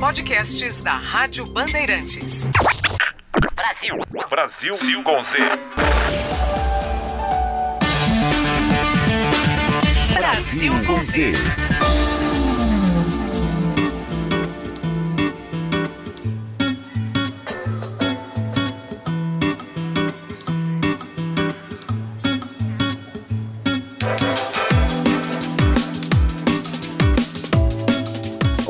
Podcasts 0.00 0.80
da 0.80 0.92
Rádio 0.92 1.46
Bandeirantes. 1.46 2.50
Brasil. 3.54 3.96
Brasil 4.28 5.02
com 5.02 5.22
Z. 5.22 5.38
Brasil 10.14 10.72
com 10.86 11.00
Z. 11.00 11.32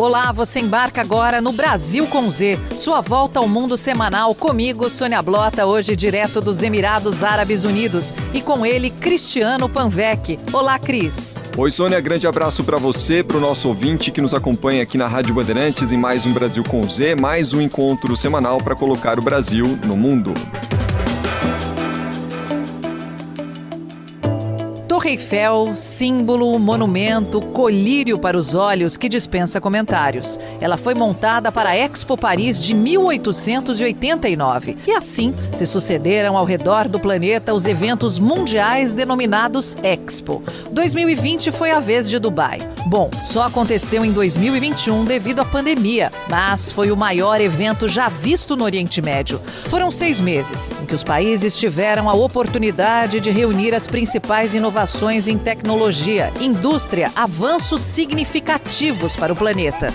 Olá, 0.04 0.32
você 0.32 0.60
embarca 0.60 1.00
agora 1.00 1.40
no 1.40 1.50
Brasil 1.50 2.06
com 2.06 2.28
Z, 2.28 2.60
sua 2.76 3.00
volta 3.00 3.38
ao 3.38 3.48
mundo 3.48 3.74
semanal 3.78 4.34
comigo, 4.34 4.90
Sônia 4.90 5.22
Blota, 5.22 5.64
hoje 5.64 5.96
direto 5.96 6.42
dos 6.42 6.60
Emirados 6.60 7.22
Árabes 7.22 7.64
Unidos 7.64 8.14
e 8.34 8.42
com 8.42 8.66
ele, 8.66 8.90
Cristiano 8.90 9.66
Panvec. 9.66 10.38
Olá, 10.52 10.78
Cris. 10.78 11.38
Oi, 11.56 11.70
Sônia, 11.70 11.98
grande 12.02 12.26
abraço 12.26 12.62
para 12.64 12.76
você, 12.76 13.24
para 13.24 13.38
o 13.38 13.40
nosso 13.40 13.66
ouvinte 13.66 14.10
que 14.10 14.20
nos 14.20 14.34
acompanha 14.34 14.82
aqui 14.82 14.98
na 14.98 15.08
Rádio 15.08 15.34
Bandeirantes 15.34 15.90
em 15.90 15.96
mais 15.96 16.26
um 16.26 16.34
Brasil 16.34 16.62
com 16.64 16.82
Z, 16.82 17.14
mais 17.14 17.54
um 17.54 17.60
encontro 17.62 18.14
semanal 18.14 18.58
para 18.58 18.74
colocar 18.74 19.18
o 19.18 19.22
Brasil 19.22 19.78
no 19.86 19.96
mundo. 19.96 20.34
Torre 25.04 25.16
Eiffel, 25.16 25.76
símbolo, 25.76 26.58
monumento, 26.58 27.38
colírio 27.38 28.18
para 28.18 28.38
os 28.38 28.54
olhos 28.54 28.96
que 28.96 29.06
dispensa 29.06 29.60
comentários. 29.60 30.40
Ela 30.58 30.78
foi 30.78 30.94
montada 30.94 31.52
para 31.52 31.68
a 31.68 31.76
Expo 31.76 32.16
Paris 32.16 32.58
de 32.58 32.72
1889 32.72 34.78
e 34.86 34.92
assim 34.92 35.34
se 35.52 35.66
sucederam 35.66 36.38
ao 36.38 36.46
redor 36.46 36.88
do 36.88 36.98
planeta 36.98 37.52
os 37.52 37.66
eventos 37.66 38.18
mundiais 38.18 38.94
denominados 38.94 39.76
Expo. 39.82 40.42
2020 40.70 41.52
foi 41.52 41.70
a 41.70 41.80
vez 41.80 42.08
de 42.08 42.18
Dubai. 42.18 42.60
Bom, 42.86 43.10
só 43.22 43.42
aconteceu 43.42 44.06
em 44.06 44.12
2021 44.12 45.04
devido 45.04 45.40
à 45.40 45.44
pandemia, 45.44 46.10
mas 46.30 46.70
foi 46.70 46.90
o 46.90 46.96
maior 46.96 47.42
evento 47.42 47.88
já 47.88 48.08
visto 48.08 48.56
no 48.56 48.64
Oriente 48.64 49.02
Médio. 49.02 49.38
Foram 49.68 49.90
seis 49.90 50.18
meses 50.20 50.72
em 50.82 50.86
que 50.86 50.94
os 50.94 51.04
países 51.04 51.58
tiveram 51.58 52.08
a 52.08 52.14
oportunidade 52.14 53.20
de 53.20 53.30
reunir 53.30 53.74
as 53.74 53.86
principais 53.86 54.54
inovações 54.54 54.93
em 55.02 55.36
tecnologia, 55.36 56.32
indústria, 56.40 57.10
avanços 57.16 57.82
significativos 57.82 59.16
para 59.16 59.32
o 59.32 59.36
planeta. 59.36 59.88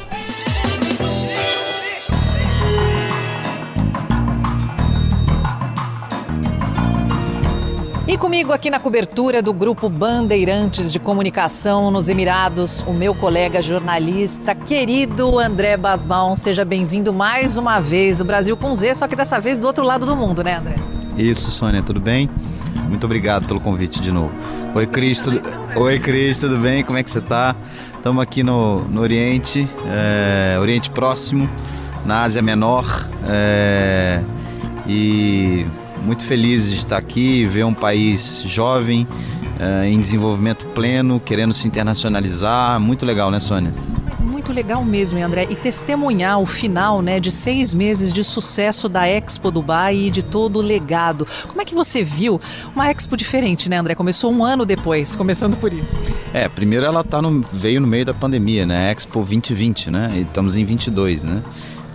E 8.05 8.17
comigo 8.17 8.51
aqui 8.51 8.69
na 8.69 8.79
cobertura 8.79 9.41
do 9.41 9.53
grupo 9.53 9.89
Bandeirantes 9.89 10.91
de 10.91 10.99
Comunicação 10.99 11.89
nos 11.89 12.09
Emirados, 12.09 12.81
o 12.85 12.91
meu 12.91 13.16
colega 13.16 13.61
jornalista 13.61 14.53
querido 14.53 15.39
André 15.39 15.77
Basbão. 15.77 16.35
Seja 16.35 16.66
bem-vindo 16.66 17.13
mais 17.13 17.55
uma 17.55 17.79
vez. 17.79 18.19
O 18.19 18.25
Brasil 18.25 18.57
com 18.57 18.75
Z, 18.75 18.95
só 18.95 19.07
que 19.07 19.16
dessa 19.16 19.39
vez 19.39 19.57
do 19.57 19.66
outro 19.66 19.83
lado 19.83 20.05
do 20.05 20.16
mundo, 20.16 20.43
né, 20.43 20.57
André? 20.57 20.75
Isso, 21.17 21.49
Sônia, 21.51 21.81
tudo 21.81 21.99
bem? 21.99 22.29
Muito 22.89 23.05
obrigado 23.05 23.45
pelo 23.45 23.61
convite 23.61 24.01
de 24.01 24.11
novo. 24.11 24.33
Oi, 24.73 24.88
Cris, 24.88 25.22
tudo... 25.22 25.39
Oi, 25.75 26.00
Cris, 26.00 26.39
tudo 26.39 26.57
bem? 26.57 26.83
Como 26.83 26.97
é 26.97 27.03
que 27.03 27.09
você 27.09 27.19
está? 27.19 27.55
Estamos 27.95 28.22
aqui 28.22 28.44
no, 28.44 28.81
no 28.85 29.01
Oriente, 29.01 29.67
é, 29.85 30.57
Oriente 30.59 30.89
Próximo, 30.89 31.49
na 32.05 32.23
Ásia 32.23 32.41
Menor, 32.41 33.07
é, 33.28 34.22
e 34.88 35.66
muito 36.03 36.25
felizes 36.25 36.72
de 36.72 36.79
estar 36.79 36.97
aqui, 36.97 37.45
ver 37.45 37.66
um 37.66 37.73
país 37.73 38.44
jovem, 38.45 39.07
é, 39.59 39.88
em 39.88 39.99
desenvolvimento 39.99 40.66
pleno, 40.67 41.19
querendo 41.19 41.53
se 41.53 41.67
internacionalizar. 41.67 42.79
Muito 42.79 43.05
legal, 43.05 43.29
né, 43.29 43.39
Sônia? 43.39 43.72
Muito 44.49 44.55
legal 44.55 44.83
mesmo, 44.83 45.23
André. 45.23 45.45
E 45.47 45.55
testemunhar 45.55 46.39
o 46.39 46.45
final 46.47 47.03
né, 47.03 47.19
de 47.19 47.29
seis 47.29 47.71
meses 47.71 48.11
de 48.11 48.23
sucesso 48.23 48.89
da 48.89 49.07
Expo 49.07 49.51
Dubai 49.51 49.95
e 49.95 50.09
de 50.09 50.23
todo 50.23 50.57
o 50.57 50.61
legado. 50.61 51.27
Como 51.47 51.61
é 51.61 51.65
que 51.65 51.75
você 51.75 52.03
viu 52.03 52.41
uma 52.75 52.89
Expo 52.89 53.15
diferente, 53.15 53.69
né, 53.69 53.77
André? 53.77 53.93
Começou 53.93 54.33
um 54.33 54.43
ano 54.43 54.65
depois, 54.65 55.15
começando 55.15 55.55
por 55.55 55.71
isso. 55.71 55.95
É, 56.33 56.49
primeiro 56.49 56.83
ela 56.83 57.03
tá 57.03 57.21
no, 57.21 57.45
veio 57.53 57.79
no 57.79 57.85
meio 57.85 58.03
da 58.03 58.13
pandemia, 58.13 58.65
né? 58.65 58.91
Expo 58.91 59.19
2020, 59.19 59.91
né? 59.91 60.13
E 60.15 60.21
estamos 60.21 60.57
em 60.57 60.66
22, 60.66 61.23
né? 61.23 61.43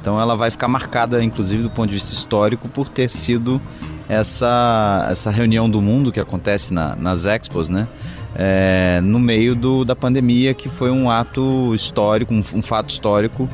Então 0.01 0.21
ela 0.21 0.37
vai 0.37 0.49
ficar 0.49 0.69
marcada, 0.69 1.25
inclusive 1.25 1.65
do 1.65 1.71
ponto 1.71 1.89
de 1.89 1.95
vista 1.95 2.13
histórico, 2.13 2.69
por 2.69 2.89
ter 2.89 3.11
sido 3.11 3.61
essa, 4.09 5.09
essa 5.11 5.29
reunião 5.29 5.69
do 5.69 5.83
mundo 5.83 6.13
que 6.13 6.21
acontece 6.21 6.73
na, 6.73 6.95
nas 6.95 7.27
expos, 7.27 7.69
né? 7.69 7.89
É, 8.37 9.01
no 9.03 9.19
meio 9.19 9.55
do, 9.55 9.85
da 9.85 9.95
pandemia, 9.95 10.55
que 10.55 10.69
foi 10.69 10.91
um 10.91 11.11
ato 11.11 11.75
histórico, 11.75 12.35
um, 12.35 12.43
um 12.55 12.63
fato 12.63 12.91
histórico 12.91 13.49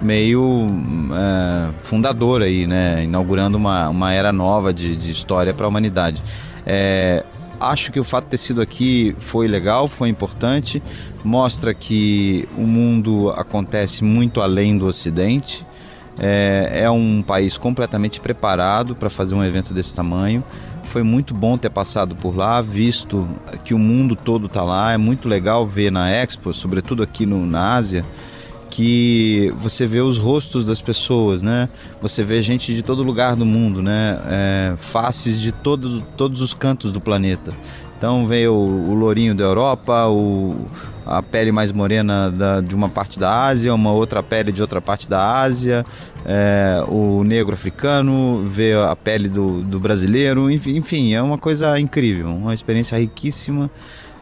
meio 0.00 0.66
é, 1.12 1.70
fundador 1.82 2.42
aí, 2.42 2.66
né? 2.66 3.04
Inaugurando 3.04 3.56
uma, 3.56 3.88
uma 3.88 4.12
era 4.12 4.32
nova 4.32 4.72
de, 4.72 4.96
de 4.96 5.10
história 5.10 5.54
para 5.54 5.66
a 5.66 5.68
humanidade. 5.68 6.22
É, 6.66 7.24
acho 7.60 7.90
que 7.90 7.98
o 7.98 8.04
fato 8.04 8.24
de 8.24 8.30
ter 8.30 8.38
sido 8.38 8.60
aqui 8.60 9.14
foi 9.18 9.48
legal, 9.48 9.88
foi 9.88 10.08
importante, 10.08 10.82
mostra 11.24 11.74
que 11.74 12.48
o 12.56 12.62
mundo 12.62 13.30
acontece 13.30 14.04
muito 14.04 14.40
além 14.40 14.76
do 14.76 14.86
Ocidente. 14.86 15.65
É, 16.18 16.82
é 16.84 16.90
um 16.90 17.22
país 17.22 17.58
completamente 17.58 18.20
preparado 18.20 18.94
para 18.94 19.10
fazer 19.10 19.34
um 19.34 19.44
evento 19.44 19.74
desse 19.74 19.94
tamanho. 19.94 20.42
Foi 20.82 21.02
muito 21.02 21.34
bom 21.34 21.58
ter 21.58 21.70
passado 21.70 22.14
por 22.16 22.34
lá, 22.34 22.60
visto 22.62 23.28
que 23.64 23.74
o 23.74 23.78
mundo 23.78 24.16
todo 24.16 24.46
está 24.46 24.62
lá. 24.62 24.92
É 24.92 24.96
muito 24.96 25.28
legal 25.28 25.66
ver 25.66 25.90
na 25.90 26.10
Expo, 26.10 26.54
sobretudo 26.54 27.02
aqui 27.02 27.26
no, 27.26 27.44
na 27.44 27.74
Ásia, 27.74 28.04
que 28.70 29.52
você 29.60 29.86
vê 29.86 30.00
os 30.00 30.16
rostos 30.16 30.66
das 30.66 30.80
pessoas, 30.80 31.42
né? 31.42 31.68
Você 32.00 32.22
vê 32.22 32.40
gente 32.40 32.74
de 32.74 32.82
todo 32.82 33.02
lugar 33.02 33.34
do 33.34 33.44
mundo, 33.44 33.82
né? 33.82 34.18
É, 34.26 34.74
faces 34.78 35.40
de 35.40 35.50
todo, 35.50 36.02
todos 36.16 36.40
os 36.40 36.54
cantos 36.54 36.92
do 36.92 37.00
planeta. 37.00 37.52
Então 37.96 38.26
veio 38.26 38.52
o, 38.52 38.94
lourinho 38.94 39.34
da 39.34 39.44
Europa, 39.44 40.06
o, 40.06 40.66
a 41.06 41.22
pele 41.22 41.50
mais 41.50 41.72
morena 41.72 42.30
da, 42.30 42.60
de 42.60 42.74
uma 42.74 42.88
parte 42.88 43.18
da 43.18 43.44
Ásia, 43.44 43.74
uma 43.74 43.92
outra 43.92 44.22
pele 44.22 44.52
de 44.52 44.60
outra 44.60 44.82
parte 44.82 45.08
da 45.08 45.40
Ásia, 45.40 45.84
é, 46.24 46.84
o 46.88 47.24
negro 47.24 47.54
africano, 47.54 48.44
veio 48.46 48.82
a 48.84 48.94
pele 48.94 49.28
do, 49.28 49.62
do 49.62 49.80
brasileiro, 49.80 50.50
enfim, 50.50 50.76
enfim, 50.76 51.14
é 51.14 51.22
uma 51.22 51.38
coisa 51.38 51.78
incrível, 51.80 52.28
uma 52.28 52.52
experiência 52.52 52.98
riquíssima. 52.98 53.70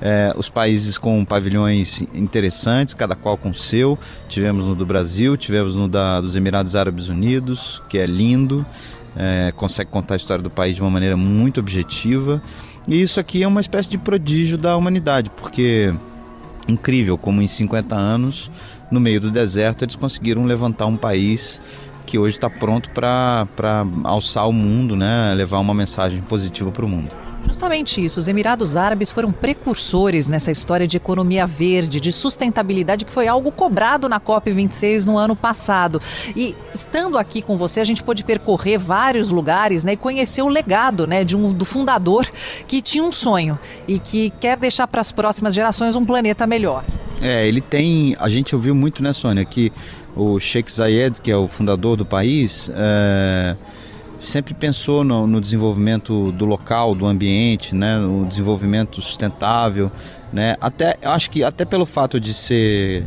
É, 0.02 0.34
os 0.36 0.50
países 0.50 0.98
com 0.98 1.24
pavilhões 1.24 2.02
interessantes, 2.12 2.92
cada 2.92 3.14
qual 3.14 3.38
com 3.38 3.50
o 3.50 3.54
seu. 3.54 3.98
Tivemos 4.28 4.66
no 4.66 4.74
do 4.74 4.84
Brasil, 4.84 5.36
tivemos 5.36 5.76
no 5.76 5.88
da, 5.88 6.20
dos 6.20 6.36
Emirados 6.36 6.76
Árabes 6.76 7.08
Unidos, 7.08 7.80
que 7.88 7.96
é 7.96 8.04
lindo, 8.04 8.66
é, 9.16 9.52
consegue 9.56 9.90
contar 9.90 10.14
a 10.14 10.16
história 10.16 10.42
do 10.42 10.50
país 10.50 10.74
de 10.74 10.82
uma 10.82 10.90
maneira 10.90 11.16
muito 11.16 11.60
objetiva. 11.60 12.42
E 12.88 13.00
isso 13.00 13.18
aqui 13.18 13.42
é 13.42 13.48
uma 13.48 13.60
espécie 13.60 13.88
de 13.88 13.98
prodígio 13.98 14.58
da 14.58 14.76
humanidade, 14.76 15.30
porque 15.30 15.94
incrível 16.68 17.16
como 17.16 17.40
em 17.40 17.46
50 17.46 17.94
anos, 17.94 18.50
no 18.90 19.00
meio 19.00 19.20
do 19.20 19.30
deserto, 19.30 19.84
eles 19.84 19.96
conseguiram 19.96 20.44
levantar 20.44 20.86
um 20.86 20.96
país 20.96 21.60
que 22.06 22.18
hoje 22.18 22.36
está 22.36 22.50
pronto 22.50 22.90
para 22.90 23.46
alçar 24.04 24.48
o 24.48 24.52
mundo, 24.52 24.96
né? 24.96 25.32
levar 25.34 25.58
uma 25.58 25.74
mensagem 25.74 26.20
positiva 26.22 26.70
para 26.70 26.84
o 26.84 26.88
mundo. 26.88 27.10
Justamente 27.46 28.02
isso, 28.02 28.18
os 28.18 28.26
Emirados 28.26 28.76
Árabes 28.76 29.10
foram 29.10 29.30
precursores 29.30 30.26
nessa 30.26 30.50
história 30.50 30.86
de 30.86 30.96
economia 30.96 31.46
verde, 31.46 32.00
de 32.00 32.10
sustentabilidade, 32.10 33.04
que 33.04 33.12
foi 33.12 33.28
algo 33.28 33.52
cobrado 33.52 34.08
na 34.08 34.18
COP26 34.18 35.04
no 35.04 35.18
ano 35.18 35.36
passado. 35.36 36.00
E 36.34 36.56
estando 36.72 37.18
aqui 37.18 37.42
com 37.42 37.58
você, 37.58 37.80
a 37.80 37.84
gente 37.84 38.02
pôde 38.02 38.24
percorrer 38.24 38.78
vários 38.78 39.30
lugares 39.30 39.84
né, 39.84 39.92
e 39.92 39.96
conhecer 39.96 40.42
o 40.42 40.48
legado 40.48 41.06
né, 41.06 41.22
de 41.22 41.36
um, 41.36 41.52
do 41.52 41.64
fundador 41.64 42.26
que 42.66 42.80
tinha 42.80 43.04
um 43.04 43.12
sonho 43.12 43.58
e 43.86 43.98
que 43.98 44.30
quer 44.40 44.56
deixar 44.56 44.86
para 44.86 45.02
as 45.02 45.12
próximas 45.12 45.54
gerações 45.54 45.96
um 45.96 46.04
planeta 46.04 46.46
melhor. 46.46 46.82
É, 47.20 47.46
ele 47.46 47.60
tem. 47.60 48.16
A 48.18 48.28
gente 48.28 48.54
ouviu 48.54 48.74
muito, 48.74 49.02
né, 49.02 49.12
Sônia, 49.12 49.44
que 49.44 49.72
o 50.16 50.38
Sheikh 50.38 50.70
Zayed, 50.72 51.20
que 51.20 51.30
é 51.30 51.36
o 51.36 51.48
fundador 51.48 51.96
do 51.96 52.04
país, 52.04 52.70
é 52.74 53.56
sempre 54.24 54.54
pensou 54.54 55.04
no, 55.04 55.26
no, 55.26 55.40
desenvolvimento 55.40 56.32
do 56.32 56.44
local, 56.44 56.94
do 56.94 57.06
ambiente, 57.06 57.74
né, 57.74 57.98
o 57.98 58.24
desenvolvimento 58.24 59.00
sustentável, 59.00 59.90
né, 60.32 60.56
até 60.60 60.96
acho 61.04 61.30
que 61.30 61.44
até 61.44 61.64
pelo 61.64 61.86
fato 61.86 62.18
de 62.18 62.32
ser 62.32 63.04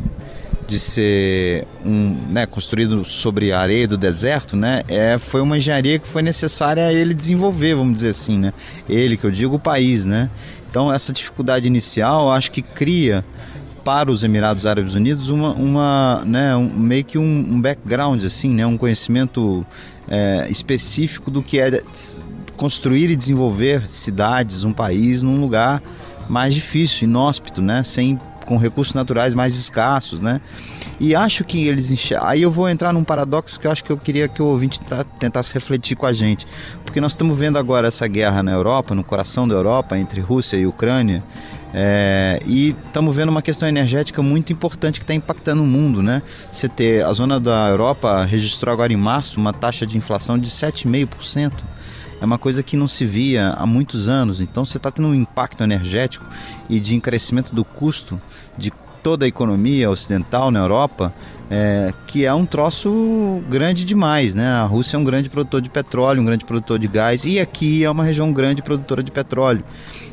de 0.68 0.80
ser 0.80 1.65
um, 1.86 2.27
né, 2.30 2.45
construído 2.45 3.06
sobre 3.06 3.54
a 3.54 3.59
areia 3.62 3.88
do 3.88 3.98
deserto, 3.98 4.57
né, 4.57 4.81
é, 4.89 5.18
foi 5.18 5.39
uma 5.39 5.57
engenharia 5.57 5.98
que 5.98 6.06
foi 6.06 6.21
necessária 6.21 6.86
a 6.86 6.94
ele 6.94 7.13
desenvolver, 7.13 7.74
vamos 7.74 7.94
dizer 7.95 8.09
assim, 8.09 8.38
né, 8.38 8.51
ele 8.88 9.15
que 9.15 9.24
eu 9.24 9.31
digo 9.31 9.56
o 9.56 9.59
país, 9.59 10.06
né, 10.06 10.30
então 10.69 10.92
essa 10.92 11.13
dificuldade 11.13 11.65
inicial 11.68 12.30
acho 12.31 12.51
que 12.51 12.62
cria 12.62 13.24
para 13.88 14.12
os 14.12 14.22
Emirados 14.22 14.66
Árabes 14.66 14.95
Unidos 14.95 15.30
uma, 15.30 15.54
uma 15.54 16.22
né, 16.25 16.54
um, 16.57 16.68
meio 16.68 17.06
que 17.06 17.18
um, 17.18 17.24
um, 17.24 17.62
background 17.62 18.22
assim, 18.25 18.50
né, 18.50 18.66
um 18.66 18.75
conhecimento 18.75 19.66
é, 20.10 20.45
específico 20.50 21.31
do 21.31 21.42
que 21.42 21.57
é 21.57 21.81
construir 22.57 23.10
e 23.10 23.16
desenvolver 23.16 23.89
cidades, 23.89 24.66
um 24.66 24.74
país 24.74 25.22
num 25.22 25.39
lugar 25.39 25.81
mais 26.28 26.54
difícil, 26.54 27.07
inóspito, 27.07 27.62
né, 27.62 27.81
sem 27.81 28.19
com 28.45 28.57
recursos 28.57 28.94
naturais 28.94 29.34
mais 29.34 29.56
escassos, 29.56 30.22
né? 30.22 30.40
E 31.00 31.13
acho 31.13 31.44
que 31.44 31.68
eles 31.68 31.92
enxergam. 31.92 32.28
Aí 32.28 32.42
eu 32.42 32.50
vou 32.50 32.69
entrar 32.69 32.94
num 32.94 33.04
paradoxo 33.04 33.60
que 33.60 33.68
eu 33.68 33.72
acho 33.72 33.83
que 33.83 33.92
eu 33.92 33.98
queria 33.98 34.28
que 34.30 34.42
o 34.42 34.45
ouvinte 34.45 34.80
tentasse 35.19 35.54
refletir 35.54 35.98
com 35.98 36.06
a 36.06 36.13
gente. 36.13 36.48
Porque 36.86 37.01
nós 37.01 37.12
estamos 37.12 37.38
vendo 37.38 37.60
agora 37.60 37.90
essa 37.90 38.07
guerra 38.07 38.42
na 38.42 38.54
Europa, 38.54 38.95
no 38.95 39.04
coração 39.04 39.45
da 39.45 39.54
Europa, 39.54 39.98
entre 39.98 40.22
Rússia 40.22 40.56
e 40.56 40.66
Ucrânia. 40.66 41.22
É, 41.74 42.40
e 42.46 42.75
estamos 42.86 43.16
vendo 43.16 43.30
uma 43.30 43.42
questão 43.42 43.68
energética 43.68 44.22
muito 44.22 44.54
importante 44.54 45.00
que 45.00 45.04
está 45.04 45.14
impactando 45.14 45.62
o 45.62 45.66
mundo, 45.66 46.02
né? 46.02 46.22
Você 46.52 46.68
ter 46.69 47.04
a 47.04 47.12
zona 47.14 47.40
da 47.40 47.68
Europa 47.69 48.24
registrou 48.24 48.74
agora 48.74 48.94
em 48.94 48.98
março 48.98 49.40
uma 49.40 49.54
taxa 49.54 49.86
de 49.86 49.98
inflação 49.98 50.38
de 50.38 50.50
7,5%. 50.50 51.52
É 52.19 52.25
uma 52.25 52.38
coisa 52.38 52.64
que 52.64 52.75
não 52.75 52.88
se 52.88 53.06
via 53.06 53.50
há 53.50 53.66
muitos 53.66 54.10
anos. 54.10 54.42
Então 54.42 54.66
você 54.66 54.78
está 54.78 54.90
tendo 54.90 55.10
um 55.10 55.14
impacto 55.14 55.64
energético 55.64 56.25
e 56.69 56.80
de 56.80 56.96
encarecimento 56.96 57.54
do 57.54 57.64
custo 57.64 58.19
de 58.58 58.72
toda 59.04 59.25
a 59.25 59.28
economia 59.28 59.90
ocidental 59.90 60.52
na 60.52 60.60
Europa, 60.60 61.14
é, 61.50 61.94
que 62.08 62.25
é 62.25 62.34
um 62.34 62.46
troço 62.46 63.42
grande 63.50 63.86
demais, 63.86 64.36
né? 64.36 64.48
A 64.48 64.64
Rússia 64.64 64.98
é 64.98 65.00
um 65.00 65.04
grande 65.04 65.30
produtor 65.30 65.62
de 65.62 65.69
petróleo, 65.69 66.22
um 66.22 66.25
grande 66.25 66.44
produtor 66.44 66.78
de 66.78 66.88
gás, 66.88 67.24
e 67.24 67.40
aqui 67.40 67.86
é 67.86 67.90
uma 67.90 68.04
região 68.04 68.34
grande 68.34 68.62
produtora 68.62 69.02
de 69.02 69.12
petróleo. 69.12 69.64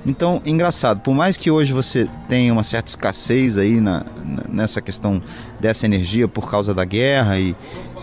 Então, 0.07 0.41
engraçado, 0.45 1.01
por 1.01 1.15
mais 1.15 1.37
que 1.37 1.51
hoje 1.51 1.73
você 1.73 2.07
tenha 2.29 2.53
uma 2.53 2.63
certa 2.63 2.91
escassez 2.91 3.57
aí 3.57 3.81
na, 3.81 4.05
nessa 4.49 4.83
questão 4.83 5.21
dessa 5.59 5.87
energia 5.87 6.29
por 6.29 6.51
causa 6.51 6.75
da 6.75 6.85
guerra 6.85 7.39
e 7.39 7.57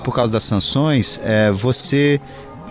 por 0.03 0.15
causa 0.15 0.33
das 0.33 0.44
sanções, 0.44 1.21
é, 1.24 1.51
você 1.51 2.19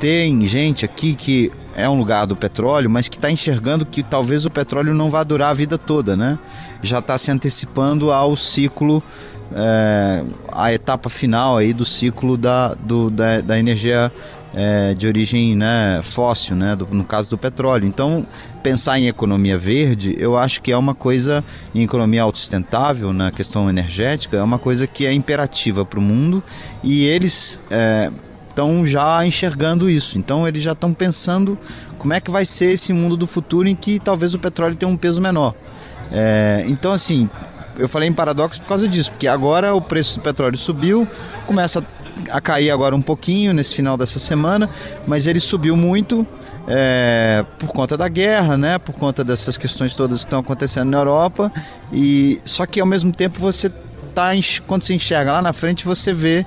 tem 0.01 0.45
gente 0.47 0.85
aqui 0.85 1.15
que 1.15 1.53
é 1.77 1.89
um 1.89 1.97
lugar 1.97 2.27
do 2.27 2.35
petróleo, 2.35 2.91
mas 2.91 3.09
que 3.09 3.17
está 3.17 3.31
enxergando 3.31 3.87
que 3.87 4.03
talvez 4.03 4.45
o 4.45 4.51
petróleo 4.51 4.93
não 4.93 5.11
vá 5.11 5.23
durar 5.23 5.51
a 5.51 5.55
vida 5.55 5.79
toda, 5.79 6.17
né? 6.17 6.39
Já 6.83 6.99
está 6.99 7.17
se 7.17 7.31
antecipando 7.31 8.11
ao 8.11 8.37
ciclo, 8.37 9.03
é, 9.55 10.25
a 10.53 10.73
etapa 10.73 11.09
final 11.09 11.57
aí 11.57 11.73
do 11.73 11.85
ciclo 11.85 12.37
da, 12.37 12.75
do, 12.75 13.11
da, 13.11 13.41
da 13.41 13.59
energia 13.59 14.13
é, 14.55 14.95
de 14.95 15.07
origem 15.07 15.57
né, 15.57 16.01
fóssil, 16.03 16.57
né, 16.57 16.75
do, 16.75 16.87
no 16.87 17.05
caso 17.05 17.31
do 17.31 17.39
petróleo. 17.39 17.87
Então, 17.87 18.27
pensar 18.63 18.99
em 18.99 19.09
economia 19.09 19.57
verde, 19.57 20.15
eu 20.19 20.37
acho 20.37 20.61
que 20.63 20.73
é 20.73 20.77
uma 20.77 20.95
coisa, 20.95 21.45
em 21.75 21.83
economia 21.83 22.23
autossustentável, 22.23 23.13
na 23.13 23.31
questão 23.31 23.69
energética, 23.69 24.37
é 24.37 24.43
uma 24.43 24.59
coisa 24.59 24.87
que 24.87 25.07
é 25.07 25.13
imperativa 25.13 25.85
para 25.85 25.99
o 25.99 26.03
mundo 26.03 26.43
e 26.83 27.05
eles 27.05 27.61
estão 28.49 28.83
é, 28.83 28.87
já 28.87 29.25
enxergando 29.27 29.89
isso. 29.89 30.19
Então, 30.19 30.47
eles 30.47 30.63
já 30.63 30.73
estão 30.73 30.93
pensando 30.93 31.59
como 31.99 32.13
é 32.13 32.21
que 32.21 32.31
vai 32.31 32.45
ser 32.45 32.73
esse 32.73 32.93
mundo 32.93 33.17
do 33.17 33.27
futuro 33.27 33.69
em 33.69 33.77
que 33.77 33.99
talvez 33.99 34.35
o 34.35 34.39
petróleo 34.39 34.75
tenha 34.75 34.91
um 34.91 34.97
peso 34.97 35.21
menor. 35.21 35.55
É, 36.13 36.65
então, 36.67 36.93
assim, 36.93 37.29
eu 37.79 37.89
falei 37.89 38.09
em 38.09 38.13
paradoxo 38.13 38.61
por 38.61 38.69
causa 38.69 38.89
disso, 38.89 39.11
porque 39.13 39.29
agora 39.29 39.75
o 39.75 39.81
preço 39.81 40.19
do 40.19 40.23
petróleo 40.23 40.59
subiu, 40.59 41.07
começa 41.47 41.81
a 41.81 42.00
a 42.31 42.41
cair 42.41 42.71
agora 42.71 42.95
um 42.95 43.03
pouquinho 43.03 43.53
nesse 43.53 43.75
final 43.75 43.97
dessa 43.97 44.19
semana, 44.19 44.69
mas 45.07 45.27
ele 45.27 45.41
subiu 45.41 45.77
muito 45.77 46.27
é, 46.69 47.45
por 47.59 47.69
conta 47.69 47.97
da 47.97 48.09
guerra, 48.09 48.57
né? 48.57 48.79
Por 48.79 48.95
conta 48.95 49.25
dessas 49.25 49.57
questões 49.57 49.95
todas 49.95 50.21
que 50.21 50.27
estão 50.27 50.41
acontecendo 50.41 50.91
na 50.91 50.99
Europa. 50.99 51.53
E 51.93 52.41
só 52.45 52.67
que 52.67 52.81
ao 52.81 52.87
mesmo 52.87 53.13
tempo 53.13 53.41
você 53.41 53.71
tá 54.15 54.31
quando 54.67 54.83
você 54.83 54.95
enxerga 54.95 55.33
lá 55.33 55.41
na 55.41 55.53
frente 55.53 55.85
você 55.85 56.13
vê 56.13 56.45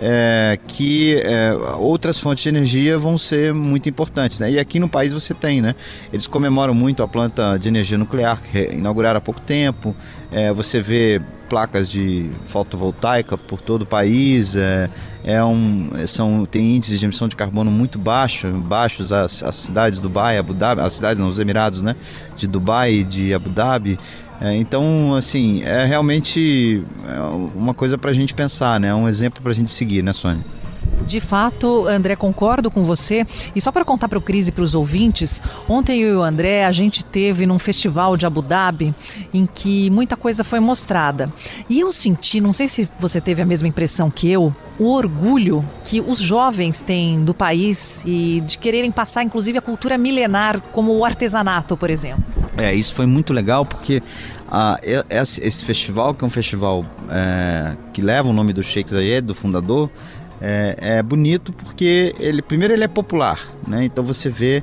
é, 0.00 0.58
que 0.66 1.20
é, 1.24 1.52
outras 1.78 2.18
fontes 2.18 2.42
de 2.42 2.48
energia 2.48 2.96
vão 2.96 3.18
ser 3.18 3.52
muito 3.52 3.88
importantes. 3.88 4.38
Né? 4.38 4.52
E 4.52 4.58
aqui 4.58 4.78
no 4.78 4.88
país 4.88 5.12
você 5.12 5.34
tem, 5.34 5.60
né? 5.60 5.74
Eles 6.12 6.26
comemoram 6.26 6.72
muito 6.72 7.02
a 7.02 7.08
planta 7.08 7.58
de 7.58 7.68
energia 7.68 7.98
nuclear 7.98 8.40
que 8.40 8.74
inauguraram 8.74 9.18
há 9.18 9.20
pouco 9.20 9.40
tempo. 9.40 9.94
É, 10.30 10.52
você 10.52 10.80
vê 10.80 11.20
placas 11.48 11.90
de 11.90 12.30
fotovoltaica 12.46 13.36
por 13.36 13.60
todo 13.60 13.82
o 13.82 13.86
país. 13.86 14.54
É, 14.54 14.88
é 15.24 15.42
um, 15.44 15.90
são, 16.06 16.46
tem 16.46 16.76
índices 16.76 17.00
de 17.00 17.06
emissão 17.06 17.28
de 17.28 17.36
carbono 17.36 17.70
muito 17.70 17.98
baixo, 17.98 18.48
baixos 18.48 19.12
as, 19.12 19.42
as 19.42 19.54
cidades 19.54 19.98
de 19.98 20.02
Dubai, 20.02 20.38
Abu 20.38 20.54
Dhabi, 20.54 20.80
as 20.80 20.92
cidades, 20.92 21.20
não, 21.20 21.28
os 21.28 21.38
Emirados, 21.38 21.82
né? 21.82 21.96
De 22.36 22.46
Dubai 22.46 22.92
e 22.92 23.04
de 23.04 23.34
Abu 23.34 23.50
Dhabi. 23.50 23.98
É, 24.40 24.54
então, 24.54 25.14
assim, 25.14 25.62
é 25.64 25.84
realmente 25.84 26.84
é, 27.08 27.20
uma 27.56 27.74
coisa 27.74 27.98
para 27.98 28.10
a 28.10 28.14
gente 28.14 28.32
pensar, 28.34 28.78
né? 28.78 28.94
Um 28.94 29.08
exemplo 29.08 29.42
para 29.42 29.50
a 29.50 29.54
gente 29.54 29.70
seguir, 29.70 30.02
né, 30.02 30.12
Sônia? 30.12 30.44
De 31.06 31.20
fato, 31.20 31.86
André, 31.86 32.16
concordo 32.16 32.70
com 32.70 32.84
você. 32.84 33.24
E 33.54 33.60
só 33.60 33.72
para 33.72 33.84
contar 33.84 34.08
para 34.08 34.18
o 34.18 34.22
Cris 34.22 34.48
e 34.48 34.52
para 34.52 34.62
os 34.62 34.74
ouvintes, 34.74 35.40
ontem 35.68 36.00
eu 36.00 36.14
e 36.14 36.16
o 36.16 36.22
André, 36.22 36.64
a 36.64 36.72
gente 36.72 37.04
teve 37.04 37.46
num 37.46 37.58
festival 37.58 38.16
de 38.16 38.26
Abu 38.26 38.42
Dhabi 38.42 38.94
em 39.32 39.46
que 39.46 39.90
muita 39.90 40.16
coisa 40.16 40.44
foi 40.44 40.60
mostrada. 40.60 41.28
E 41.68 41.80
eu 41.80 41.92
senti, 41.92 42.40
não 42.40 42.52
sei 42.52 42.68
se 42.68 42.88
você 42.98 43.20
teve 43.20 43.42
a 43.42 43.46
mesma 43.46 43.68
impressão 43.68 44.10
que 44.10 44.30
eu, 44.30 44.54
o 44.78 44.92
orgulho 44.92 45.64
que 45.84 46.00
os 46.00 46.18
jovens 46.18 46.82
têm 46.82 47.24
do 47.24 47.34
país 47.34 48.02
e 48.06 48.40
de 48.46 48.58
quererem 48.58 48.92
passar, 48.92 49.22
inclusive, 49.22 49.58
a 49.58 49.62
cultura 49.62 49.98
milenar, 49.98 50.60
como 50.72 50.96
o 50.96 51.04
artesanato, 51.04 51.76
por 51.76 51.90
exemplo. 51.90 52.24
É, 52.56 52.74
isso 52.74 52.94
foi 52.94 53.06
muito 53.06 53.32
legal 53.32 53.64
porque 53.64 54.02
ah, 54.50 54.78
esse 55.10 55.64
festival, 55.64 56.14
que 56.14 56.24
é 56.24 56.26
um 56.26 56.30
festival 56.30 56.84
é, 57.10 57.76
que 57.92 58.00
leva 58.00 58.28
o 58.28 58.32
nome 58.32 58.52
do 58.52 58.62
Sheikh 58.62 58.90
Zayed, 58.90 59.26
do 59.26 59.34
fundador, 59.34 59.90
é, 60.40 60.76
é, 60.80 61.02
bonito 61.02 61.52
porque 61.52 62.14
ele 62.18 62.42
primeiro 62.42 62.72
ele 62.72 62.84
é 62.84 62.88
popular, 62.88 63.40
né? 63.66 63.84
Então 63.84 64.04
você 64.04 64.28
vê 64.28 64.62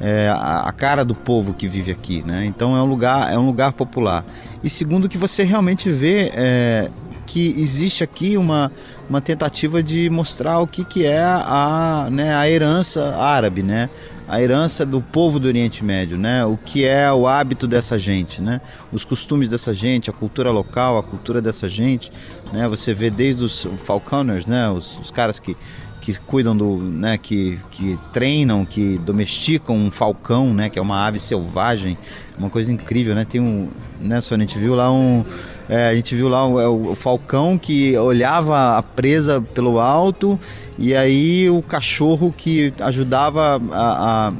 é, 0.00 0.28
a, 0.28 0.68
a, 0.68 0.72
cara 0.72 1.04
do 1.04 1.14
povo 1.14 1.52
que 1.52 1.68
vive 1.68 1.92
aqui, 1.92 2.22
né? 2.26 2.44
Então 2.46 2.76
é 2.76 2.82
um 2.82 2.86
lugar 2.86 3.32
é 3.32 3.38
um 3.38 3.46
lugar 3.46 3.72
popular. 3.72 4.24
E 4.62 4.70
segundo 4.70 5.08
que 5.08 5.18
você 5.18 5.44
realmente 5.44 5.90
vê 5.90 6.30
é, 6.34 6.90
que 7.26 7.54
existe 7.58 8.02
aqui 8.02 8.36
uma, 8.36 8.72
uma 9.08 9.20
tentativa 9.20 9.82
de 9.82 10.10
mostrar 10.10 10.58
o 10.58 10.66
que, 10.66 10.84
que 10.84 11.06
é 11.06 11.20
a, 11.20 12.08
né, 12.10 12.34
a 12.34 12.48
herança 12.50 13.14
árabe, 13.16 13.62
né? 13.62 13.88
A 14.30 14.40
herança 14.40 14.86
do 14.86 15.00
povo 15.00 15.40
do 15.40 15.48
Oriente 15.48 15.84
Médio, 15.84 16.16
né? 16.16 16.44
O 16.44 16.56
que 16.56 16.84
é 16.84 17.12
o 17.12 17.26
hábito 17.26 17.66
dessa 17.66 17.98
gente, 17.98 18.40
né? 18.40 18.60
Os 18.92 19.04
costumes 19.04 19.48
dessa 19.48 19.74
gente, 19.74 20.08
a 20.08 20.12
cultura 20.12 20.52
local, 20.52 20.96
a 20.96 21.02
cultura 21.02 21.42
dessa 21.42 21.68
gente, 21.68 22.12
né? 22.52 22.68
Você 22.68 22.94
vê 22.94 23.10
desde 23.10 23.42
os 23.42 23.66
falconers, 23.78 24.46
né? 24.46 24.70
Os, 24.70 25.00
os 25.00 25.10
caras 25.10 25.40
que 25.40 25.56
que 26.00 26.18
cuidam 26.18 26.56
do, 26.56 26.78
né, 26.78 27.18
que, 27.18 27.60
que 27.70 27.98
treinam, 28.10 28.64
que 28.64 28.96
domesticam 28.98 29.76
um 29.76 29.90
falcão, 29.90 30.54
né, 30.54 30.70
que 30.70 30.78
é 30.78 30.82
uma 30.82 31.06
ave 31.06 31.18
selvagem, 31.18 31.98
uma 32.40 32.48
coisa 32.48 32.72
incrível, 32.72 33.14
né? 33.14 33.26
Tem 33.26 33.40
um, 33.40 33.68
né, 34.00 34.20
Sônia, 34.20 34.44
a 34.44 34.48
gente 34.48 34.58
viu 34.58 34.74
lá 34.74 34.90
um, 34.90 35.22
é, 35.68 35.88
a 35.88 35.94
gente 35.94 36.14
viu 36.14 36.26
lá 36.26 36.46
o, 36.46 36.58
é, 36.58 36.66
o, 36.66 36.94
falcão 36.94 37.58
que 37.58 37.96
olhava 37.98 38.78
a 38.78 38.82
presa 38.82 39.40
pelo 39.40 39.78
alto 39.78 40.40
e 40.78 40.94
aí 40.94 41.50
o 41.50 41.60
cachorro 41.60 42.34
que 42.34 42.72
ajudava 42.80 43.60
a, 43.70 44.28
a, 44.28 44.32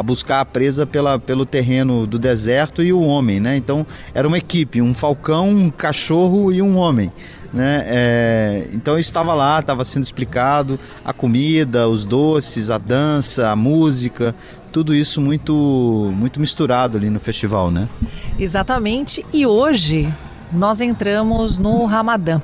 a 0.00 0.02
buscar 0.02 0.40
a 0.40 0.44
presa 0.44 0.86
pela, 0.86 1.18
pelo 1.18 1.44
terreno 1.44 2.06
do 2.06 2.18
deserto 2.18 2.82
e 2.82 2.90
o 2.90 3.02
homem, 3.02 3.38
né? 3.38 3.56
Então 3.56 3.86
era 4.14 4.26
uma 4.26 4.38
equipe, 4.38 4.80
um 4.80 4.94
falcão, 4.94 5.50
um 5.50 5.70
cachorro 5.70 6.50
e 6.50 6.62
um 6.62 6.76
homem. 6.76 7.12
Né? 7.52 7.84
É, 7.86 8.68
então 8.72 8.96
estava 8.96 9.34
lá, 9.34 9.58
estava 9.58 9.84
sendo 9.84 10.04
explicado 10.04 10.78
a 11.04 11.12
comida, 11.12 11.88
os 11.88 12.04
doces, 12.04 12.70
a 12.70 12.78
dança, 12.78 13.50
a 13.50 13.56
música, 13.56 14.34
tudo 14.72 14.94
isso 14.94 15.20
muito 15.20 16.12
muito 16.16 16.40
misturado 16.40 16.96
ali 16.96 17.10
no 17.10 17.20
festival, 17.20 17.70
né? 17.70 17.88
Exatamente. 18.38 19.26
E 19.32 19.44
hoje 19.44 20.08
nós 20.52 20.80
entramos 20.80 21.58
no 21.58 21.84
Ramadã. 21.84 22.40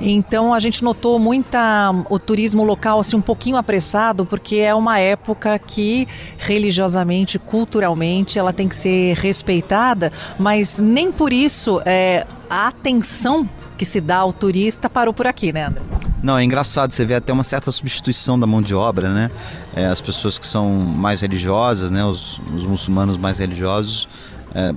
Então 0.00 0.52
a 0.52 0.60
gente 0.60 0.82
notou 0.82 1.18
muita 1.18 1.92
o 2.10 2.18
turismo 2.18 2.64
local 2.64 3.00
assim 3.00 3.16
um 3.16 3.20
pouquinho 3.20 3.56
apressado, 3.56 4.26
porque 4.26 4.56
é 4.56 4.74
uma 4.74 4.98
época 4.98 5.58
que 5.58 6.06
religiosamente, 6.38 7.38
culturalmente, 7.38 8.38
ela 8.38 8.52
tem 8.52 8.68
que 8.68 8.76
ser 8.76 9.14
respeitada, 9.16 10.12
mas 10.38 10.78
nem 10.78 11.10
por 11.10 11.32
isso 11.32 11.80
é, 11.84 12.26
a 12.48 12.68
atenção 12.68 13.48
que 13.76 13.84
se 13.84 14.00
dá 14.00 14.18
ao 14.18 14.32
turista 14.32 14.88
parou 14.88 15.12
por 15.12 15.26
aqui, 15.26 15.52
né, 15.52 15.66
André? 15.66 15.82
Não, 16.22 16.36
é 16.36 16.42
engraçado, 16.42 16.92
você 16.92 17.04
vê 17.04 17.14
até 17.14 17.32
uma 17.32 17.44
certa 17.44 17.70
substituição 17.70 18.38
da 18.38 18.46
mão 18.46 18.62
de 18.62 18.74
obra, 18.74 19.08
né? 19.12 19.30
É, 19.74 19.86
as 19.86 20.00
pessoas 20.00 20.38
que 20.38 20.46
são 20.46 20.70
mais 20.70 21.20
religiosas, 21.20 21.90
né? 21.90 22.04
Os, 22.04 22.40
os 22.54 22.62
muçulmanos 22.64 23.16
mais 23.16 23.38
religiosos 23.38 24.08
é, 24.54 24.74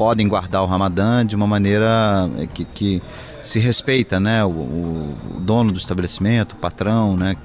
podem 0.00 0.26
guardar 0.26 0.62
o 0.62 0.66
Ramadã 0.66 1.26
de 1.26 1.36
uma 1.36 1.46
maneira 1.46 2.26
é, 2.38 2.46
que, 2.46 2.64
que 2.64 3.02
se 3.42 3.58
respeita, 3.58 4.18
né? 4.18 4.42
O, 4.42 4.48
o, 4.48 5.16
dono 5.40 5.70
do 5.70 5.78
estabelecimento, 5.78 6.54
o 6.54 6.56
patrão, 6.56 7.18
né? 7.18 7.36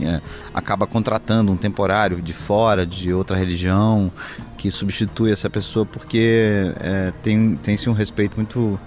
É, 0.00 0.20
acaba 0.54 0.86
contratando 0.86 1.50
um 1.50 1.56
temporário 1.56 2.22
de 2.22 2.32
fora, 2.32 2.86
de 2.86 3.12
outra 3.12 3.36
religião, 3.36 4.08
que 4.56 4.70
substitui 4.70 5.32
essa 5.32 5.50
pessoa 5.50 5.84
porque 5.84 6.72
é, 6.78 7.12
tem, 7.24 7.56
tem-se 7.56 7.90
um 7.90 7.92
respeito 7.92 8.36
muito, 8.36 8.78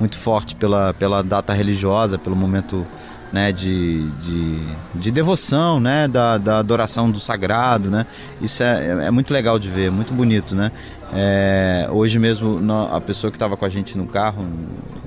muito 0.00 0.18
forte 0.18 0.56
pela, 0.56 0.92
pela 0.92 1.22
data 1.22 1.52
religiosa, 1.52 2.18
pelo 2.18 2.34
momento 2.34 2.84
né, 3.32 3.52
de, 3.52 4.10
de, 4.12 4.66
de, 4.94 5.10
devoção, 5.10 5.78
né, 5.78 6.08
da, 6.08 6.38
da 6.38 6.58
adoração 6.58 7.10
do 7.10 7.20
sagrado, 7.20 7.90
né, 7.90 8.06
isso 8.40 8.62
é, 8.62 9.06
é 9.06 9.10
muito 9.10 9.32
legal 9.32 9.58
de 9.58 9.68
ver, 9.68 9.90
muito 9.90 10.14
bonito, 10.14 10.54
né, 10.54 10.72
é, 11.14 11.88
hoje 11.90 12.18
mesmo 12.18 12.60
a 12.92 13.00
pessoa 13.00 13.30
que 13.30 13.36
estava 13.36 13.56
com 13.56 13.64
a 13.64 13.68
gente 13.68 13.96
no 13.96 14.06
carro, 14.06 14.46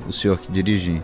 o 0.07 0.11
senhor 0.13 0.39
que 0.39 0.51
dirige, 0.51 1.01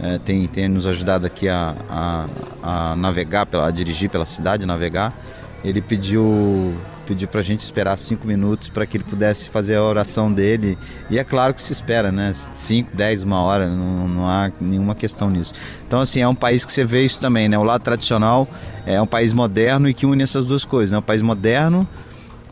é, 0.00 0.18
tem, 0.18 0.46
tem 0.46 0.68
nos 0.68 0.86
ajudado 0.86 1.26
aqui 1.26 1.48
a, 1.48 1.74
a, 1.88 2.26
a 2.62 2.96
navegar, 2.96 3.46
a 3.52 3.70
dirigir 3.70 4.10
pela 4.10 4.24
cidade, 4.24 4.66
navegar, 4.66 5.16
ele 5.64 5.80
pediu 5.80 6.74
pediu 7.06 7.28
para 7.28 7.40
a 7.40 7.42
gente 7.42 7.60
esperar 7.60 7.96
cinco 7.98 8.26
minutos 8.26 8.68
para 8.68 8.86
que 8.86 8.96
ele 8.96 9.04
pudesse 9.04 9.50
fazer 9.50 9.76
a 9.76 9.82
oração 9.82 10.32
dele. 10.32 10.78
E 11.10 11.18
é 11.18 11.24
claro 11.24 11.52
que 11.52 11.60
se 11.60 11.72
espera, 11.72 12.12
né? 12.12 12.32
Cinco, 12.32 12.96
dez, 12.96 13.22
uma 13.22 13.40
hora, 13.42 13.68
não, 13.68 14.08
não 14.08 14.28
há 14.28 14.50
nenhuma 14.60 14.94
questão 14.94 15.28
nisso. 15.28 15.52
Então, 15.86 16.00
assim, 16.00 16.20
é 16.20 16.28
um 16.28 16.34
país 16.34 16.64
que 16.64 16.72
você 16.72 16.84
vê 16.84 17.04
isso 17.04 17.20
também, 17.20 17.48
né? 17.48 17.58
O 17.58 17.64
lado 17.64 17.82
tradicional 17.82 18.48
é 18.86 19.00
um 19.00 19.06
país 19.06 19.32
moderno 19.32 19.88
e 19.88 19.94
que 19.94 20.06
une 20.06 20.22
essas 20.22 20.44
duas 20.46 20.64
coisas, 20.64 20.92
né? 20.92 20.98
Um 20.98 21.02
país 21.02 21.22
moderno, 21.22 21.86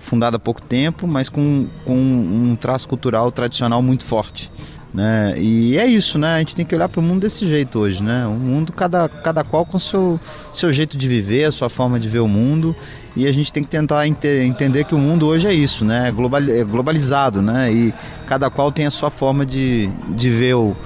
fundado 0.01 0.37
há 0.37 0.41
pouco 0.41 0.61
tempo, 0.63 1.07
mas 1.07 1.29
com, 1.29 1.67
com 1.85 1.97
um 1.97 2.57
traço 2.57 2.89
cultural 2.89 3.31
tradicional 3.31 3.81
muito 3.83 4.05
forte. 4.05 4.51
Né? 4.93 5.35
E 5.39 5.79
é 5.79 5.87
isso, 5.87 6.19
né? 6.19 6.35
A 6.35 6.39
gente 6.41 6.57
tem 6.57 6.67
que 6.67 6.75
olhar 6.75 6.89
para 6.89 6.99
o 6.99 7.03
mundo 7.03 7.21
desse 7.21 7.47
jeito 7.47 7.79
hoje, 7.79 8.03
né? 8.03 8.27
O 8.27 8.33
mundo 8.33 8.73
cada, 8.73 9.09
cada 9.09 9.45
qual 9.45 9.65
com 9.65 9.79
seu, 9.79 10.19
seu 10.53 10.73
jeito 10.73 10.97
de 10.97 11.07
viver, 11.07 11.45
a 11.45 11.53
sua 11.53 11.69
forma 11.69 12.01
de 12.01 12.09
ver 12.09 12.19
o 12.19 12.27
mundo 12.27 12.75
e 13.15 13.27
a 13.27 13.33
gente 13.33 13.53
tem 13.53 13.63
que 13.63 13.69
tentar 13.69 14.07
ente 14.07 14.27
entender 14.27 14.85
que 14.85 14.95
o 14.95 14.99
mundo 14.99 15.27
hoje 15.27 15.47
é 15.47 15.53
isso, 15.53 15.85
né? 15.85 16.09
É, 16.09 16.11
global, 16.11 16.43
é 16.43 16.65
globalizado, 16.65 17.41
né? 17.41 17.73
E 17.73 17.95
cada 18.27 18.51
qual 18.51 18.73
tem 18.73 18.87
a 18.87 18.91
sua 18.91 19.11
forma 19.11 19.47
de, 19.47 19.89
de 20.09 20.29
ver 20.29 20.55
o, 20.55 20.77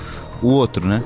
o 0.42 0.48
outro, 0.48 0.86
né? 0.86 1.02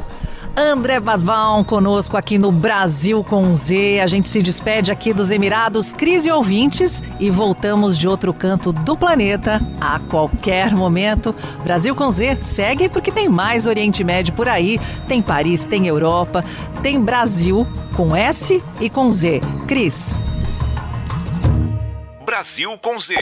André 0.61 0.99
Basval 0.99 1.65
conosco 1.65 2.17
aqui 2.17 2.37
no 2.37 2.51
Brasil 2.51 3.23
com 3.23 3.55
Z. 3.55 4.01
A 4.01 4.09
gente 4.09 4.29
se 4.29 4.43
despede 4.43 4.91
aqui 4.91 5.13
dos 5.13 5.31
Emirados, 5.31 5.93
crise 5.93 6.33
ouvintes, 6.33 7.01
e 7.21 7.31
voltamos 7.31 7.97
de 7.97 8.09
outro 8.09 8.35
canto 8.35 8.73
do 8.73 8.97
planeta 8.97 9.61
a 9.81 10.01
qualquer 10.01 10.75
momento. 10.75 11.33
Brasil 11.63 11.95
com 11.95 12.11
Z 12.11 12.39
segue 12.41 12.89
porque 12.89 13.13
tem 13.13 13.29
mais 13.29 13.69
Oriente 13.69 14.03
Médio 14.03 14.35
por 14.35 14.49
aí. 14.49 14.81
Tem 15.07 15.23
Paris, 15.23 15.65
tem 15.65 15.87
Europa, 15.87 16.45
tem 16.83 17.01
Brasil 17.01 17.65
com 17.97 18.17
S 18.17 18.61
e 18.81 18.91
com 18.91 19.13
Z. 19.13 19.41
Cris. 19.69 20.19
Brasil 22.27 22.77
com 22.79 22.99
Z. 22.99 23.15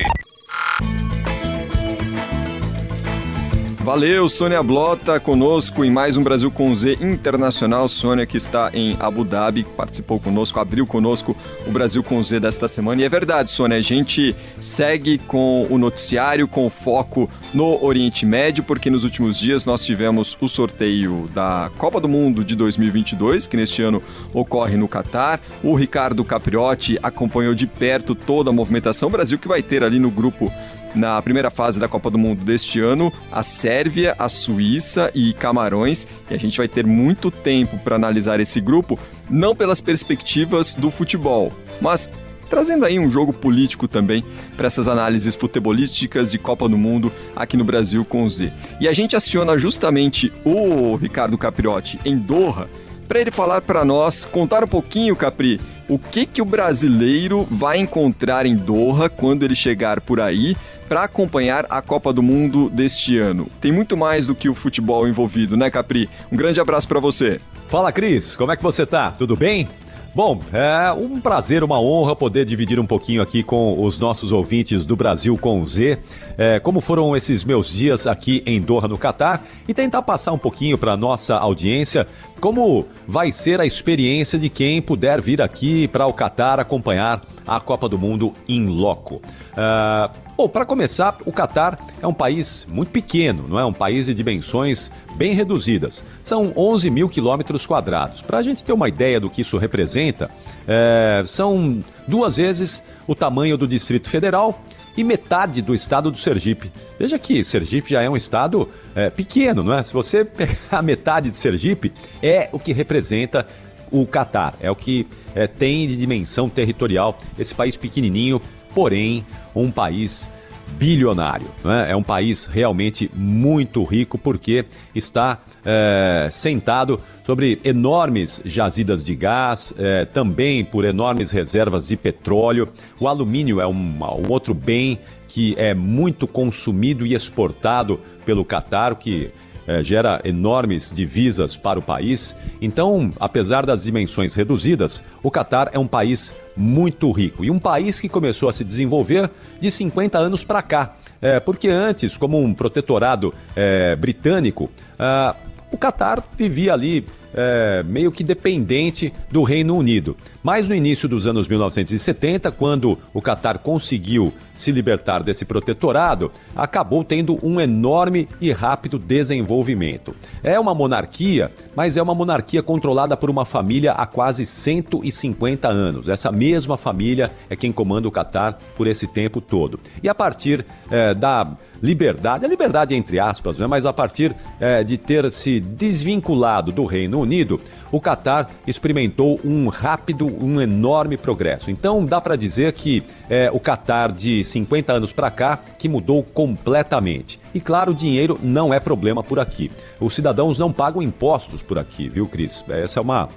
Valeu, 3.86 4.28
Sônia 4.28 4.60
Blota, 4.64 5.20
conosco 5.20 5.84
em 5.84 5.92
mais 5.92 6.16
um 6.16 6.24
Brasil 6.24 6.50
com 6.50 6.74
Z 6.74 6.98
Internacional. 7.00 7.88
Sônia, 7.88 8.26
que 8.26 8.36
está 8.36 8.68
em 8.74 8.96
Abu 8.98 9.24
Dhabi, 9.24 9.62
participou 9.62 10.18
conosco, 10.18 10.58
abriu 10.58 10.84
conosco 10.88 11.36
o 11.64 11.70
Brasil 11.70 12.02
com 12.02 12.20
Z 12.20 12.40
desta 12.40 12.66
semana. 12.66 13.02
E 13.02 13.04
é 13.04 13.08
verdade, 13.08 13.48
Sônia, 13.48 13.78
a 13.78 13.80
gente 13.80 14.34
segue 14.58 15.18
com 15.18 15.68
o 15.70 15.78
noticiário, 15.78 16.48
com 16.48 16.68
foco 16.68 17.30
no 17.54 17.80
Oriente 17.80 18.26
Médio, 18.26 18.64
porque 18.64 18.90
nos 18.90 19.04
últimos 19.04 19.38
dias 19.38 19.64
nós 19.64 19.86
tivemos 19.86 20.36
o 20.40 20.48
sorteio 20.48 21.30
da 21.32 21.70
Copa 21.78 22.00
do 22.00 22.08
Mundo 22.08 22.42
de 22.44 22.56
2022, 22.56 23.46
que 23.46 23.56
neste 23.56 23.82
ano 23.82 24.02
ocorre 24.34 24.76
no 24.76 24.88
Catar. 24.88 25.40
O 25.62 25.76
Ricardo 25.76 26.24
Capriotti 26.24 26.98
acompanhou 27.00 27.54
de 27.54 27.68
perto 27.68 28.16
toda 28.16 28.50
a 28.50 28.52
movimentação. 28.52 29.08
O 29.08 29.12
Brasil 29.12 29.38
que 29.38 29.46
vai 29.46 29.62
ter 29.62 29.84
ali 29.84 30.00
no 30.00 30.10
grupo 30.10 30.52
na 30.96 31.20
primeira 31.20 31.50
fase 31.50 31.78
da 31.78 31.86
Copa 31.86 32.10
do 32.10 32.18
Mundo 32.18 32.44
deste 32.44 32.80
ano, 32.80 33.12
a 33.30 33.42
Sérvia, 33.42 34.14
a 34.18 34.28
Suíça 34.28 35.10
e 35.14 35.32
Camarões. 35.34 36.06
E 36.30 36.34
a 36.34 36.38
gente 36.38 36.56
vai 36.56 36.66
ter 36.66 36.86
muito 36.86 37.30
tempo 37.30 37.78
para 37.78 37.96
analisar 37.96 38.40
esse 38.40 38.60
grupo, 38.60 38.98
não 39.28 39.54
pelas 39.54 39.80
perspectivas 39.80 40.74
do 40.74 40.90
futebol, 40.90 41.52
mas 41.80 42.08
trazendo 42.48 42.84
aí 42.84 42.98
um 42.98 43.10
jogo 43.10 43.32
político 43.32 43.88
também 43.88 44.24
para 44.56 44.66
essas 44.66 44.88
análises 44.88 45.34
futebolísticas 45.34 46.30
de 46.30 46.38
Copa 46.38 46.68
do 46.68 46.78
Mundo 46.78 47.12
aqui 47.34 47.56
no 47.56 47.64
Brasil 47.64 48.04
com 48.04 48.24
o 48.24 48.30
Z. 48.30 48.52
E 48.80 48.88
a 48.88 48.92
gente 48.92 49.16
aciona 49.16 49.58
justamente 49.58 50.32
o 50.44 50.96
Ricardo 50.96 51.36
Capriotti 51.36 51.98
em 52.04 52.16
Doha 52.16 52.68
para 53.06 53.20
ele 53.20 53.30
falar 53.30 53.60
para 53.60 53.84
nós, 53.84 54.24
contar 54.24 54.64
um 54.64 54.68
pouquinho, 54.68 55.14
Capri, 55.14 55.60
o 55.88 55.98
que 55.98 56.26
que 56.26 56.42
o 56.42 56.44
brasileiro 56.44 57.46
vai 57.50 57.78
encontrar 57.78 58.46
em 58.46 58.56
Doha 58.56 59.08
quando 59.08 59.44
ele 59.44 59.54
chegar 59.54 60.00
por 60.00 60.20
aí 60.20 60.56
para 60.88 61.04
acompanhar 61.04 61.66
a 61.68 61.80
Copa 61.80 62.12
do 62.12 62.22
Mundo 62.22 62.68
deste 62.68 63.18
ano. 63.18 63.48
Tem 63.60 63.72
muito 63.72 63.96
mais 63.96 64.26
do 64.26 64.34
que 64.34 64.48
o 64.48 64.54
futebol 64.54 65.06
envolvido, 65.06 65.56
né, 65.56 65.70
Capri? 65.70 66.08
Um 66.30 66.36
grande 66.36 66.60
abraço 66.60 66.88
para 66.88 67.00
você. 67.00 67.40
Fala, 67.68 67.92
Cris. 67.92 68.36
Como 68.36 68.52
é 68.52 68.56
que 68.56 68.62
você 68.62 68.86
tá? 68.86 69.10
Tudo 69.10 69.36
bem? 69.36 69.68
Bom, 70.16 70.40
é 70.50 70.90
um 70.92 71.20
prazer, 71.20 71.62
uma 71.62 71.78
honra 71.78 72.16
poder 72.16 72.46
dividir 72.46 72.80
um 72.80 72.86
pouquinho 72.86 73.20
aqui 73.20 73.42
com 73.42 73.78
os 73.78 73.98
nossos 73.98 74.32
ouvintes 74.32 74.86
do 74.86 74.96
Brasil 74.96 75.36
com 75.36 75.66
Z, 75.66 75.98
é, 76.38 76.58
como 76.58 76.80
foram 76.80 77.14
esses 77.14 77.44
meus 77.44 77.70
dias 77.70 78.06
aqui 78.06 78.42
em 78.46 78.58
Doha, 78.58 78.88
no 78.88 78.96
Catar, 78.96 79.44
e 79.68 79.74
tentar 79.74 80.00
passar 80.00 80.32
um 80.32 80.38
pouquinho 80.38 80.78
para 80.78 80.96
nossa 80.96 81.36
audiência 81.36 82.06
como 82.40 82.86
vai 83.06 83.32
ser 83.32 83.60
a 83.60 83.66
experiência 83.66 84.38
de 84.38 84.48
quem 84.48 84.80
puder 84.82 85.20
vir 85.20 85.40
aqui 85.40 85.88
para 85.88 86.06
o 86.06 86.12
Catar 86.12 86.60
acompanhar 86.60 87.20
a 87.46 87.60
Copa 87.60 87.88
do 87.88 87.98
Mundo 87.98 88.32
em 88.48 88.66
loco. 88.66 89.16
Uh, 89.16 90.14
bom, 90.36 90.48
para 90.48 90.66
começar, 90.66 91.16
o 91.24 91.32
Catar 91.32 91.78
é 92.00 92.06
um 92.06 92.12
país 92.12 92.66
muito 92.68 92.90
pequeno, 92.90 93.46
não 93.48 93.58
é? 93.58 93.64
Um 93.64 93.72
país 93.72 94.06
de 94.06 94.14
dimensões 94.14 94.90
bem 95.14 95.32
reduzidas. 95.32 96.04
São 96.22 96.52
11 96.56 96.90
mil 96.90 97.08
quilômetros 97.08 97.66
quadrados. 97.66 98.20
Para 98.20 98.38
a 98.38 98.42
gente 98.42 98.64
ter 98.64 98.72
uma 98.72 98.88
ideia 98.88 99.18
do 99.18 99.30
que 99.30 99.40
isso 99.40 99.56
representa, 99.56 100.30
é, 100.68 101.22
são 101.24 101.82
duas 102.06 102.36
vezes 102.36 102.82
o 103.06 103.14
tamanho 103.14 103.56
do 103.56 103.66
Distrito 103.66 104.10
Federal 104.10 104.60
e 104.96 105.04
metade 105.04 105.60
do 105.60 105.74
estado 105.74 106.10
do 106.10 106.18
Sergipe. 106.18 106.72
Veja 106.98 107.18
que 107.18 107.44
Sergipe 107.44 107.90
já 107.90 108.02
é 108.02 108.08
um 108.08 108.16
estado 108.16 108.68
é, 108.94 109.10
pequeno, 109.10 109.62
não 109.62 109.74
é? 109.74 109.82
Se 109.82 109.92
você 109.92 110.24
pegar 110.24 110.56
a 110.70 110.82
metade 110.82 111.30
de 111.30 111.36
Sergipe, 111.36 111.92
é 112.22 112.48
o 112.52 112.58
que 112.58 112.72
representa 112.72 113.46
o 113.90 114.06
Catar, 114.06 114.54
é 114.60 114.70
o 114.70 114.74
que 114.74 115.06
é, 115.34 115.46
tem 115.46 115.86
de 115.86 115.96
dimensão 115.96 116.48
territorial 116.48 117.18
esse 117.38 117.54
país 117.54 117.76
pequenininho, 117.76 118.40
porém 118.74 119.24
um 119.54 119.70
país 119.70 120.28
bilionário. 120.72 121.46
É? 121.64 121.92
é? 121.92 121.96
um 121.96 122.02
país 122.02 122.46
realmente 122.46 123.10
muito 123.14 123.84
rico 123.84 124.18
porque 124.18 124.64
está 124.94 125.40
é, 125.66 126.28
sentado 126.30 127.00
sobre 127.24 127.60
enormes 127.64 128.40
jazidas 128.44 129.04
de 129.04 129.16
gás, 129.16 129.74
é, 129.76 130.04
também 130.04 130.64
por 130.64 130.84
enormes 130.84 131.32
reservas 131.32 131.88
de 131.88 131.96
petróleo. 131.96 132.68
O 133.00 133.08
alumínio 133.08 133.60
é 133.60 133.66
um, 133.66 133.74
um 133.74 134.30
outro 134.30 134.54
bem 134.54 135.00
que 135.26 135.56
é 135.58 135.74
muito 135.74 136.26
consumido 136.28 137.04
e 137.04 137.14
exportado 137.14 138.00
pelo 138.24 138.44
Catar, 138.44 138.94
que 138.94 139.32
é, 139.66 139.82
gera 139.82 140.20
enormes 140.24 140.92
divisas 140.94 141.56
para 141.56 141.78
o 141.78 141.82
país. 141.82 142.36
Então, 142.62 143.10
apesar 143.18 143.66
das 143.66 143.82
dimensões 143.82 144.36
reduzidas, 144.36 145.02
o 145.20 145.30
Catar 145.30 145.70
é 145.72 145.78
um 145.78 145.88
país 145.88 146.32
muito 146.56 147.10
rico 147.10 147.44
e 147.44 147.50
um 147.50 147.58
país 147.58 147.98
que 147.98 148.08
começou 148.08 148.48
a 148.48 148.52
se 148.52 148.62
desenvolver 148.62 149.28
de 149.60 149.68
50 149.68 150.18
anos 150.18 150.44
para 150.44 150.62
cá. 150.62 150.94
É, 151.20 151.40
porque 151.40 151.68
antes, 151.68 152.16
como 152.16 152.40
um 152.40 152.54
protetorado 152.54 153.34
é, 153.56 153.96
britânico, 153.96 154.70
ah, 154.98 155.34
o 155.70 155.76
Catar 155.76 156.22
vivia 156.36 156.72
ali 156.72 157.04
é, 157.34 157.82
meio 157.86 158.10
que 158.10 158.24
dependente 158.24 159.12
do 159.30 159.42
Reino 159.42 159.76
Unido. 159.76 160.16
Mas 160.42 160.68
no 160.68 160.74
início 160.74 161.08
dos 161.08 161.26
anos 161.26 161.46
1970, 161.46 162.50
quando 162.50 162.98
o 163.12 163.20
Catar 163.20 163.58
conseguiu 163.58 164.32
se 164.56 164.72
libertar 164.72 165.22
desse 165.22 165.44
protetorado, 165.44 166.30
acabou 166.54 167.04
tendo 167.04 167.38
um 167.42 167.60
enorme 167.60 168.28
e 168.40 168.52
rápido 168.52 168.98
desenvolvimento. 168.98 170.14
É 170.42 170.58
uma 170.58 170.74
monarquia, 170.74 171.50
mas 171.74 171.96
é 171.96 172.02
uma 172.02 172.14
monarquia 172.14 172.62
controlada 172.62 173.16
por 173.16 173.30
uma 173.30 173.44
família 173.44 173.92
há 173.92 174.06
quase 174.06 174.46
150 174.46 175.68
anos. 175.68 176.08
Essa 176.08 176.32
mesma 176.32 176.76
família 176.76 177.32
é 177.48 177.56
quem 177.56 177.72
comanda 177.72 178.08
o 178.08 178.10
Catar 178.10 178.58
por 178.76 178.86
esse 178.86 179.06
tempo 179.06 179.40
todo. 179.40 179.78
E 180.02 180.08
a 180.08 180.14
partir 180.14 180.64
é, 180.90 181.14
da 181.14 181.56
liberdade, 181.82 182.44
a 182.44 182.48
liberdade 182.48 182.94
entre 182.94 183.18
aspas, 183.18 183.58
né? 183.58 183.66
mas 183.66 183.84
a 183.84 183.92
partir 183.92 184.34
é, 184.58 184.82
de 184.82 184.96
ter 184.96 185.30
se 185.30 185.60
desvinculado 185.60 186.72
do 186.72 186.84
Reino 186.84 187.20
Unido, 187.20 187.60
o 187.92 188.00
Catar 188.00 188.50
experimentou 188.66 189.38
um 189.44 189.68
rápido, 189.68 190.26
um 190.26 190.60
enorme 190.60 191.16
progresso. 191.16 191.70
Então 191.70 192.04
dá 192.04 192.20
para 192.20 192.36
dizer 192.36 192.72
que 192.72 193.02
é 193.28 193.50
o 193.52 193.60
Catar 193.60 194.12
de 194.12 194.42
50 194.46 194.92
anos 194.92 195.12
para 195.12 195.30
cá 195.30 195.56
que 195.56 195.88
mudou 195.88 196.22
completamente. 196.22 197.40
E 197.54 197.60
claro, 197.60 197.94
dinheiro 197.94 198.38
não 198.42 198.72
é 198.72 198.80
problema 198.80 199.22
por 199.22 199.38
aqui. 199.38 199.70
Os 200.00 200.14
cidadãos 200.14 200.58
não 200.58 200.72
pagam 200.72 201.02
impostos 201.02 201.62
por 201.62 201.78
aqui, 201.78 202.08
viu, 202.08 202.26
Cris? 202.26 202.64
Essa 202.68 203.00
é 203.00 203.02
uma 203.02 203.28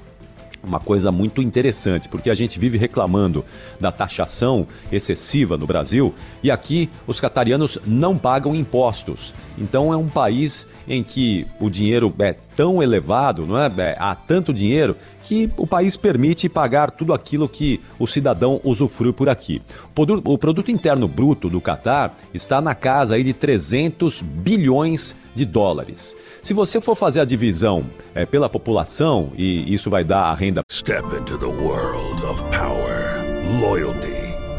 uma 0.64 0.80
coisa 0.80 1.12
muito 1.12 1.42
interessante, 1.42 2.10
porque 2.10 2.30
a 2.30 2.34
gente 2.34 2.60
vive 2.60 2.78
reclamando 2.78 3.46
da 3.80 3.92
taxação 3.92 4.68
excessiva 4.92 5.58
no 5.58 5.66
Brasil 5.66 6.14
e 6.44 6.52
aqui 6.52 6.90
os 7.08 7.20
catarianos 7.20 7.78
não 7.86 8.18
pagam 8.18 8.56
impostos. 8.56 9.34
Então 9.58 9.94
é 9.94 9.98
um 9.98 10.10
país 10.10 10.68
em 10.88 11.04
que 11.04 11.48
o 11.60 11.70
dinheiro 11.70 12.14
é 12.20 12.36
tão 12.60 12.84
elevado, 12.84 13.46
não 13.46 13.58
é? 13.58 13.96
há 13.98 14.14
tanto 14.14 14.54
dinheiro 14.54 14.98
que 15.24 15.50
o 15.56 15.66
país 15.66 15.96
permite 15.96 16.50
pagar 16.50 16.92
tudo 16.92 17.14
aquilo 17.14 17.48
que 17.48 17.80
o 17.98 18.06
cidadão 18.06 18.60
usufrui 18.66 19.14
por 19.14 19.30
aqui. 19.30 19.62
O 20.26 20.38
produto 20.38 20.70
interno 20.70 21.08
bruto 21.08 21.50
do 21.50 21.62
Catar 21.62 22.18
está 22.34 22.60
na 22.60 22.76
casa 22.76 23.16
aí 23.16 23.24
de 23.24 23.32
300 23.32 24.22
bilhões 24.22 25.16
de 25.34 25.46
dólares. 25.46 26.18
Se 26.44 26.54
você 26.54 26.82
for 26.82 26.96
fazer 26.96 27.22
a 27.22 27.26
divisão 27.26 27.86
é, 28.14 28.26
pela 28.26 28.50
população, 28.50 29.32
e 29.38 29.74
isso 29.74 29.90
vai 29.90 30.04
dar 30.04 30.24
a 30.24 30.36
renda. 30.36 30.62
Step 30.70 31.06
into 31.16 31.38
the 31.38 31.46
world 31.46 32.22
of 32.26 32.44
power, 32.52 33.24
loyalty 33.62 34.19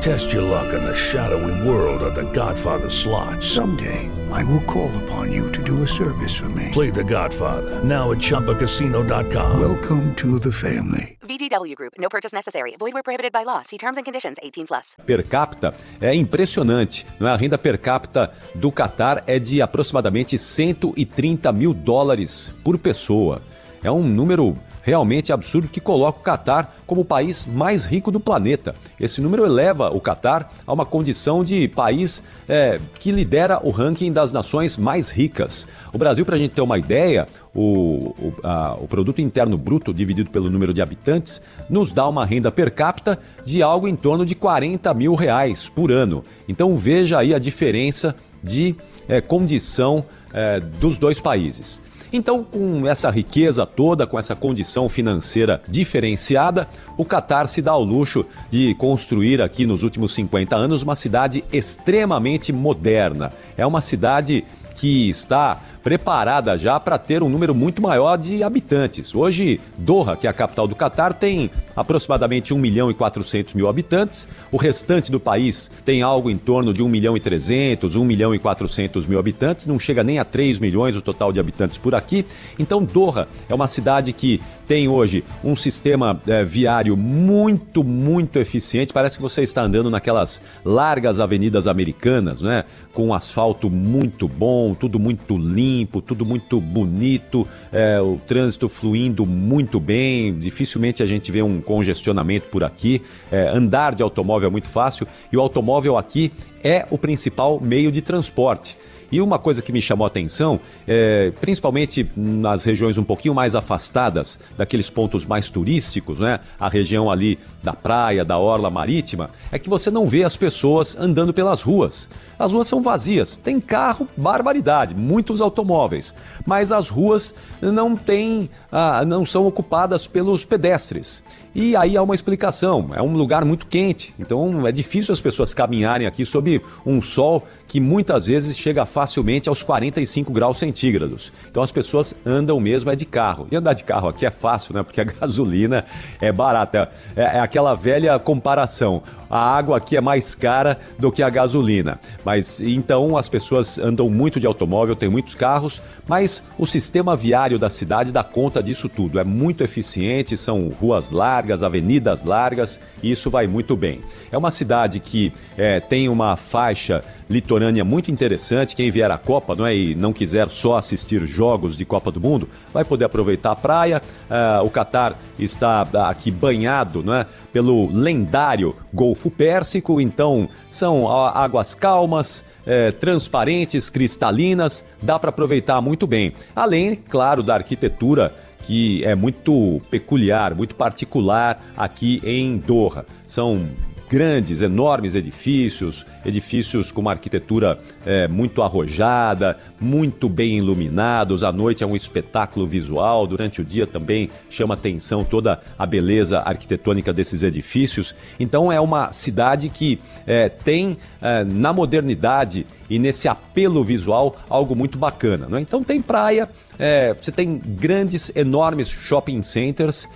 Test 0.00 0.32
your 0.32 0.42
luck 0.42 0.72
in 0.72 0.82
the 0.82 0.94
shadowy 0.94 1.52
world 1.68 2.00
of 2.00 2.14
The 2.14 2.24
Godfather 2.32 2.88
slot. 2.88 3.42
Someday, 3.42 4.08
I 4.32 4.42
will 4.44 4.62
call 4.62 4.90
upon 5.04 5.30
you 5.30 5.52
to 5.52 5.62
do 5.62 5.82
a 5.82 5.86
service 5.86 6.34
for 6.34 6.48
me. 6.48 6.70
Play 6.72 6.88
The 6.88 7.04
Godfather 7.04 7.84
now 7.84 8.10
at 8.10 8.16
ChumbaCasino.com. 8.16 9.60
Welcome 9.60 10.14
to 10.14 10.38
the 10.38 10.50
family. 10.50 11.18
VGW 11.20 11.74
Group. 11.76 11.92
No 11.98 12.08
purchase 12.08 12.32
necessary. 12.32 12.76
Void 12.78 12.94
where 12.94 13.02
prohibited 13.02 13.30
by 13.30 13.42
law. 13.44 13.60
See 13.60 13.76
terms 13.76 13.98
and 13.98 14.04
conditions. 14.06 14.38
18 14.42 14.68
plus. 14.68 14.96
Per 15.06 15.22
capita 15.22 15.74
é 16.00 16.14
impressionante. 16.14 17.06
Não 17.18 17.28
é? 17.28 17.32
A 17.32 17.36
renda 17.36 17.58
per 17.58 17.78
capita 17.78 18.32
do 18.54 18.72
Catar 18.72 19.22
é 19.26 19.38
de 19.38 19.60
aproximadamente 19.60 20.38
130 20.38 21.52
mil 21.52 21.74
dólares 21.74 22.54
por 22.64 22.78
pessoa. 22.78 23.42
É 23.84 23.90
um 23.90 24.02
número 24.02 24.56
realmente 24.82 25.32
absurdo 25.32 25.68
que 25.68 25.80
coloca 25.80 26.18
o 26.18 26.22
Catar 26.22 26.76
como 26.86 27.02
o 27.02 27.04
país 27.04 27.46
mais 27.46 27.84
rico 27.84 28.10
do 28.10 28.18
planeta. 28.18 28.74
Esse 28.98 29.20
número 29.20 29.44
eleva 29.44 29.90
o 29.90 30.00
Catar 30.00 30.52
a 30.66 30.72
uma 30.72 30.86
condição 30.86 31.44
de 31.44 31.68
país 31.68 32.22
é, 32.48 32.80
que 32.98 33.12
lidera 33.12 33.60
o 33.62 33.70
ranking 33.70 34.12
das 34.12 34.32
nações 34.32 34.76
mais 34.76 35.10
ricas. 35.10 35.66
O 35.92 35.98
Brasil, 35.98 36.24
para 36.24 36.36
a 36.36 36.38
gente 36.38 36.52
ter 36.52 36.60
uma 36.60 36.78
ideia, 36.78 37.26
o, 37.54 38.14
o, 38.18 38.34
a, 38.42 38.76
o 38.80 38.86
produto 38.86 39.20
interno 39.20 39.56
bruto 39.56 39.92
dividido 39.92 40.30
pelo 40.30 40.50
número 40.50 40.72
de 40.72 40.82
habitantes 40.82 41.40
nos 41.68 41.92
dá 41.92 42.08
uma 42.08 42.24
renda 42.24 42.50
per 42.50 42.72
capita 42.72 43.18
de 43.44 43.62
algo 43.62 43.88
em 43.88 43.96
torno 43.96 44.24
de 44.24 44.34
40 44.34 44.92
mil 44.94 45.14
reais 45.14 45.68
por 45.68 45.92
ano. 45.92 46.24
Então 46.48 46.76
veja 46.76 47.18
aí 47.18 47.34
a 47.34 47.38
diferença 47.38 48.14
de 48.42 48.74
é, 49.08 49.20
condição 49.20 50.04
é, 50.32 50.60
dos 50.60 50.96
dois 50.98 51.20
países. 51.20 51.80
Então, 52.12 52.42
com 52.42 52.86
essa 52.88 53.08
riqueza 53.08 53.64
toda, 53.64 54.06
com 54.06 54.18
essa 54.18 54.34
condição 54.34 54.88
financeira 54.88 55.62
diferenciada, 55.68 56.68
o 56.96 57.04
Catar 57.04 57.46
se 57.46 57.62
dá 57.62 57.70
ao 57.72 57.84
luxo 57.84 58.26
de 58.50 58.74
construir 58.74 59.40
aqui 59.40 59.64
nos 59.64 59.82
últimos 59.82 60.12
50 60.14 60.56
anos 60.56 60.82
uma 60.82 60.96
cidade 60.96 61.44
extremamente 61.52 62.52
moderna. 62.52 63.32
É 63.56 63.64
uma 63.64 63.80
cidade 63.80 64.44
que 64.80 65.10
está 65.10 65.60
preparada 65.82 66.58
já 66.58 66.80
para 66.80 66.98
ter 66.98 67.22
um 67.22 67.28
número 67.28 67.54
muito 67.54 67.82
maior 67.82 68.16
de 68.16 68.42
habitantes. 68.42 69.14
Hoje, 69.14 69.60
Doha, 69.76 70.16
que 70.16 70.26
é 70.26 70.30
a 70.30 70.32
capital 70.32 70.66
do 70.66 70.74
Catar, 70.74 71.12
tem 71.12 71.50
aproximadamente 71.76 72.54
1 72.54 72.58
milhão 72.58 72.90
e 72.90 72.94
400 72.94 73.52
mil 73.52 73.68
habitantes. 73.68 74.26
O 74.50 74.56
restante 74.56 75.10
do 75.10 75.20
país 75.20 75.70
tem 75.84 76.00
algo 76.00 76.30
em 76.30 76.38
torno 76.38 76.72
de 76.72 76.82
1 76.82 76.88
milhão 76.88 77.14
e 77.14 77.20
300, 77.20 77.94
1 77.94 78.04
milhão 78.04 78.34
e 78.34 78.38
400 78.38 79.06
mil 79.06 79.18
habitantes. 79.18 79.66
Não 79.66 79.78
chega 79.78 80.02
nem 80.02 80.18
a 80.18 80.24
3 80.24 80.58
milhões 80.58 80.96
o 80.96 81.02
total 81.02 81.30
de 81.30 81.40
habitantes 81.40 81.76
por 81.76 81.94
aqui. 81.94 82.24
Então, 82.58 82.82
Doha 82.82 83.28
é 83.48 83.54
uma 83.54 83.68
cidade 83.68 84.12
que 84.14 84.40
tem 84.66 84.88
hoje 84.88 85.24
um 85.42 85.56
sistema 85.56 86.20
é, 86.26 86.44
viário 86.44 86.96
muito, 86.96 87.82
muito 87.82 88.38
eficiente. 88.38 88.92
Parece 88.92 89.16
que 89.16 89.22
você 89.22 89.42
está 89.42 89.62
andando 89.62 89.90
naquelas 89.90 90.40
largas 90.64 91.18
avenidas 91.18 91.66
americanas, 91.66 92.40
né? 92.40 92.64
Com 92.92 93.08
um 93.08 93.14
asfalto 93.14 93.68
muito 93.68 94.28
bom, 94.28 94.69
tudo 94.74 94.98
muito 94.98 95.36
limpo, 95.36 96.00
tudo 96.00 96.24
muito 96.24 96.60
bonito, 96.60 97.46
é, 97.72 98.00
o 98.00 98.18
trânsito 98.26 98.68
fluindo 98.68 99.24
muito 99.26 99.78
bem. 99.78 100.38
Dificilmente 100.38 101.02
a 101.02 101.06
gente 101.06 101.30
vê 101.30 101.42
um 101.42 101.60
congestionamento 101.60 102.48
por 102.48 102.64
aqui. 102.64 103.02
É, 103.30 103.48
andar 103.48 103.94
de 103.94 104.02
automóvel 104.02 104.48
é 104.48 104.50
muito 104.50 104.68
fácil 104.68 105.06
e 105.32 105.36
o 105.36 105.40
automóvel 105.40 105.96
aqui 105.96 106.32
é 106.62 106.86
o 106.90 106.98
principal 106.98 107.60
meio 107.60 107.90
de 107.90 108.00
transporte. 108.02 108.76
E 109.10 109.20
uma 109.20 109.38
coisa 109.38 109.60
que 109.60 109.72
me 109.72 109.82
chamou 109.82 110.04
a 110.04 110.08
atenção, 110.08 110.60
é, 110.86 111.32
principalmente 111.40 112.08
nas 112.16 112.64
regiões 112.64 112.98
um 112.98 113.04
pouquinho 113.04 113.34
mais 113.34 113.54
afastadas 113.54 114.38
daqueles 114.56 114.88
pontos 114.88 115.26
mais 115.26 115.50
turísticos, 115.50 116.20
né? 116.20 116.40
A 116.58 116.68
região 116.68 117.10
ali 117.10 117.38
da 117.62 117.72
praia, 117.72 118.24
da 118.24 118.38
orla 118.38 118.70
marítima, 118.70 119.30
é 119.50 119.58
que 119.58 119.68
você 119.68 119.90
não 119.90 120.06
vê 120.06 120.24
as 120.24 120.36
pessoas 120.36 120.96
andando 120.96 121.34
pelas 121.34 121.62
ruas. 121.62 122.08
As 122.38 122.52
ruas 122.52 122.68
são 122.68 122.82
vazias, 122.82 123.36
tem 123.36 123.60
carro, 123.60 124.08
barbaridade, 124.16 124.94
muitos 124.94 125.40
automóveis, 125.40 126.14
mas 126.46 126.72
as 126.72 126.88
ruas 126.88 127.34
não 127.60 127.94
têm, 127.94 128.48
ah, 128.72 129.04
não 129.04 129.26
são 129.26 129.46
ocupadas 129.46 130.06
pelos 130.06 130.44
pedestres. 130.44 131.22
E 131.54 131.74
aí 131.74 131.96
há 131.96 132.02
uma 132.02 132.14
explicação: 132.14 132.90
é 132.94 133.02
um 133.02 133.12
lugar 133.12 133.44
muito 133.44 133.66
quente, 133.66 134.14
então 134.18 134.66
é 134.66 134.72
difícil 134.72 135.12
as 135.12 135.20
pessoas 135.20 135.52
caminharem 135.52 136.06
aqui 136.06 136.24
sob 136.24 136.62
um 136.86 137.02
sol 137.02 137.46
que 137.70 137.78
muitas 137.78 138.26
vezes 138.26 138.58
chega 138.58 138.84
facilmente 138.84 139.48
aos 139.48 139.62
45 139.62 140.32
graus 140.32 140.58
centígrados. 140.58 141.32
Então 141.48 141.62
as 141.62 141.70
pessoas 141.70 142.16
andam 142.26 142.58
mesmo 142.58 142.90
é 142.90 142.96
de 142.96 143.04
carro. 143.04 143.46
E 143.48 143.54
andar 143.54 143.74
de 143.74 143.84
carro 143.84 144.08
aqui 144.08 144.26
é 144.26 144.30
fácil, 144.30 144.74
né? 144.74 144.82
Porque 144.82 145.00
a 145.00 145.04
gasolina 145.20 145.84
é 146.20 146.32
barata. 146.32 146.90
É, 147.14 147.22
é 147.22 147.38
aquela 147.38 147.76
velha 147.76 148.18
comparação. 148.18 149.04
A 149.30 149.38
água 149.56 149.76
aqui 149.76 149.96
é 149.96 150.00
mais 150.00 150.34
cara 150.34 150.80
do 150.98 151.12
que 151.12 151.22
a 151.22 151.30
gasolina. 151.30 152.00
Mas 152.24 152.60
então 152.60 153.16
as 153.16 153.28
pessoas 153.28 153.78
andam 153.78 154.10
muito 154.10 154.40
de 154.40 154.46
automóvel, 154.46 154.96
tem 154.96 155.08
muitos 155.08 155.36
carros, 155.36 155.80
mas 156.08 156.42
o 156.58 156.66
sistema 156.66 157.16
viário 157.16 157.58
da 157.58 157.70
cidade 157.70 158.10
dá 158.10 158.24
conta 158.24 158.60
disso 158.60 158.88
tudo. 158.88 159.20
É 159.20 159.24
muito 159.24 159.62
eficiente, 159.62 160.36
são 160.36 160.68
ruas 160.68 161.10
largas, 161.10 161.62
avenidas 161.62 162.24
largas, 162.24 162.80
e 163.02 163.12
isso 163.12 163.30
vai 163.30 163.46
muito 163.46 163.76
bem. 163.76 164.00
É 164.32 164.36
uma 164.36 164.50
cidade 164.50 164.98
que 164.98 165.32
é, 165.56 165.78
tem 165.78 166.08
uma 166.08 166.36
faixa 166.36 167.04
litorânea 167.28 167.84
muito 167.84 168.10
interessante. 168.10 168.74
Quem 168.74 168.90
vier 168.90 169.10
à 169.10 169.16
Copa 169.16 169.54
não 169.54 169.64
é, 169.64 169.74
e 169.74 169.94
não 169.94 170.12
quiser 170.12 170.48
só 170.48 170.76
assistir 170.76 171.24
jogos 171.26 171.76
de 171.76 171.84
Copa 171.84 172.10
do 172.10 172.20
Mundo, 172.20 172.48
vai 172.74 172.84
poder 172.84 173.04
aproveitar 173.04 173.52
a 173.52 173.56
praia. 173.56 174.02
Uh, 174.28 174.64
o 174.64 174.70
Catar 174.70 175.16
está 175.38 175.82
aqui 176.08 176.30
banhado 176.30 177.02
não 177.04 177.14
é, 177.14 177.26
pelo 177.52 177.88
lendário 177.92 178.74
Golfo 178.92 179.19
Golfo 179.20 179.30
Pérsico, 179.30 180.00
então 180.00 180.48
são 180.70 181.06
águas 181.06 181.74
calmas, 181.74 182.42
é, 182.64 182.90
transparentes, 182.90 183.90
cristalinas, 183.90 184.82
dá 185.02 185.18
para 185.18 185.28
aproveitar 185.28 185.78
muito 185.82 186.06
bem. 186.06 186.32
Além, 186.56 186.94
claro, 186.96 187.42
da 187.42 187.54
arquitetura 187.54 188.34
que 188.62 189.04
é 189.04 189.14
muito 189.14 189.80
peculiar, 189.90 190.54
muito 190.54 190.74
particular 190.74 191.62
aqui 191.76 192.22
em 192.24 192.56
Doha. 192.56 193.04
São 193.26 193.68
grandes, 194.10 194.60
enormes 194.60 195.14
edifícios, 195.14 196.04
edifícios 196.26 196.90
com 196.90 197.00
uma 197.00 197.12
arquitetura 197.12 197.78
é, 198.04 198.26
muito 198.26 198.60
arrojada, 198.60 199.56
muito 199.80 200.28
bem 200.28 200.58
iluminados. 200.58 201.44
À 201.44 201.52
noite 201.52 201.84
é 201.84 201.86
um 201.86 201.94
espetáculo 201.94 202.66
visual, 202.66 203.24
durante 203.24 203.60
o 203.60 203.64
dia 203.64 203.86
também 203.86 204.28
chama 204.50 204.74
atenção 204.74 205.22
toda 205.22 205.60
a 205.78 205.86
beleza 205.86 206.40
arquitetônica 206.40 207.12
desses 207.12 207.44
edifícios. 207.44 208.12
Então 208.40 208.72
é 208.72 208.80
uma 208.80 209.12
cidade 209.12 209.68
que 209.68 210.00
é, 210.26 210.48
tem 210.48 210.98
é, 211.22 211.44
na 211.44 211.72
modernidade 211.72 212.66
e 212.90 212.98
nesse 212.98 213.28
apelo 213.28 213.84
visual 213.84 214.36
algo 214.48 214.74
muito 214.74 214.98
bacana. 214.98 215.46
Né? 215.46 215.60
Então 215.60 215.84
tem 215.84 216.02
praia, 216.02 216.50
é, 216.76 217.14
você 217.14 217.30
tem 217.30 217.62
grandes, 217.64 218.32
enormes 218.34 218.88
shopping 218.88 219.44
centers 219.44 220.08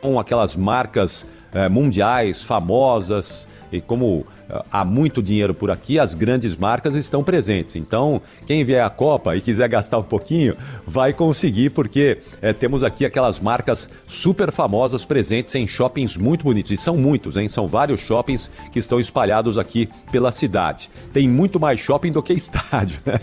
com 0.00 0.18
aquelas 0.18 0.56
marcas 0.56 1.26
mundiais 1.70 2.42
famosas 2.42 3.48
e 3.70 3.80
como 3.80 4.26
há 4.70 4.84
muito 4.84 5.22
dinheiro 5.22 5.54
por 5.54 5.70
aqui, 5.70 5.98
as 5.98 6.14
grandes 6.14 6.56
marcas 6.56 6.94
estão 6.94 7.22
presentes. 7.24 7.76
Então, 7.76 8.20
quem 8.46 8.64
vier 8.64 8.84
à 8.84 8.90
Copa 8.90 9.36
e 9.36 9.40
quiser 9.40 9.68
gastar 9.68 9.98
um 9.98 10.02
pouquinho, 10.02 10.56
vai 10.86 11.12
conseguir, 11.12 11.70
porque 11.70 12.18
é, 12.40 12.52
temos 12.52 12.82
aqui 12.82 13.04
aquelas 13.04 13.40
marcas 13.40 13.88
super 14.06 14.52
famosas 14.52 15.04
presentes 15.04 15.54
em 15.54 15.66
shoppings 15.66 16.16
muito 16.16 16.44
bonitos. 16.44 16.72
E 16.72 16.76
são 16.76 16.96
muitos, 16.96 17.36
hein? 17.36 17.48
São 17.48 17.66
vários 17.66 18.00
shoppings 18.00 18.50
que 18.70 18.78
estão 18.78 19.00
espalhados 19.00 19.58
aqui 19.58 19.88
pela 20.10 20.32
cidade. 20.32 20.90
Tem 21.12 21.28
muito 21.28 21.58
mais 21.58 21.80
shopping 21.80 22.12
do 22.12 22.22
que 22.22 22.32
estádio. 22.34 22.98
Né? 23.04 23.18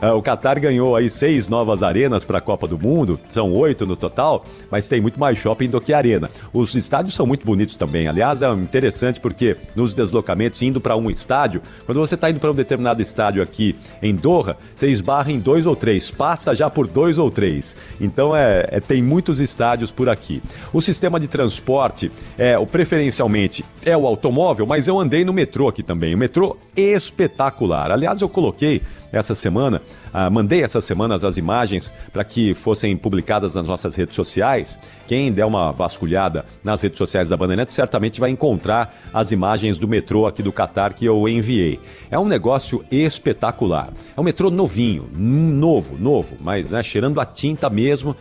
É, 0.00 0.10
o 0.12 0.22
Qatar 0.22 0.60
ganhou 0.60 0.96
aí 0.96 1.08
seis 1.08 1.48
novas 1.48 1.82
arenas 1.82 2.24
para 2.24 2.38
a 2.38 2.40
Copa 2.40 2.66
do 2.66 2.78
Mundo, 2.78 3.20
são 3.28 3.52
oito 3.52 3.86
no 3.86 3.96
total, 3.96 4.44
mas 4.70 4.88
tem 4.88 5.00
muito 5.00 5.18
mais 5.18 5.38
shopping 5.38 5.68
do 5.68 5.80
que 5.80 5.92
arena. 5.92 6.30
Os 6.52 6.74
estádios 6.74 7.14
são 7.14 7.26
muito 7.26 7.46
bonitos 7.46 7.74
também. 7.74 8.08
Aliás, 8.08 8.42
é 8.42 8.50
interessante 8.52 9.20
porque 9.20 9.56
nos 9.74 9.94
deslocamentos, 9.94 10.62
indo 10.72 10.80
para 10.80 10.96
um 10.96 11.10
estádio, 11.10 11.62
quando 11.86 11.98
você 11.98 12.14
está 12.14 12.30
indo 12.30 12.40
para 12.40 12.50
um 12.50 12.54
determinado 12.54 13.00
estádio 13.00 13.42
aqui 13.42 13.76
em 14.02 14.14
Doha, 14.14 14.56
você 14.74 14.88
esbarra 14.88 15.30
em 15.30 15.38
dois 15.38 15.66
ou 15.66 15.76
três, 15.76 16.10
passa 16.10 16.54
já 16.54 16.68
por 16.68 16.88
dois 16.88 17.18
ou 17.18 17.30
três. 17.30 17.76
Então 18.00 18.34
é, 18.34 18.66
é 18.68 18.80
tem 18.80 19.02
muitos 19.02 19.38
estádios 19.38 19.92
por 19.92 20.08
aqui. 20.08 20.42
O 20.72 20.80
sistema 20.80 21.20
de 21.20 21.28
transporte 21.28 22.10
é 22.36 22.58
o 22.58 22.66
preferencialmente 22.66 23.64
é 23.84 23.96
o 23.96 24.06
automóvel, 24.06 24.66
mas 24.66 24.88
eu 24.88 24.98
andei 24.98 25.24
no 25.24 25.32
metrô 25.32 25.68
aqui 25.68 25.82
também. 25.82 26.14
O 26.14 26.18
metrô 26.18 26.56
espetacular. 26.76 27.90
Aliás, 27.90 28.20
eu 28.22 28.28
coloquei 28.28 28.80
essa 29.12 29.34
semana, 29.34 29.82
ah, 30.12 30.30
mandei 30.30 30.62
essas 30.62 30.84
semanas 30.84 31.22
as 31.22 31.36
imagens 31.36 31.92
para 32.12 32.24
que 32.24 32.54
fossem 32.54 32.96
publicadas 32.96 33.54
nas 33.54 33.66
nossas 33.66 33.94
redes 33.94 34.16
sociais. 34.16 34.78
Quem 35.06 35.30
der 35.30 35.44
uma 35.44 35.70
vasculhada 35.70 36.46
nas 36.64 36.80
redes 36.80 36.96
sociais 36.96 37.28
da 37.28 37.36
Bandeirantes 37.36 37.74
certamente 37.74 38.18
vai 38.18 38.30
encontrar 38.30 38.96
as 39.12 39.30
imagens 39.30 39.78
do 39.78 39.86
metrô 39.86 40.26
aqui 40.26 40.42
do 40.42 40.50
Catar 40.50 40.94
que 40.94 41.04
eu 41.04 41.28
enviei. 41.28 41.78
É 42.10 42.18
um 42.18 42.26
negócio 42.26 42.82
espetacular. 42.90 43.92
É 44.16 44.20
um 44.20 44.24
metrô 44.24 44.50
novinho, 44.50 45.08
novo, 45.12 45.98
novo, 45.98 46.36
mas 46.40 46.70
né, 46.70 46.82
cheirando 46.82 47.20
a 47.20 47.26
tinta 47.26 47.68
mesmo. 47.68 48.16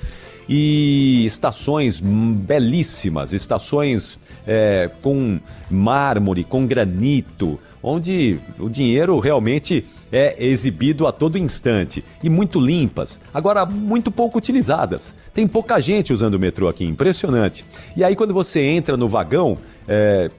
E 0.49 1.23
estações 1.25 2.01
belíssimas, 2.01 3.31
estações 3.31 4.19
é, 4.45 4.89
com 5.01 5.39
mármore, 5.69 6.43
com 6.43 6.65
granito, 6.65 7.57
onde 7.81 8.39
o 8.59 8.67
dinheiro 8.67 9.17
realmente 9.19 9.85
é 10.11 10.35
exibido 10.43 11.07
a 11.07 11.11
todo 11.11 11.37
instante 11.37 12.03
e 12.21 12.29
muito 12.29 12.59
limpas, 12.59 13.19
agora 13.33 13.65
muito 13.65 14.11
pouco 14.11 14.37
utilizadas. 14.37 15.13
Tem 15.33 15.47
pouca 15.47 15.79
gente 15.79 16.13
usando 16.13 16.35
o 16.35 16.39
metrô 16.39 16.67
aqui, 16.67 16.85
impressionante. 16.85 17.63
E 17.95 18.03
aí 18.03 18.15
quando 18.15 18.33
você 18.33 18.61
entra 18.61 18.97
no 18.97 19.07
vagão, 19.07 19.57
é, 19.87 20.29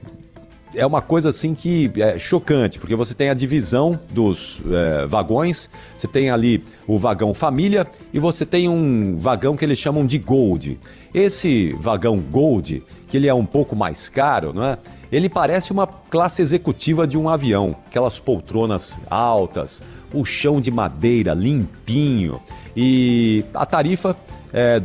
é 0.75 0.85
uma 0.85 1.01
coisa 1.01 1.29
assim 1.29 1.53
que 1.53 1.91
é 1.97 2.17
chocante, 2.17 2.79
porque 2.79 2.95
você 2.95 3.13
tem 3.13 3.29
a 3.29 3.33
divisão 3.33 3.99
dos 4.11 4.61
é, 4.71 5.05
vagões, 5.05 5.69
você 5.95 6.07
tem 6.07 6.29
ali 6.29 6.63
o 6.87 6.97
vagão 6.97 7.33
família 7.33 7.87
e 8.13 8.19
você 8.19 8.45
tem 8.45 8.67
um 8.67 9.15
vagão 9.15 9.55
que 9.55 9.63
eles 9.65 9.77
chamam 9.77 10.05
de 10.05 10.17
Gold. 10.17 10.79
Esse 11.13 11.73
vagão 11.73 12.17
Gold, 12.19 12.83
que 13.07 13.17
ele 13.17 13.27
é 13.27 13.33
um 13.33 13.45
pouco 13.45 13.75
mais 13.75 14.09
caro, 14.09 14.51
não 14.53 14.65
é? 14.65 14.77
Ele 15.13 15.29
parece 15.29 15.71
uma 15.71 15.85
classe 15.85 16.41
executiva 16.41 17.05
de 17.05 17.19
um 17.19 17.29
avião, 17.29 17.75
aquelas 17.85 18.19
poltronas 18.19 18.97
altas, 19.07 19.83
o 20.11 20.25
chão 20.25 20.59
de 20.59 20.71
madeira 20.71 21.35
limpinho 21.35 22.41
e 22.75 23.45
a 23.53 23.63
tarifa 23.63 24.17
é 24.51 24.81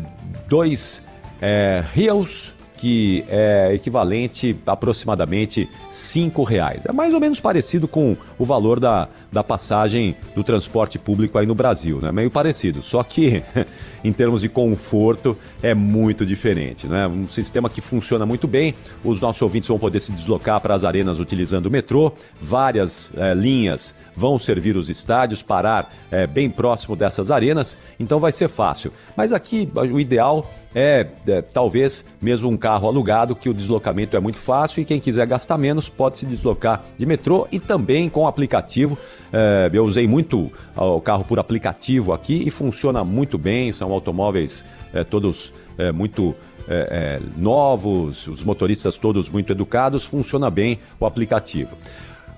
dois 0.47 1.03
é, 1.41 1.83
rios 1.95 2.55
que 2.77 3.25
é 3.27 3.73
equivalente 3.73 4.55
a 4.67 4.73
aproximadamente 4.73 5.67
R$ 5.91 6.45
reais. 6.47 6.85
É 6.85 6.93
mais 6.93 7.15
ou 7.15 7.21
menos 7.21 7.41
parecido 7.41 7.89
com 7.89 8.15
o 8.39 8.45
valor 8.45 8.79
da, 8.79 9.09
da 9.31 9.45
passagem 9.45 10.17
do 10.35 10.43
transporte 10.43 10.99
público 10.99 11.39
aí 11.39 11.47
no 11.47 11.55
Brasil, 11.55 12.01
né? 12.01 12.11
Meio 12.11 12.31
parecido, 12.31 12.83
só 12.83 13.03
que 13.03 13.43
em 14.03 14.13
termos 14.13 14.41
de 14.41 14.49
conforto 14.49 15.37
é 15.63 15.75
muito 15.75 16.25
diferente, 16.25 16.87
né? 16.87 17.07
Um 17.07 17.29
sistema 17.29 17.69
que 17.69 17.81
funciona 17.81 18.25
muito 18.25 18.47
bem, 18.47 18.75
os 19.05 19.21
nossos 19.21 19.43
ouvintes 19.43 19.69
vão 19.69 19.79
poder 19.79 20.01
se 20.01 20.13
deslocar 20.13 20.61
para 20.61 20.75
as 20.75 20.85
arenas 20.85 21.19
utilizando 21.19 21.67
o 21.67 21.71
metrô, 21.71 22.13
várias 22.41 23.13
é, 23.17 23.35
linhas 23.35 23.95
vão 24.17 24.39
servir 24.39 24.77
os 24.77 24.91
estádios, 24.91 25.43
parar 25.43 25.95
é, 26.11 26.27
bem 26.27 26.51
próximo 26.51 26.97
dessas 26.97 27.31
arenas, 27.31 27.79
então 28.01 28.19
vai 28.19 28.33
ser 28.33 28.49
fácil. 28.49 28.93
Mas 29.17 29.33
aqui 29.33 29.71
o 29.75 30.01
ideal 30.01 30.51
é, 30.75 31.07
é 31.27 31.43
talvez 31.43 32.05
mesmo 32.21 32.49
um 32.49 32.57
carro 32.57 32.89
alugado, 32.89 33.37
que 33.37 33.49
o 33.49 33.55
deslocamento 33.55 34.17
é 34.17 34.21
muito 34.21 34.39
fácil 34.39 34.83
e 34.83 34.85
quem 34.85 34.99
quiser 34.99 35.27
gastar 35.27 35.57
menos 35.57 35.89
pode 35.89 36.19
se 36.19 36.27
deslocar 36.27 36.85
de 36.97 37.07
metrô 37.07 37.47
e 37.53 37.61
também 37.61 38.09
com 38.09 38.27
aplicativo. 38.27 38.99
É, 39.33 39.71
eu 39.73 39.85
usei 39.85 40.07
muito 40.07 40.51
o 40.77 41.01
carro 41.01 41.25
por 41.25 41.39
aplicativo 41.39 42.13
aqui 42.13 42.43
e 42.47 42.51
funciona 42.51 43.05
muito 43.05 43.37
bem, 43.37 43.73
são 43.73 43.93
automóveis 43.93 44.65
é, 44.93 45.05
todos 45.05 45.53
é, 45.77 45.93
muito 45.93 46.35
é, 46.69 47.21
é, 47.21 47.21
novos, 47.37 48.27
os 48.27 48.45
motoristas 48.45 48.99
todos 48.99 49.31
muito 49.31 49.53
educados, 49.53 50.05
funciona 50.05 50.51
bem 50.51 50.79
o 51.01 51.07
aplicativo. 51.07 51.77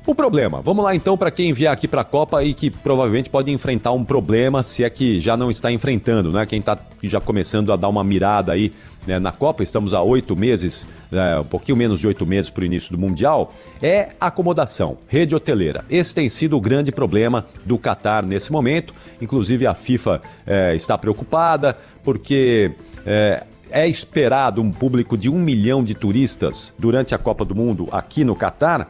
O 0.07 0.15
problema, 0.15 0.63
vamos 0.63 0.83
lá 0.83 0.95
então 0.95 1.17
para 1.17 1.31
quem 1.31 1.53
vier 1.53 1.71
aqui 1.71 1.87
para 1.87 2.01
a 2.01 2.05
Copa 2.05 2.43
e 2.43 2.55
que 2.55 2.71
provavelmente 2.71 3.29
pode 3.29 3.51
enfrentar 3.53 3.93
um 3.93 4.03
problema, 4.03 4.63
se 4.63 4.83
é 4.83 4.89
que 4.89 5.21
já 5.21 5.37
não 5.37 5.51
está 5.51 5.71
enfrentando, 5.71 6.33
né? 6.33 6.47
Quem 6.47 6.59
está 6.59 6.79
já 7.03 7.21
começando 7.21 7.71
a 7.71 7.77
dar 7.77 7.89
uma 7.89 8.03
mirada 8.03 8.53
aí 8.53 8.73
né, 9.07 9.19
na 9.19 9.31
Copa, 9.31 9.63
estamos 9.63 9.93
há 9.93 10.03
oito 10.03 10.35
meses, 10.35 10.87
é, 11.13 11.39
um 11.39 11.45
pouquinho 11.45 11.77
menos 11.77 12.01
de 12.01 12.07
oito 12.07 12.27
meses 12.27 12.51
para 12.51 12.63
o 12.63 12.65
início 12.65 12.93
do 12.93 12.99
Mundial, 12.99 13.53
é 13.83 14.11
acomodação, 14.19 14.97
rede 15.07 15.35
hoteleira. 15.35 15.85
Esse 15.91 16.15
tem 16.15 16.29
sido 16.31 16.57
o 16.57 16.61
grande 16.61 16.91
problema 16.91 17.47
do 17.65 17.79
Catar 17.79 18.25
nesse 18.25 18.51
momento. 18.51 18.95
Inclusive 19.21 19.67
a 19.67 19.75
FIFA 19.75 20.23
é, 20.47 20.75
está 20.75 20.97
preocupada 20.97 21.77
porque 22.03 22.73
é, 23.05 23.45
é 23.71 23.87
esperado 23.87 24.63
um 24.63 24.73
público 24.73 25.17
de 25.17 25.29
um 25.29 25.39
milhão 25.39 25.85
de 25.85 25.95
turistas 25.95 26.75
durante 26.79 27.15
a 27.15 27.19
Copa 27.19 27.45
do 27.45 27.55
Mundo 27.55 27.87
aqui 27.93 28.25
no 28.25 28.35
Catar. 28.35 28.89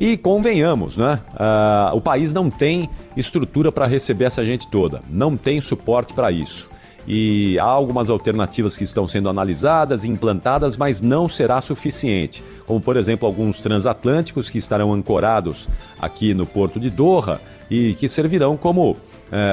E 0.00 0.16
convenhamos, 0.16 0.96
né? 0.96 1.20
Uh, 1.34 1.96
o 1.96 2.00
país 2.00 2.32
não 2.32 2.48
tem 2.48 2.88
estrutura 3.14 3.70
para 3.70 3.86
receber 3.86 4.24
essa 4.24 4.42
gente 4.42 4.66
toda, 4.66 5.02
não 5.10 5.36
tem 5.36 5.60
suporte 5.60 6.14
para 6.14 6.32
isso. 6.32 6.70
E 7.06 7.58
há 7.58 7.64
algumas 7.64 8.08
alternativas 8.08 8.76
que 8.76 8.84
estão 8.84 9.06
sendo 9.06 9.28
analisadas 9.28 10.04
implantadas, 10.04 10.76
mas 10.76 11.02
não 11.02 11.28
será 11.28 11.60
suficiente. 11.60 12.42
Como, 12.66 12.80
por 12.80 12.96
exemplo, 12.96 13.26
alguns 13.26 13.60
transatlânticos 13.60 14.48
que 14.48 14.58
estarão 14.58 14.92
ancorados 14.92 15.68
aqui 16.00 16.32
no 16.32 16.46
porto 16.46 16.78
de 16.78 16.88
Doha 16.88 17.40
e 17.70 17.94
que 17.94 18.08
servirão 18.08 18.56
como 18.56 18.92
uh, 18.92 18.96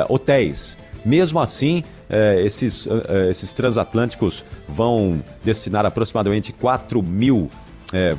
hotéis. 0.07 0.77
Mesmo 1.05 1.39
assim, 1.39 1.83
uh, 2.09 2.39
esses, 2.39 2.85
uh, 2.85 3.01
esses 3.29 3.53
transatlânticos 3.53 4.45
vão 4.67 5.21
destinar 5.43 5.85
aproximadamente 5.85 6.53
4 6.53 7.01
mil 7.03 7.49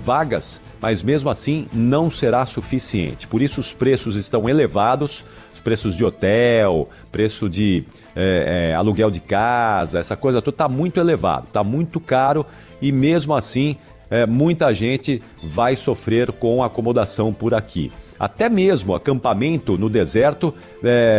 vagas 0.02 0.62
mas 0.80 1.02
mesmo 1.02 1.30
assim 1.30 1.68
não 1.72 2.10
será 2.10 2.46
suficiente. 2.46 3.26
Por 3.26 3.42
isso 3.42 3.60
os 3.60 3.72
preços 3.72 4.16
estão 4.16 4.48
elevados, 4.48 5.24
os 5.52 5.60
preços 5.60 5.96
de 5.96 6.04
hotel, 6.04 6.88
preço 7.10 7.48
de 7.48 7.84
é, 8.14 8.70
é, 8.70 8.74
aluguel 8.74 9.10
de 9.10 9.20
casa, 9.20 9.98
essa 9.98 10.16
coisa 10.16 10.40
toda 10.40 10.54
está 10.54 10.68
muito 10.68 11.00
elevado, 11.00 11.46
está 11.48 11.64
muito 11.64 11.98
caro 11.98 12.46
e 12.80 12.92
mesmo 12.92 13.34
assim 13.34 13.76
é, 14.10 14.24
muita 14.24 14.72
gente 14.72 15.22
vai 15.42 15.76
sofrer 15.76 16.32
com 16.32 16.62
acomodação 16.62 17.32
por 17.32 17.54
aqui. 17.54 17.92
Até 18.18 18.48
mesmo 18.48 18.94
acampamento 18.94 19.78
no 19.78 19.88
deserto 19.88 20.52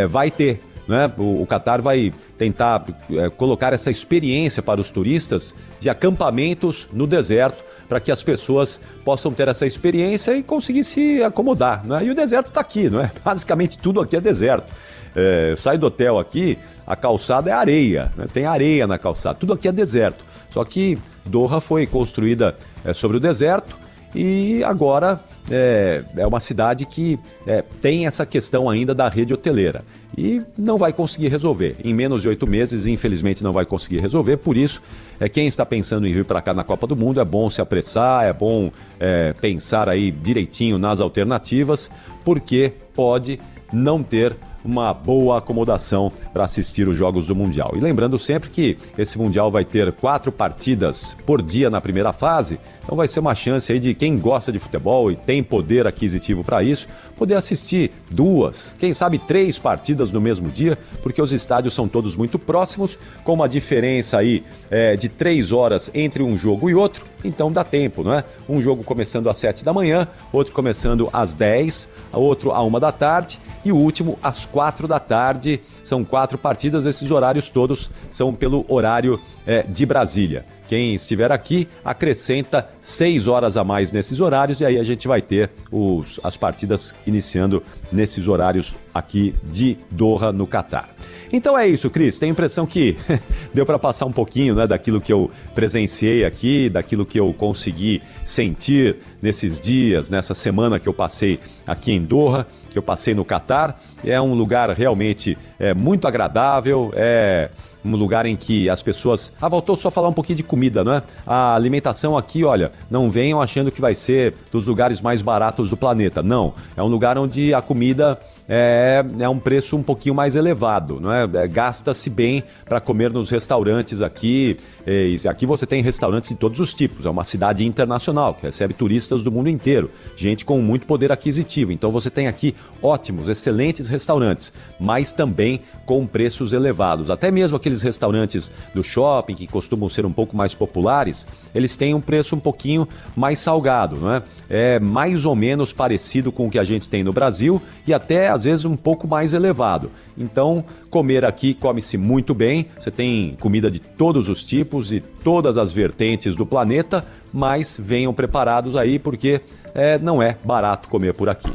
vai 0.10 0.30
ter 0.30 0.62
né? 0.90 1.10
O, 1.20 1.44
o 1.44 1.46
Qatar 1.46 1.84
vai 1.84 2.12
tentar 2.36 2.84
é, 3.12 3.30
colocar 3.30 3.72
essa 3.74 3.92
experiência 3.92 4.64
para 4.64 4.82
os 4.82 4.90
turistas 4.90 5.56
de 5.80 5.88
acampamentos 5.88 6.90
no 6.92 7.06
deserto 7.06 7.64
para 7.90 8.00
que 8.00 8.12
as 8.12 8.22
pessoas 8.22 8.80
possam 9.04 9.34
ter 9.34 9.48
essa 9.48 9.66
experiência 9.66 10.38
e 10.38 10.44
conseguir 10.44 10.84
se 10.84 11.24
acomodar. 11.24 11.84
Né? 11.84 12.06
E 12.06 12.12
o 12.12 12.16
deserto 12.16 12.50
está 12.50 12.62
aqui, 12.62 12.88
não 12.88 13.02
é? 13.02 13.12
Basicamente 13.26 13.80
tudo 13.80 14.00
aqui 14.00 14.16
é 14.16 14.22
deserto. 14.22 14.72
É, 15.16 15.56
sai 15.58 15.76
do 15.76 15.88
hotel 15.88 16.20
aqui, 16.20 16.60
a 16.86 16.96
calçada 16.96 17.50
é 17.50 17.54
areia, 17.54 18.12
né? 18.16 18.28
tem 18.32 18.46
areia 18.46 18.86
na 18.86 19.00
calçada, 19.00 19.34
tudo 19.34 19.54
aqui 19.54 19.68
é 19.68 19.72
deserto. 19.72 20.24
Só 20.52 20.64
que 20.64 21.00
Doha 21.26 21.60
foi 21.60 21.88
construída 21.88 22.56
é, 22.86 22.94
sobre 22.94 23.18
o 23.18 23.20
deserto 23.20 23.76
e 24.14 24.64
agora 24.64 25.20
é, 25.50 26.04
é 26.18 26.26
uma 26.26 26.40
cidade 26.40 26.86
que 26.86 27.20
é, 27.46 27.64
tem 27.82 28.08
essa 28.08 28.26
questão 28.26 28.70
ainda 28.70 28.94
da 28.96 29.08
rede 29.08 29.34
hoteleira 29.34 29.84
e 30.18 30.42
não 30.58 30.78
vai 30.78 30.92
conseguir 30.92 31.28
resolver. 31.28 31.78
Em 31.84 31.94
menos 31.94 32.24
de 32.24 32.28
oito 32.28 32.48
meses, 32.48 32.88
infelizmente, 32.88 33.44
não 33.44 33.54
vai 33.54 33.66
conseguir 33.66 34.00
resolver. 34.00 34.38
Por 34.38 34.58
isso, 34.58 34.82
é, 35.20 35.30
quem 35.30 35.48
está 35.48 35.66
pensando 35.66 36.08
em 36.08 36.14
vir 36.14 36.26
para 36.26 36.42
cá 36.42 36.54
na 36.54 36.64
Copa 36.64 36.88
do 36.88 36.96
Mundo 36.96 37.22
é 37.22 37.26
bom 37.26 37.50
se 37.50 37.62
apressar, 37.62 38.26
é 38.26 38.34
bom 38.34 38.72
é, 39.00 39.34
pensar 39.34 39.88
aí 39.88 40.12
direitinho 40.12 40.78
nas 40.78 41.00
alternativas, 41.00 41.90
porque 42.26 42.74
pode 42.94 43.40
não 43.72 44.02
ter 44.02 44.36
uma 44.64 44.94
boa 44.94 45.38
acomodação 45.38 46.12
para 46.34 46.44
assistir 46.44 46.88
os 46.88 46.96
jogos 46.96 47.28
do 47.28 47.36
Mundial. 47.36 47.72
E 47.76 47.80
lembrando 47.80 48.20
sempre 48.20 48.50
que 48.50 48.78
esse 48.98 49.18
Mundial 49.18 49.50
vai 49.50 49.64
ter 49.64 49.92
quatro 49.94 50.32
partidas 50.32 51.16
por 51.26 51.42
dia 51.42 51.70
na 51.70 51.80
primeira 51.80 52.12
fase, 52.12 52.60
então 52.90 52.98
vai 52.98 53.08
ser 53.08 53.20
uma 53.20 53.36
chance 53.36 53.72
aí 53.72 53.80
de 53.80 53.94
quem 53.94 54.18
gosta 54.18 54.52
de 54.52 54.58
futebol 54.58 55.12
e 55.12 55.16
tem 55.16 55.44
poder 55.44 55.86
aquisitivo 55.86 56.44
para 56.44 56.64
isso, 56.64 56.88
poder 57.20 57.36
assistir 57.36 57.92
duas, 58.10 58.74
quem 58.80 58.94
sabe 58.94 59.20
três 59.20 59.60
partidas 59.60 60.10
no 60.10 60.22
mesmo 60.22 60.48
dia, 60.48 60.78
porque 61.04 61.22
os 61.22 61.34
estádios 61.34 61.74
são 61.74 61.86
todos 61.86 62.16
muito 62.16 62.40
próximos, 62.40 62.98
com 63.26 63.34
uma 63.34 63.50
diferença 63.50 64.18
aí 64.18 64.42
é, 64.72 64.96
de 64.96 65.10
três 65.10 65.52
horas 65.52 65.92
entre 65.94 66.24
um 66.24 66.38
jogo 66.38 66.70
e 66.70 66.74
outro, 66.74 67.06
então 67.22 67.52
dá 67.52 67.62
tempo, 67.66 68.04
não 68.04 68.14
é? 68.14 68.24
Um 68.48 68.62
jogo 68.62 68.86
começando 68.86 69.30
às 69.30 69.36
sete 69.36 69.66
da 69.66 69.74
manhã, 69.74 70.08
outro 70.32 70.54
começando 70.54 71.10
às 71.12 71.34
dez, 71.34 71.90
outro 72.14 72.54
à 72.54 72.62
uma 72.64 72.80
da 72.80 72.94
tarde 72.94 73.38
e 73.66 73.72
o 73.74 73.76
último 73.76 74.18
às 74.24 74.46
quatro 74.46 74.88
da 74.88 75.00
tarde. 75.00 75.60
São 75.84 76.06
quatro 76.06 76.38
partidas, 76.38 76.86
esses 76.86 77.12
horários 77.12 77.50
todos 77.50 77.90
são 78.10 78.34
pelo 78.34 78.66
horário 78.70 79.20
é, 79.46 79.64
de 79.64 79.86
Brasília. 79.86 80.46
Quem 80.68 80.94
estiver 80.94 81.32
aqui 81.32 81.68
acrescenta 81.84 82.70
seis 82.80 83.28
horas 83.28 83.58
a 83.58 83.64
mais 83.64 83.92
nesses 83.92 84.20
horários 84.20 84.62
e 84.62 84.66
aí 84.66 84.78
a 84.78 84.84
gente 84.84 85.08
vai 85.08 85.20
ter 85.20 85.50
os, 85.72 86.20
as 86.24 86.38
partidas 86.38 86.94
iniciando 87.10 87.62
nesses 87.92 88.28
horários 88.28 88.76
aqui 88.94 89.36
de 89.44 89.78
Doha, 89.92 90.32
no 90.32 90.48
Catar. 90.48 90.90
Então 91.32 91.58
é 91.58 91.68
isso, 91.68 91.90
Cris. 91.90 92.18
Tenho 92.18 92.32
a 92.32 92.34
impressão 92.34 92.66
que 92.66 92.98
deu 93.54 93.66
para 93.66 93.78
passar 93.78 94.06
um 94.06 94.12
pouquinho 94.12 94.56
né, 94.56 94.66
daquilo 94.66 95.00
que 95.00 95.12
eu 95.14 95.30
presenciei 95.54 96.26
aqui, 96.26 96.70
daquilo 96.70 97.06
que 97.06 97.20
eu 97.20 97.34
consegui 97.34 98.02
sentir 98.24 98.98
nesses 99.22 99.60
dias, 99.60 100.10
nessa 100.10 100.34
semana 100.34 100.80
que 100.80 100.88
eu 100.88 100.94
passei 100.94 101.40
aqui 101.68 101.92
em 101.92 102.02
Doha, 102.02 102.48
que 102.70 102.78
eu 102.78 102.84
passei 102.84 103.14
no 103.14 103.26
Catar. 103.26 103.82
É 104.04 104.20
um 104.20 104.34
lugar 104.34 104.70
realmente 104.72 105.38
é, 105.60 105.74
muito 105.74 106.08
agradável, 106.08 106.92
é 106.96 107.50
um 107.84 107.96
lugar 107.96 108.26
em 108.26 108.36
que 108.36 108.70
as 108.70 108.82
pessoas. 108.82 109.32
Ah, 109.42 109.48
voltou 109.48 109.76
só 109.76 109.90
falar 109.90 110.10
um 110.10 110.14
pouquinho 110.14 110.38
de 110.38 110.44
comida, 110.44 110.84
não 110.84 110.94
é? 110.94 111.04
A 111.26 111.56
alimentação 111.56 112.18
aqui, 112.18 112.44
olha, 112.44 112.72
não 112.90 113.10
venham 113.10 113.42
achando 113.42 113.72
que 113.72 113.82
vai 113.82 113.96
ser 113.96 114.34
dos 114.52 114.66
lugares 114.66 115.02
mais 115.02 115.22
baratos 115.22 115.70
do 115.70 115.78
planeta. 115.78 116.22
Não. 116.22 116.54
É 116.76 116.84
um 116.84 116.88
lugar 116.88 117.18
onde 117.18 117.54
a 117.54 117.62
comida 117.62 118.20
é, 118.50 119.06
é 119.20 119.30
um 119.30 119.38
preço 119.38 119.78
um 119.78 119.84
pouquinho 119.84 120.16
mais 120.16 120.36
elevado, 120.36 121.00
não 121.00 121.14
é? 121.14 121.24
é 121.36 121.48
Gasta-se 121.48 122.10
bem 122.10 122.44
para 122.66 122.82
comer 122.82 123.12
nos 123.12 123.30
restaurantes 123.30 124.02
aqui. 124.02 124.58
É, 124.88 125.16
aqui 125.30 125.46
você 125.46 125.68
tem 125.68 125.84
restaurantes 125.84 126.32
de 126.32 126.36
todos 126.36 126.60
os 126.60 126.74
tipos. 126.74 127.06
É 127.06 127.10
uma 127.10 127.24
cidade 127.24 127.64
internacional 127.64 128.34
que 128.34 128.42
recebe 128.42 128.74
turistas 128.74 129.24
do 129.24 129.32
mundo 129.32 129.50
inteiro, 129.50 129.92
gente 130.18 130.44
com 130.44 130.60
muito 130.60 130.88
poder 130.88 131.12
aquisitivo. 131.12 131.72
Então 131.72 131.92
você 131.92 132.10
tem 132.10 132.28
aqui 132.28 132.56
ótimos, 132.82 133.30
excelentes 133.30 133.88
restaurantes, 133.88 134.52
mas 134.80 135.12
também 135.12 135.62
com 135.90 136.06
preços 136.06 136.54
elevados. 136.54 137.10
Até 137.10 137.32
mesmo 137.32 137.58
aqueles 137.58 137.82
restaurantes 137.82 138.52
do 138.76 138.84
shopping 138.84 139.34
que 139.34 139.48
costumam 139.48 139.90
ser 139.90 140.06
um 140.06 140.12
pouco 140.12 140.38
mais 140.38 140.54
populares, 140.54 141.26
eles 141.56 141.76
têm 141.76 141.96
um 141.96 142.00
preço 142.00 142.36
um 142.36 142.40
pouquinho 142.40 142.88
mais 143.16 143.40
salgado, 143.40 143.96
não 143.96 144.14
é? 144.14 144.22
É 144.48 144.80
mais 144.80 145.26
ou 145.26 145.36
menos 145.36 145.74
parecido 145.74 146.32
com 146.32 146.46
o 146.46 146.50
que 146.52 146.60
a 146.60 146.64
gente 146.64 146.88
tem 146.88 147.04
no 147.04 147.12
Brasil 147.12 147.60
e 147.88 147.92
até 147.92 148.30
às 148.30 148.44
vezes 148.44 148.66
um 148.66 148.76
pouco 148.76 149.08
mais 149.08 149.34
elevado. 149.34 149.90
Então, 150.16 150.64
comer 150.92 151.26
aqui 151.26 151.56
come-se 151.56 151.98
muito 151.98 152.36
bem. 152.36 152.68
Você 152.80 152.92
tem 152.92 153.36
comida 153.40 153.72
de 153.72 153.80
todos 153.80 154.30
os 154.30 154.44
tipos 154.44 154.94
e 154.94 155.00
todas 155.00 155.58
as 155.58 155.74
vertentes 155.74 156.36
do 156.36 156.46
planeta, 156.46 157.04
mas 157.34 157.82
venham 157.84 158.14
preparados 158.14 158.76
aí 158.76 159.00
porque 159.00 159.42
é, 159.74 159.98
não 159.98 160.22
é 160.22 160.38
barato 160.46 160.88
comer 160.88 161.16
por 161.16 161.30
aqui. 161.30 161.52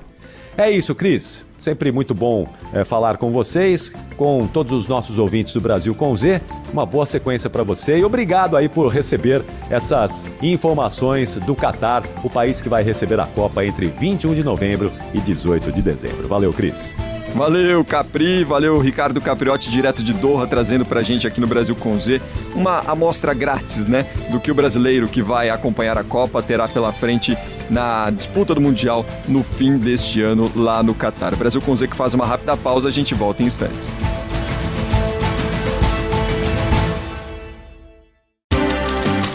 É 0.58 0.68
isso, 0.68 0.92
Cris. 0.92 1.44
Sempre 1.64 1.90
muito 1.90 2.14
bom 2.14 2.46
é, 2.74 2.84
falar 2.84 3.16
com 3.16 3.30
vocês, 3.30 3.90
com 4.18 4.46
todos 4.46 4.70
os 4.74 4.86
nossos 4.86 5.16
ouvintes 5.16 5.54
do 5.54 5.62
Brasil 5.62 5.94
com 5.94 6.14
Z. 6.14 6.42
Uma 6.70 6.84
boa 6.84 7.06
sequência 7.06 7.48
para 7.48 7.62
você 7.62 7.96
e 8.00 8.04
obrigado 8.04 8.54
aí 8.54 8.68
por 8.68 8.88
receber 8.88 9.42
essas 9.70 10.26
informações 10.42 11.36
do 11.36 11.54
Catar, 11.54 12.02
o 12.22 12.28
país 12.28 12.60
que 12.60 12.68
vai 12.68 12.82
receber 12.82 13.18
a 13.18 13.24
Copa 13.24 13.64
entre 13.64 13.86
21 13.86 14.34
de 14.34 14.44
novembro 14.44 14.92
e 15.14 15.20
18 15.20 15.72
de 15.72 15.80
dezembro. 15.80 16.28
Valeu, 16.28 16.52
Cris. 16.52 16.94
Valeu, 17.34 17.84
Capri, 17.84 18.44
valeu, 18.44 18.78
Ricardo 18.78 19.20
Capriotti, 19.20 19.68
direto 19.68 20.04
de 20.04 20.12
Doha, 20.12 20.46
trazendo 20.46 20.84
pra 20.84 21.02
gente 21.02 21.26
aqui 21.26 21.40
no 21.40 21.48
Brasil 21.48 21.74
com 21.74 21.98
Z 21.98 22.22
uma 22.54 22.78
amostra 22.86 23.34
grátis, 23.34 23.88
né, 23.88 24.06
do 24.30 24.38
que 24.38 24.52
o 24.52 24.54
brasileiro 24.54 25.08
que 25.08 25.20
vai 25.20 25.50
acompanhar 25.50 25.98
a 25.98 26.04
Copa 26.04 26.40
terá 26.40 26.68
pela 26.68 26.92
frente 26.92 27.36
na 27.68 28.08
disputa 28.10 28.54
do 28.54 28.60
Mundial 28.60 29.04
no 29.26 29.42
fim 29.42 29.76
deste 29.78 30.22
ano 30.22 30.50
lá 30.54 30.80
no 30.80 30.94
Catar. 30.94 31.34
Brasil 31.34 31.60
com 31.60 31.74
Z 31.74 31.88
que 31.88 31.96
faz 31.96 32.14
uma 32.14 32.24
rápida 32.24 32.56
pausa, 32.56 32.88
a 32.88 32.92
gente 32.92 33.14
volta 33.14 33.42
em 33.42 33.46
instantes. 33.46 33.98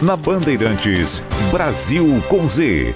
Na 0.01 0.15
Bandeirantes, 0.15 1.21
Brasil 1.51 2.23
com 2.29 2.47
Z. 2.47 2.95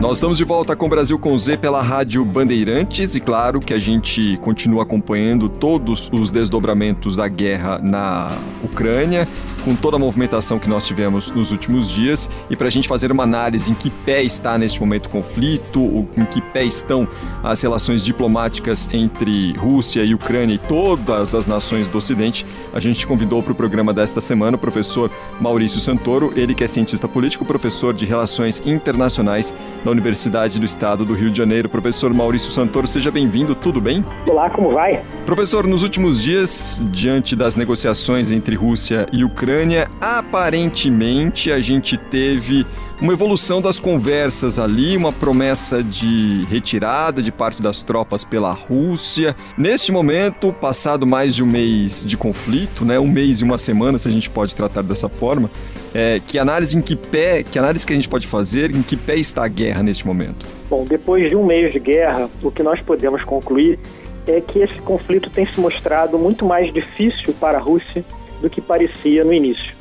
Nós 0.00 0.18
estamos 0.18 0.36
de 0.36 0.44
volta 0.44 0.76
com 0.76 0.88
Brasil 0.90 1.18
com 1.18 1.36
Z 1.38 1.56
pela 1.56 1.80
Rádio 1.80 2.22
Bandeirantes 2.22 3.14
e 3.14 3.20
claro 3.20 3.60
que 3.60 3.72
a 3.72 3.78
gente 3.78 4.36
continua 4.42 4.82
acompanhando 4.82 5.48
todos 5.48 6.10
os 6.12 6.30
desdobramentos 6.30 7.16
da 7.16 7.26
guerra 7.26 7.78
na 7.78 8.36
Ucrânia 8.62 9.26
com 9.66 9.74
toda 9.74 9.96
a 9.96 9.98
movimentação 9.98 10.60
que 10.60 10.68
nós 10.68 10.86
tivemos 10.86 11.32
nos 11.32 11.50
últimos 11.50 11.90
dias 11.90 12.30
e 12.48 12.54
para 12.54 12.68
a 12.68 12.70
gente 12.70 12.86
fazer 12.86 13.10
uma 13.10 13.24
análise 13.24 13.68
em 13.68 13.74
que 13.74 13.90
pé 13.90 14.22
está 14.22 14.56
neste 14.56 14.78
momento 14.78 15.06
o 15.06 15.08
conflito, 15.08 16.06
em 16.16 16.24
que 16.24 16.40
pé 16.40 16.62
estão 16.62 17.08
as 17.42 17.60
relações 17.60 18.04
diplomáticas 18.04 18.88
entre 18.92 19.56
Rússia 19.56 20.04
e 20.04 20.14
Ucrânia 20.14 20.54
e 20.54 20.58
todas 20.58 21.34
as 21.34 21.48
nações 21.48 21.88
do 21.88 21.98
Ocidente, 21.98 22.46
a 22.72 22.78
gente 22.78 23.04
convidou 23.04 23.42
para 23.42 23.50
o 23.50 23.56
programa 23.56 23.92
desta 23.92 24.20
semana 24.20 24.56
o 24.56 24.60
professor 24.60 25.10
Maurício 25.40 25.80
Santoro, 25.80 26.32
ele 26.36 26.54
que 26.54 26.62
é 26.62 26.68
cientista 26.68 27.08
político, 27.08 27.44
professor 27.44 27.92
de 27.92 28.06
Relações 28.06 28.62
Internacionais 28.64 29.52
da 29.84 29.90
Universidade 29.90 30.60
do 30.60 30.64
Estado 30.64 31.04
do 31.04 31.12
Rio 31.12 31.32
de 31.32 31.38
Janeiro. 31.38 31.68
Professor 31.68 32.14
Maurício 32.14 32.52
Santoro, 32.52 32.86
seja 32.86 33.10
bem-vindo, 33.10 33.52
tudo 33.52 33.80
bem? 33.80 34.04
Olá, 34.28 34.48
como 34.48 34.72
vai? 34.72 35.04
Professor, 35.24 35.66
nos 35.66 35.82
últimos 35.82 36.22
dias, 36.22 36.80
diante 36.92 37.34
das 37.34 37.56
negociações 37.56 38.30
entre 38.30 38.54
Rússia 38.54 39.08
e 39.12 39.24
Ucrânia, 39.24 39.55
Ucrânia, 39.56 39.88
aparentemente 40.02 41.50
a 41.50 41.60
gente 41.60 41.96
teve 41.96 42.66
uma 43.00 43.14
evolução 43.14 43.58
das 43.58 43.80
conversas 43.80 44.58
ali, 44.58 44.94
uma 44.98 45.10
promessa 45.10 45.82
de 45.82 46.44
retirada 46.50 47.22
de 47.22 47.32
parte 47.32 47.62
das 47.62 47.82
tropas 47.82 48.22
pela 48.22 48.52
Rússia. 48.52 49.34
Neste 49.56 49.90
momento, 49.90 50.52
passado 50.52 51.06
mais 51.06 51.34
de 51.34 51.42
um 51.42 51.46
mês 51.46 52.04
de 52.04 52.18
conflito, 52.18 52.84
né, 52.84 53.00
um 53.00 53.06
mês 53.06 53.40
e 53.40 53.44
uma 53.44 53.56
semana, 53.56 53.96
se 53.96 54.06
a 54.08 54.10
gente 54.10 54.28
pode 54.28 54.54
tratar 54.54 54.82
dessa 54.82 55.08
forma, 55.08 55.50
é, 55.94 56.20
que 56.26 56.38
análise 56.38 56.76
em 56.76 56.82
que 56.82 56.94
pé, 56.94 57.42
que 57.42 57.58
análise 57.58 57.86
que 57.86 57.94
a 57.94 57.96
gente 57.96 58.10
pode 58.10 58.26
fazer, 58.26 58.70
em 58.76 58.82
que 58.82 58.94
pé 58.94 59.16
está 59.16 59.42
a 59.42 59.48
guerra 59.48 59.82
neste 59.82 60.06
momento? 60.06 60.44
Bom, 60.68 60.84
depois 60.84 61.30
de 61.30 61.34
um 61.34 61.46
mês 61.46 61.72
de 61.72 61.80
guerra, 61.80 62.28
o 62.42 62.50
que 62.50 62.62
nós 62.62 62.78
podemos 62.82 63.24
concluir 63.24 63.78
é 64.26 64.38
que 64.38 64.58
esse 64.58 64.78
conflito 64.82 65.30
tem 65.30 65.50
se 65.50 65.58
mostrado 65.58 66.18
muito 66.18 66.44
mais 66.44 66.70
difícil 66.74 67.32
para 67.40 67.56
a 67.56 67.60
Rússia 67.60 68.04
do 68.40 68.50
que 68.50 68.60
parecia 68.60 69.24
no 69.24 69.32
início. 69.32 69.74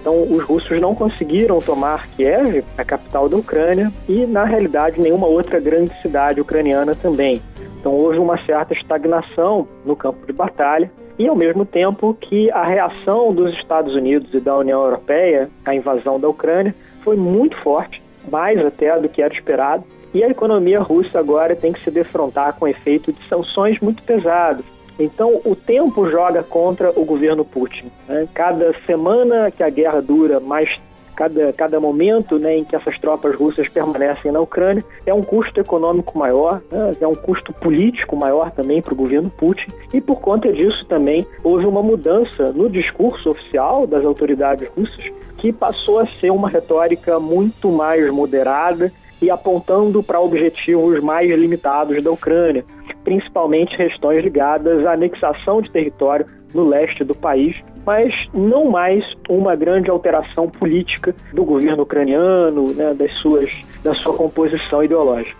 Então, 0.00 0.22
os 0.30 0.42
russos 0.42 0.78
não 0.80 0.94
conseguiram 0.94 1.58
tomar 1.60 2.06
Kiev, 2.08 2.62
a 2.76 2.84
capital 2.84 3.26
da 3.28 3.38
Ucrânia, 3.38 3.90
e, 4.06 4.26
na 4.26 4.44
realidade, 4.44 5.00
nenhuma 5.00 5.26
outra 5.26 5.58
grande 5.58 5.90
cidade 6.02 6.40
ucraniana 6.40 6.94
também. 6.94 7.40
Então, 7.80 7.92
houve 7.92 8.18
uma 8.18 8.36
certa 8.44 8.74
estagnação 8.74 9.66
no 9.84 9.96
campo 9.96 10.26
de 10.26 10.32
batalha, 10.32 10.90
e, 11.18 11.26
ao 11.26 11.34
mesmo 11.34 11.64
tempo, 11.64 12.12
que 12.20 12.50
a 12.50 12.64
reação 12.64 13.32
dos 13.32 13.54
Estados 13.54 13.94
Unidos 13.94 14.34
e 14.34 14.40
da 14.40 14.56
União 14.56 14.82
Europeia 14.82 15.48
à 15.64 15.74
invasão 15.74 16.20
da 16.20 16.28
Ucrânia 16.28 16.74
foi 17.02 17.16
muito 17.16 17.56
forte, 17.62 18.02
mais 18.30 18.58
até 18.64 18.98
do 19.00 19.08
que 19.08 19.22
era 19.22 19.32
esperado, 19.32 19.84
E 20.14 20.22
a 20.22 20.28
economia 20.28 20.80
russa 20.80 21.18
agora 21.18 21.56
tem 21.56 21.72
que 21.72 21.82
se 21.82 21.90
defrontar 21.90 22.54
com 22.54 22.66
o 22.66 22.68
efeito 22.68 23.12
de 23.12 23.28
sanções 23.28 23.80
muito 23.80 24.00
pesadas. 24.04 24.64
Então, 24.98 25.40
o 25.44 25.56
tempo 25.56 26.08
joga 26.08 26.42
contra 26.42 26.90
o 26.90 27.04
governo 27.04 27.44
Putin. 27.44 27.90
Né? 28.08 28.28
Cada 28.32 28.74
semana 28.86 29.50
que 29.50 29.62
a 29.62 29.70
guerra 29.70 30.00
dura 30.00 30.38
mais 30.38 30.68
cada, 31.14 31.52
cada 31.52 31.80
momento 31.80 32.38
né, 32.38 32.58
em 32.58 32.64
que 32.64 32.76
essas 32.76 32.98
tropas 32.98 33.34
russas 33.36 33.68
permanecem 33.68 34.32
na 34.32 34.40
Ucrânia 34.40 34.84
é 35.06 35.14
um 35.14 35.22
custo 35.22 35.60
econômico 35.60 36.18
maior, 36.18 36.60
né, 36.70 36.92
é 37.00 37.06
um 37.06 37.14
custo 37.14 37.52
político 37.52 38.16
maior 38.16 38.50
também 38.50 38.82
para 38.82 38.92
o 38.92 38.96
governo 38.96 39.30
Putin, 39.30 39.66
e 39.92 40.00
por 40.00 40.20
conta 40.20 40.52
disso 40.52 40.84
também 40.86 41.26
houve 41.42 41.66
uma 41.66 41.82
mudança 41.82 42.52
no 42.52 42.68
discurso 42.68 43.30
oficial 43.30 43.86
das 43.86 44.04
autoridades 44.04 44.68
russas, 44.76 45.10
que 45.38 45.52
passou 45.52 45.98
a 45.98 46.06
ser 46.06 46.30
uma 46.30 46.48
retórica 46.48 47.20
muito 47.20 47.70
mais 47.70 48.10
moderada 48.12 48.92
e 49.22 49.30
apontando 49.30 50.02
para 50.02 50.20
objetivos 50.20 51.00
mais 51.00 51.30
limitados 51.30 52.02
da 52.02 52.10
Ucrânia, 52.10 52.64
principalmente 53.04 53.76
questões 53.76 54.24
ligadas 54.24 54.84
à 54.86 54.92
anexação 54.92 55.60
de 55.60 55.70
território 55.70 56.26
no 56.54 56.66
leste 56.66 57.04
do 57.04 57.14
país, 57.14 57.56
mas 57.84 58.12
não 58.32 58.70
mais 58.70 59.04
uma 59.28 59.54
grande 59.54 59.90
alteração 59.90 60.48
política 60.48 61.14
do 61.32 61.44
governo 61.44 61.82
ucraniano, 61.82 62.72
né, 62.72 62.94
das 62.94 63.12
suas, 63.18 63.50
da 63.82 63.94
sua 63.94 64.14
composição 64.14 64.82
ideológica. 64.82 65.36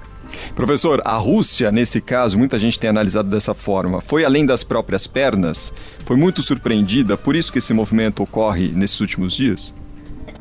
Professor, 0.54 1.00
a 1.04 1.16
Rússia, 1.16 1.70
nesse 1.70 2.00
caso, 2.00 2.38
muita 2.38 2.58
gente 2.58 2.78
tem 2.78 2.90
analisado 2.90 3.28
dessa 3.28 3.54
forma, 3.54 4.00
foi 4.00 4.24
além 4.24 4.44
das 4.44 4.64
próprias 4.64 5.06
pernas? 5.06 5.72
Foi 6.04 6.16
muito 6.16 6.42
surpreendida, 6.42 7.16
por 7.16 7.36
isso 7.36 7.52
que 7.52 7.58
esse 7.58 7.72
movimento 7.72 8.22
ocorre 8.22 8.68
nesses 8.68 9.00
últimos 9.00 9.34
dias? 9.34 9.74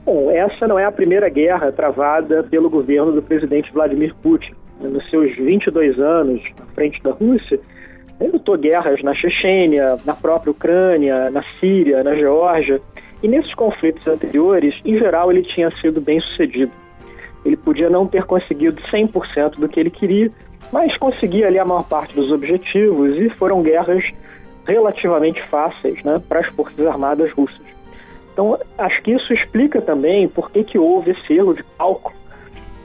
Bom, 0.05 0.29
essa 0.31 0.67
não 0.67 0.77
é 0.77 0.85
a 0.85 0.91
primeira 0.91 1.29
guerra 1.29 1.71
travada 1.71 2.43
pelo 2.43 2.69
governo 2.69 3.11
do 3.11 3.21
presidente 3.21 3.71
Vladimir 3.71 4.13
Putin. 4.15 4.53
Nos 4.89 5.09
seus 5.09 5.35
22 5.35 5.99
anos 5.99 6.41
à 6.59 6.65
frente 6.73 7.01
da 7.01 7.11
Rússia, 7.11 7.59
ele 8.19 8.31
lutou 8.31 8.57
guerras 8.57 9.01
na 9.01 9.13
Chechênia, 9.13 9.97
na 10.05 10.13
própria 10.13 10.51
Ucrânia, 10.51 11.29
na 11.29 11.43
Síria, 11.59 12.03
na 12.03 12.15
Geórgia. 12.15 12.81
E 13.21 13.27
nesses 13.27 13.53
conflitos 13.55 14.05
anteriores, 14.07 14.75
em 14.85 14.97
geral, 14.97 15.31
ele 15.31 15.43
tinha 15.43 15.71
sido 15.81 16.01
bem 16.01 16.19
sucedido. 16.19 16.71
Ele 17.45 17.57
podia 17.57 17.89
não 17.89 18.07
ter 18.07 18.23
conseguido 18.25 18.81
100% 18.83 19.59
do 19.59 19.67
que 19.67 19.79
ele 19.79 19.89
queria, 19.89 20.31
mas 20.71 20.95
conseguia 20.97 21.47
ali 21.47 21.59
a 21.59 21.65
maior 21.65 21.83
parte 21.87 22.15
dos 22.15 22.31
objetivos 22.31 23.17
e 23.17 23.29
foram 23.31 23.61
guerras 23.61 24.03
relativamente 24.65 25.41
fáceis 25.49 26.01
né, 26.03 26.21
para 26.27 26.39
as 26.39 26.47
forças 26.47 26.85
armadas 26.85 27.31
russas. 27.31 27.61
Então, 28.31 28.57
acho 28.77 29.01
que 29.03 29.11
isso 29.11 29.31
explica 29.33 29.81
também 29.81 30.27
por 30.27 30.49
que, 30.51 30.63
que 30.63 30.77
houve 30.77 31.11
esse 31.11 31.33
erro 31.33 31.53
de 31.53 31.63
cálculo 31.77 32.15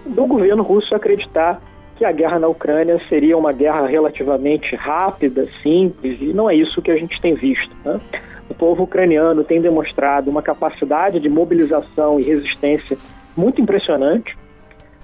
do 0.04 0.26
governo 0.26 0.62
russo 0.62 0.94
acreditar 0.94 1.60
que 1.98 2.04
a 2.04 2.12
guerra 2.12 2.38
na 2.38 2.46
Ucrânia 2.46 3.00
seria 3.08 3.36
uma 3.36 3.52
guerra 3.52 3.84
relativamente 3.86 4.76
rápida, 4.76 5.48
simples, 5.62 6.16
e 6.22 6.32
não 6.32 6.48
é 6.48 6.54
isso 6.54 6.80
que 6.80 6.92
a 6.92 6.96
gente 6.96 7.20
tem 7.20 7.34
visto. 7.34 7.74
Né? 7.84 8.00
O 8.48 8.54
povo 8.54 8.84
ucraniano 8.84 9.42
tem 9.42 9.60
demonstrado 9.60 10.30
uma 10.30 10.40
capacidade 10.40 11.18
de 11.18 11.28
mobilização 11.28 12.20
e 12.20 12.22
resistência 12.22 12.96
muito 13.36 13.60
impressionante, 13.60 14.38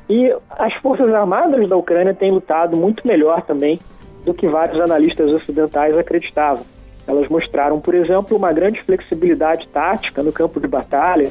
e 0.09 0.33
as 0.51 0.73
Forças 0.75 1.13
Armadas 1.13 1.69
da 1.69 1.77
Ucrânia 1.77 2.15
têm 2.15 2.31
lutado 2.31 2.77
muito 2.77 3.07
melhor 3.07 3.43
também 3.43 3.81
do 4.25 4.33
que 4.33 4.47
vários 4.49 4.81
analistas 4.81 5.33
ocidentais 5.33 5.99
acreditavam. 5.99 6.65
Elas 7.07 7.29
mostraram, 7.29 7.81
por 7.81 7.95
exemplo, 7.95 8.37
uma 8.37 8.53
grande 8.53 8.81
flexibilidade 8.83 9.67
tática 9.69 10.23
no 10.23 10.33
campo 10.33 10.61
de 10.61 10.69
batalha 10.69 11.31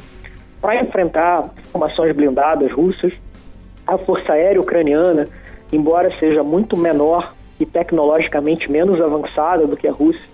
para 0.60 0.76
enfrentar 0.76 1.50
formações 1.72 2.12
blindadas 2.12 2.72
russas. 2.72 3.14
A 3.88 3.98
Força 3.98 4.34
Aérea 4.34 4.62
Ucraniana 4.62 5.26
embora 5.72 6.14
seja 6.20 6.44
muito 6.44 6.76
menor 6.78 7.34
e 7.60 7.66
tecnologicamente 7.66 8.70
menos 8.70 9.00
avançada 9.00 9.66
do 9.66 9.78
que 9.78 9.88
a 9.88 9.92
Rússia, 9.92 10.28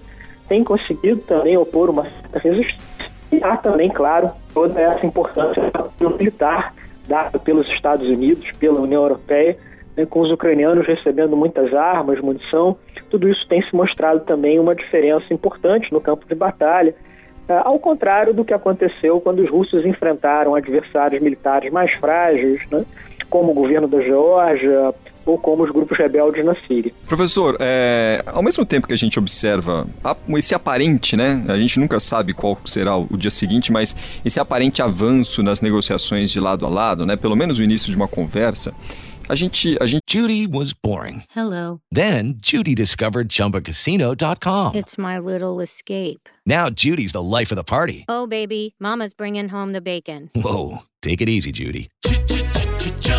tem 0.47 0.63
conseguido 0.63 1.21
também 1.21 1.57
opor 1.57 1.89
uma 1.89 2.03
certa 2.03 2.39
resistência. 2.39 3.09
E 3.31 3.43
há 3.43 3.55
também, 3.57 3.89
claro, 3.89 4.31
toda 4.53 4.79
essa 4.81 5.05
importância 5.05 5.61
militar 5.99 6.73
dada 7.07 7.39
pelos 7.39 7.67
Estados 7.71 8.07
Unidos, 8.07 8.49
pela 8.59 8.79
União 8.79 9.03
Europeia, 9.03 9.57
né, 9.97 10.05
com 10.05 10.21
os 10.21 10.31
ucranianos 10.31 10.87
recebendo 10.87 11.35
muitas 11.35 11.73
armas, 11.73 12.21
munição. 12.21 12.77
Tudo 13.09 13.27
isso 13.27 13.47
tem 13.47 13.61
se 13.63 13.75
mostrado 13.75 14.21
também 14.21 14.59
uma 14.59 14.75
diferença 14.75 15.33
importante 15.33 15.91
no 15.91 15.99
campo 15.99 16.25
de 16.27 16.35
batalha, 16.35 16.95
é, 17.47 17.61
ao 17.63 17.79
contrário 17.79 18.31
do 18.33 18.45
que 18.45 18.53
aconteceu 18.53 19.19
quando 19.19 19.39
os 19.39 19.49
russos 19.49 19.83
enfrentaram 19.83 20.53
adversários 20.53 21.21
militares 21.21 21.71
mais 21.71 21.91
frágeis, 21.95 22.61
né, 22.69 22.85
como 23.29 23.51
o 23.51 23.53
governo 23.53 23.87
da 23.87 24.01
Geórgia, 24.01 24.93
ou 25.25 25.37
como 25.37 25.63
os 25.63 25.71
grupos 25.71 25.97
rebeldes 25.97 26.43
na 26.43 26.55
Síria. 26.67 26.91
Professor, 27.07 27.55
é, 27.59 28.23
ao 28.25 28.41
mesmo 28.41 28.65
tempo 28.65 28.87
que 28.87 28.93
a 28.93 28.97
gente 28.97 29.19
observa 29.19 29.87
esse 30.29 30.55
aparente, 30.55 31.15
né? 31.15 31.43
A 31.47 31.57
gente 31.57 31.79
nunca 31.79 31.99
sabe 31.99 32.33
qual 32.33 32.57
será 32.65 32.97
o 32.97 33.17
dia 33.17 33.29
seguinte, 33.29 33.71
mas 33.71 33.95
esse 34.25 34.39
aparente 34.39 34.81
avanço 34.81 35.43
nas 35.43 35.61
negociações 35.61 36.31
de 36.31 36.39
lado 36.39 36.65
a 36.65 36.69
lado, 36.69 37.05
né? 37.05 37.15
Pelo 37.15 37.35
menos 37.35 37.59
o 37.59 37.63
início 37.63 37.91
de 37.91 37.95
uma 37.95 38.07
conversa. 38.07 38.73
A 39.27 39.35
gente, 39.35 39.77
a 39.79 39.85
gente. 39.85 40.01
Judy 40.09 40.47
was 40.47 40.73
boring. 40.73 41.21
Hello. 41.35 41.79
Then 41.91 42.39
Judy 42.41 42.73
discovered 42.73 43.29
ChumbaCasino.com. 43.29 44.75
It's 44.75 44.97
my 44.97 45.19
little 45.19 45.61
escape. 45.61 46.27
Now 46.47 46.71
Judy's 46.71 47.11
the 47.11 47.21
life 47.21 47.51
of 47.51 47.55
the 47.55 47.63
party. 47.63 48.05
Oh 48.09 48.25
baby, 48.25 48.73
Mama's 48.79 49.13
bringing 49.13 49.49
home 49.49 49.73
the 49.73 49.81
bacon. 49.81 50.31
Whoa, 50.33 50.79
take 51.03 51.21
it 51.21 51.29
easy, 51.29 51.51
Judy. 51.51 51.89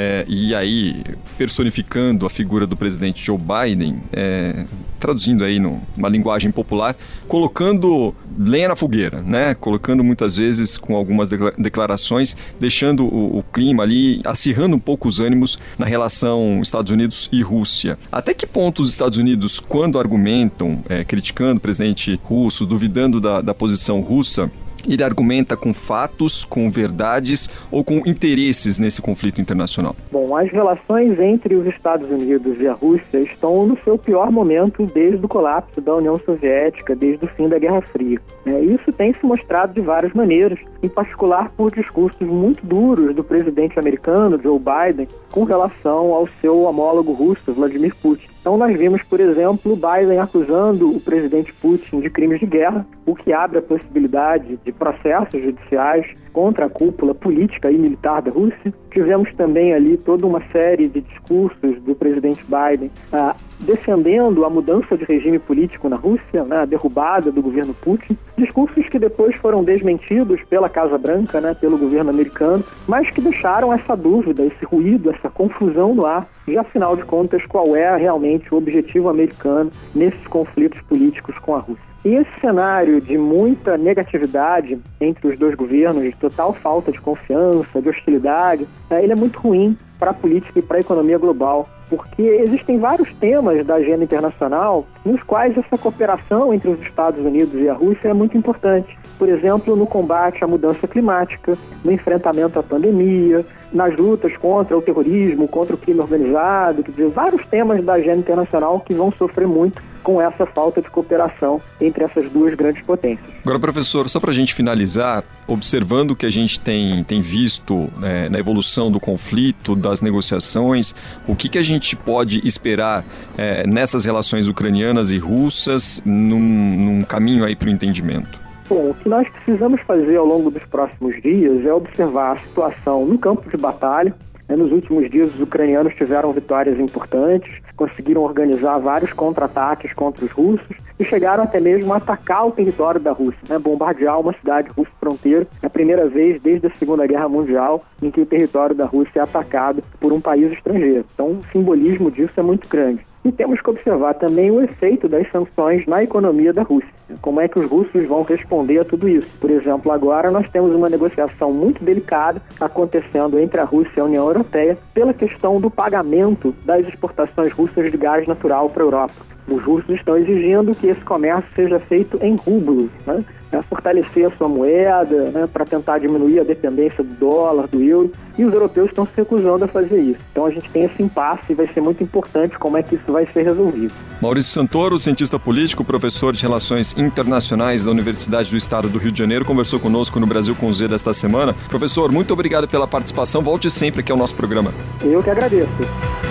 é, 0.00 0.24
e 0.28 0.54
aí, 0.54 1.02
personificando 1.36 2.24
a 2.24 2.30
figura 2.30 2.68
do 2.68 2.76
presidente 2.76 3.26
Joe 3.26 3.36
Biden, 3.36 4.00
é, 4.12 4.64
traduzindo 5.00 5.42
aí 5.42 5.58
numa 5.58 6.08
linguagem 6.08 6.52
popular, 6.52 6.96
colocando 7.26 8.14
lenha 8.38 8.68
na 8.68 8.76
fogueira, 8.76 9.20
né? 9.22 9.54
Colocando 9.54 10.04
muitas 10.04 10.36
vezes 10.36 10.76
com 10.76 10.94
algumas 10.94 11.28
declarações, 11.58 12.36
deixando 12.60 13.12
o, 13.12 13.38
o 13.38 13.42
clima 13.42 13.82
ali, 13.82 14.20
acirrando 14.24 14.76
um 14.76 14.78
pouco 14.78 15.08
os 15.08 15.18
ânimos 15.18 15.58
na 15.76 15.84
relação 15.84 16.60
Estados 16.62 16.92
Unidos 16.92 17.28
e 17.32 17.42
Rússia. 17.42 17.98
Até 18.12 18.32
que 18.32 18.46
ponto 18.46 18.82
os 18.82 18.90
Estados 18.90 19.18
Unidos, 19.18 19.58
quando 19.58 19.98
argumentam, 19.98 20.80
é, 20.88 21.02
criticando 21.02 21.58
o 21.58 21.60
presidente 21.60 22.20
russo, 22.22 22.64
duvidando 22.64 23.20
da, 23.20 23.40
da 23.40 23.52
posição 23.52 24.00
russa, 24.00 24.48
ele 24.86 25.02
argumenta 25.02 25.56
com 25.56 25.72
fatos, 25.72 26.44
com 26.44 26.68
verdades 26.68 27.48
ou 27.70 27.82
com 27.84 27.98
interesses 28.06 28.78
nesse 28.78 29.00
conflito 29.00 29.40
internacional? 29.40 29.96
Bom, 30.10 30.36
as 30.36 30.50
relações 30.50 31.18
entre 31.18 31.54
os 31.54 31.66
Estados 31.66 32.10
Unidos 32.10 32.60
e 32.60 32.66
a 32.66 32.72
Rússia 32.72 33.18
estão 33.18 33.66
no 33.66 33.78
seu 33.82 33.98
pior 33.98 34.30
momento 34.30 34.86
desde 34.86 35.24
o 35.24 35.28
colapso 35.28 35.80
da 35.80 35.94
União 35.94 36.18
Soviética, 36.18 36.94
desde 36.94 37.24
o 37.24 37.28
fim 37.28 37.48
da 37.48 37.58
Guerra 37.58 37.80
Fria. 37.82 38.20
É, 38.46 38.60
isso 38.60 38.92
tem 38.92 39.12
se 39.12 39.24
mostrado 39.24 39.74
de 39.74 39.80
várias 39.80 40.12
maneiras, 40.12 40.58
em 40.82 40.88
particular 40.88 41.50
por 41.56 41.74
discursos 41.74 42.26
muito 42.26 42.64
duros 42.64 43.14
do 43.14 43.24
presidente 43.24 43.78
americano, 43.78 44.40
Joe 44.42 44.58
Biden, 44.58 45.08
com 45.30 45.44
relação 45.44 46.12
ao 46.12 46.28
seu 46.40 46.62
homólogo 46.62 47.12
russo, 47.12 47.52
Vladimir 47.52 47.94
Putin. 47.96 48.28
Então, 48.48 48.56
nós 48.56 48.78
vimos, 48.78 49.02
por 49.02 49.20
exemplo, 49.20 49.76
Biden 49.76 50.20
acusando 50.20 50.90
o 50.90 50.98
presidente 50.98 51.52
Putin 51.52 52.00
de 52.00 52.08
crimes 52.08 52.40
de 52.40 52.46
guerra, 52.46 52.86
o 53.04 53.14
que 53.14 53.30
abre 53.30 53.58
a 53.58 53.62
possibilidade 53.62 54.58
de 54.64 54.72
processos 54.72 55.42
judiciais 55.42 56.06
contra 56.32 56.64
a 56.64 56.70
cúpula 56.70 57.14
política 57.14 57.70
e 57.70 57.76
militar 57.76 58.22
da 58.22 58.30
Rússia. 58.30 58.72
Tivemos 58.90 59.30
também 59.34 59.74
ali 59.74 59.98
toda 59.98 60.26
uma 60.26 60.42
série 60.50 60.88
de 60.88 61.02
discursos 61.02 61.78
do 61.82 61.94
presidente 61.94 62.42
Biden 62.44 62.90
ah, 63.12 63.36
defendendo 63.60 64.44
a 64.44 64.50
mudança 64.50 64.96
de 64.96 65.04
regime 65.04 65.38
político 65.38 65.88
na 65.88 65.96
Rússia, 65.96 66.44
né, 66.44 66.58
a 66.58 66.64
derrubada 66.64 67.30
do 67.30 67.42
governo 67.42 67.74
Putin. 67.74 68.16
Discursos 68.36 68.88
que 68.88 68.98
depois 68.98 69.36
foram 69.38 69.64
desmentidos 69.64 70.40
pela 70.44 70.68
Casa 70.68 70.96
Branca, 70.96 71.40
né, 71.40 71.54
pelo 71.54 71.76
governo 71.76 72.10
americano, 72.10 72.64
mas 72.86 73.10
que 73.10 73.20
deixaram 73.20 73.72
essa 73.72 73.96
dúvida, 73.96 74.44
esse 74.44 74.64
ruído, 74.64 75.10
essa 75.10 75.28
confusão 75.28 75.94
no 75.94 76.06
ar. 76.06 76.26
E 76.46 76.56
afinal 76.56 76.96
de 76.96 77.04
contas, 77.04 77.44
qual 77.46 77.76
é 77.76 77.94
realmente 77.96 78.37
o 78.50 78.56
objetivo 78.56 79.08
americano 79.08 79.70
nesses 79.94 80.26
conflitos 80.26 80.80
políticos 80.82 81.36
com 81.38 81.56
a 81.56 81.60
Rússia? 81.60 81.84
E 82.08 82.14
esse 82.14 82.40
cenário 82.40 83.02
de 83.02 83.18
muita 83.18 83.76
negatividade 83.76 84.80
entre 84.98 85.28
os 85.28 85.38
dois 85.38 85.54
governos, 85.54 86.04
de 86.04 86.12
total 86.12 86.54
falta 86.54 86.90
de 86.90 86.98
confiança, 86.98 87.82
de 87.82 87.86
hostilidade, 87.90 88.66
é, 88.88 89.02
ele 89.02 89.12
é 89.12 89.14
muito 89.14 89.38
ruim 89.38 89.76
para 89.98 90.12
a 90.12 90.14
política 90.14 90.58
e 90.58 90.62
para 90.62 90.78
a 90.78 90.80
economia 90.80 91.18
global, 91.18 91.68
porque 91.90 92.22
existem 92.22 92.78
vários 92.78 93.12
temas 93.16 93.66
da 93.66 93.74
agenda 93.74 94.04
internacional 94.04 94.86
nos 95.04 95.22
quais 95.22 95.54
essa 95.58 95.76
cooperação 95.76 96.54
entre 96.54 96.70
os 96.70 96.80
Estados 96.80 97.22
Unidos 97.22 97.52
e 97.60 97.68
a 97.68 97.74
Rússia 97.74 98.08
é 98.08 98.14
muito 98.14 98.38
importante. 98.38 98.98
por 99.18 99.28
exemplo, 99.28 99.76
no 99.76 99.86
combate 99.86 100.42
à 100.42 100.46
mudança 100.46 100.88
climática, 100.88 101.58
no 101.84 101.92
enfrentamento 101.92 102.58
à 102.58 102.62
pandemia, 102.62 103.44
nas 103.70 103.94
lutas 103.96 104.34
contra 104.38 104.78
o 104.78 104.80
terrorismo, 104.80 105.46
contra 105.46 105.74
o 105.74 105.78
crime 105.78 106.00
organizado, 106.00 106.82
quer 106.84 106.92
dizer, 106.92 107.08
vários 107.08 107.44
temas 107.48 107.84
da 107.84 107.94
agenda 107.94 108.20
internacional 108.20 108.80
que 108.80 108.94
vão 108.94 109.12
sofrer 109.12 109.46
muito 109.46 109.82
com 110.08 110.22
essa 110.22 110.46
falta 110.46 110.80
de 110.80 110.88
cooperação 110.88 111.60
entre 111.78 112.02
essas 112.02 112.30
duas 112.30 112.54
grandes 112.54 112.82
potências. 112.82 113.28
Agora, 113.42 113.60
professor, 113.60 114.08
só 114.08 114.18
para 114.18 114.30
a 114.30 114.34
gente 114.34 114.54
finalizar, 114.54 115.22
observando 115.46 116.12
o 116.12 116.16
que 116.16 116.24
a 116.24 116.30
gente 116.30 116.58
tem, 116.58 117.04
tem 117.04 117.20
visto 117.20 117.90
né, 117.98 118.26
na 118.30 118.38
evolução 118.38 118.90
do 118.90 118.98
conflito, 118.98 119.76
das 119.76 120.00
negociações, 120.00 120.94
o 121.26 121.36
que, 121.36 121.46
que 121.50 121.58
a 121.58 121.62
gente 121.62 121.94
pode 121.94 122.40
esperar 122.48 123.04
é, 123.36 123.66
nessas 123.66 124.06
relações 124.06 124.48
ucranianas 124.48 125.10
e 125.10 125.18
russas 125.18 126.00
num, 126.06 126.40
num 126.40 127.02
caminho 127.02 127.44
aí 127.44 127.54
para 127.54 127.68
o 127.68 127.70
entendimento? 127.70 128.40
Bom, 128.66 128.88
o 128.88 128.94
que 128.94 129.10
nós 129.10 129.28
precisamos 129.28 129.78
fazer 129.82 130.16
ao 130.16 130.24
longo 130.24 130.50
dos 130.50 130.64
próximos 130.64 131.20
dias 131.22 131.66
é 131.66 131.72
observar 131.72 132.32
a 132.32 132.40
situação 132.40 133.04
no 133.04 133.18
campo 133.18 133.46
de 133.50 133.58
batalha. 133.58 134.14
Nos 134.48 134.72
últimos 134.72 135.10
dias, 135.10 135.34
os 135.34 135.40
ucranianos 135.40 135.94
tiveram 135.94 136.32
vitórias 136.32 136.80
importantes, 136.80 137.52
conseguiram 137.76 138.22
organizar 138.22 138.78
vários 138.78 139.12
contra-ataques 139.12 139.92
contra 139.92 140.24
os 140.24 140.30
russos 140.30 140.76
e 140.98 141.04
chegaram 141.04 141.44
até 141.44 141.60
mesmo 141.60 141.92
a 141.92 141.98
atacar 141.98 142.46
o 142.46 142.50
território 142.50 143.00
da 143.00 143.12
Rússia, 143.12 143.40
né, 143.48 143.58
bombardear 143.58 144.18
uma 144.18 144.32
cidade 144.32 144.68
russa 144.76 144.90
fronteira. 144.98 145.46
É 145.62 145.66
a 145.66 145.70
primeira 145.70 146.08
vez 146.08 146.40
desde 146.40 146.66
a 146.66 146.74
Segunda 146.74 147.06
Guerra 147.06 147.28
Mundial 147.28 147.84
em 148.02 148.10
que 148.10 148.20
o 148.20 148.26
território 148.26 148.74
da 148.74 148.86
Rússia 148.86 149.20
é 149.20 149.22
atacado 149.22 149.82
por 150.00 150.12
um 150.12 150.20
país 150.20 150.50
estrangeiro. 150.50 151.04
Então, 151.14 151.32
o 151.32 151.44
simbolismo 151.52 152.10
disso 152.10 152.32
é 152.36 152.42
muito 152.42 152.68
grande. 152.68 153.06
E 153.28 153.32
temos 153.32 153.60
que 153.60 153.68
observar 153.68 154.14
também 154.14 154.50
o 154.50 154.62
efeito 154.62 155.06
das 155.06 155.30
sanções 155.30 155.84
na 155.86 156.02
economia 156.02 156.50
da 156.50 156.62
Rússia. 156.62 156.88
Como 157.20 157.42
é 157.42 157.46
que 157.46 157.58
os 157.58 157.66
russos 157.66 158.06
vão 158.06 158.22
responder 158.22 158.78
a 158.78 158.84
tudo 158.84 159.06
isso? 159.06 159.28
Por 159.38 159.50
exemplo, 159.50 159.92
agora 159.92 160.30
nós 160.30 160.48
temos 160.48 160.74
uma 160.74 160.88
negociação 160.88 161.52
muito 161.52 161.84
delicada 161.84 162.40
acontecendo 162.58 163.38
entre 163.38 163.60
a 163.60 163.64
Rússia 163.64 163.92
e 163.98 164.00
a 164.00 164.04
União 164.04 164.26
Europeia 164.26 164.78
pela 164.94 165.12
questão 165.12 165.60
do 165.60 165.70
pagamento 165.70 166.54
das 166.64 166.88
exportações 166.88 167.52
russas 167.52 167.90
de 167.90 167.98
gás 167.98 168.26
natural 168.26 168.70
para 168.70 168.82
a 168.82 168.86
Europa. 168.86 169.37
Os 169.48 169.62
russos 169.62 169.94
estão 169.94 170.16
exigindo 170.16 170.74
que 170.74 170.88
esse 170.88 171.00
comércio 171.00 171.50
seja 171.54 171.78
feito 171.80 172.18
em 172.22 172.36
rublos, 172.36 172.90
né? 173.06 173.24
né, 173.50 173.60
fortalecer 173.68 174.26
a 174.26 174.36
sua 174.36 174.48
moeda, 174.48 175.30
né, 175.30 175.48
para 175.50 175.64
tentar 175.64 175.98
diminuir 175.98 176.40
a 176.40 176.44
dependência 176.44 177.02
do 177.02 177.14
dólar, 177.14 177.66
do 177.68 177.82
euro, 177.82 178.12
e 178.36 178.44
os 178.44 178.52
europeus 178.52 178.88
estão 178.88 179.04
se 179.06 179.12
recusando 179.16 179.64
a 179.64 179.68
fazer 179.68 180.00
isso. 180.00 180.20
Então 180.30 180.46
a 180.46 180.50
gente 180.50 180.70
tem 180.70 180.84
esse 180.84 181.02
impasse 181.02 181.44
e 181.50 181.54
vai 181.54 181.66
ser 181.72 181.80
muito 181.80 182.02
importante 182.02 182.58
como 182.58 182.76
é 182.76 182.82
que 182.82 182.94
isso 182.94 183.12
vai 183.12 183.26
ser 183.32 183.42
resolvido. 183.42 183.92
Maurício 184.20 184.52
Santoro, 184.52 184.98
cientista 184.98 185.38
político, 185.38 185.84
professor 185.84 186.32
de 186.32 186.42
Relações 186.42 186.96
Internacionais 186.96 187.84
da 187.84 187.90
Universidade 187.90 188.50
do 188.50 188.56
Estado 188.56 188.88
do 188.88 188.98
Rio 188.98 189.10
de 189.10 189.18
Janeiro, 189.18 189.44
conversou 189.44 189.80
conosco 189.80 190.20
no 190.20 190.26
Brasil 190.26 190.54
com 190.54 190.72
Z 190.72 190.88
desta 190.88 191.12
semana. 191.12 191.54
Professor, 191.68 192.12
muito 192.12 192.32
obrigado 192.32 192.68
pela 192.68 192.86
participação. 192.86 193.42
Volte 193.42 193.70
sempre 193.70 194.00
aqui 194.00 194.12
ao 194.12 194.18
nosso 194.18 194.34
programa. 194.34 194.72
Eu 195.02 195.22
que 195.22 195.30
agradeço. 195.30 196.27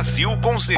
Brasil 0.00 0.30
com 0.38 0.56
Z. 0.56 0.76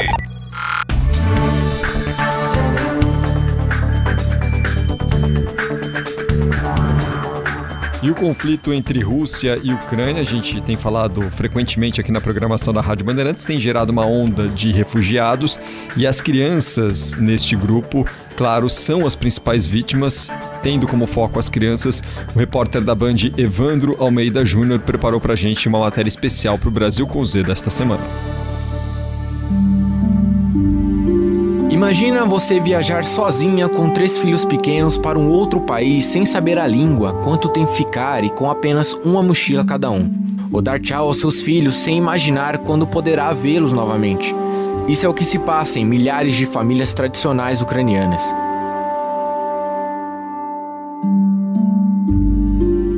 E 8.02 8.10
o 8.10 8.16
conflito 8.16 8.72
entre 8.72 8.98
Rússia 8.98 9.60
e 9.62 9.72
Ucrânia, 9.72 10.22
a 10.22 10.24
gente 10.24 10.60
tem 10.62 10.74
falado 10.74 11.22
frequentemente 11.30 12.00
aqui 12.00 12.10
na 12.10 12.20
programação 12.20 12.74
da 12.74 12.80
Rádio 12.80 13.06
Bandeirantes, 13.06 13.44
tem 13.44 13.56
gerado 13.56 13.92
uma 13.92 14.04
onda 14.04 14.48
de 14.48 14.72
refugiados 14.72 15.56
e 15.96 16.04
as 16.04 16.20
crianças 16.20 17.12
neste 17.12 17.54
grupo, 17.54 18.04
claro, 18.36 18.68
são 18.68 19.06
as 19.06 19.14
principais 19.14 19.68
vítimas. 19.68 20.32
Tendo 20.64 20.88
como 20.88 21.06
foco 21.06 21.38
as 21.38 21.48
crianças, 21.48 22.02
o 22.34 22.40
repórter 22.40 22.82
da 22.82 22.92
Band 22.92 23.14
Evandro 23.36 23.94
Almeida 24.00 24.44
Júnior 24.44 24.80
preparou 24.80 25.20
para 25.20 25.34
a 25.34 25.36
gente 25.36 25.68
uma 25.68 25.78
matéria 25.78 26.08
especial 26.08 26.58
para 26.58 26.68
o 26.68 26.72
Brasil 26.72 27.06
com 27.06 27.24
Z 27.24 27.44
desta 27.44 27.70
semana. 27.70 28.02
Imagina 31.82 32.24
você 32.24 32.60
viajar 32.60 33.04
sozinha 33.04 33.68
com 33.68 33.90
três 33.90 34.16
filhos 34.16 34.44
pequenos 34.44 34.96
para 34.96 35.18
um 35.18 35.28
outro 35.28 35.60
país 35.62 36.04
sem 36.04 36.24
saber 36.24 36.56
a 36.56 36.64
língua, 36.64 37.12
quanto 37.24 37.48
tempo 37.48 37.72
ficar 37.72 38.22
e 38.22 38.30
com 38.30 38.48
apenas 38.48 38.92
uma 39.04 39.20
mochila 39.20 39.64
cada 39.64 39.90
um. 39.90 40.08
Ou 40.52 40.62
dar 40.62 40.78
tchau 40.78 41.08
aos 41.08 41.18
seus 41.18 41.40
filhos 41.40 41.74
sem 41.74 41.98
imaginar 41.98 42.58
quando 42.58 42.86
poderá 42.86 43.32
vê-los 43.32 43.72
novamente. 43.72 44.32
Isso 44.86 45.04
é 45.04 45.08
o 45.08 45.12
que 45.12 45.24
se 45.24 45.40
passa 45.40 45.80
em 45.80 45.84
milhares 45.84 46.34
de 46.34 46.46
famílias 46.46 46.94
tradicionais 46.94 47.60
ucranianas. 47.60 48.32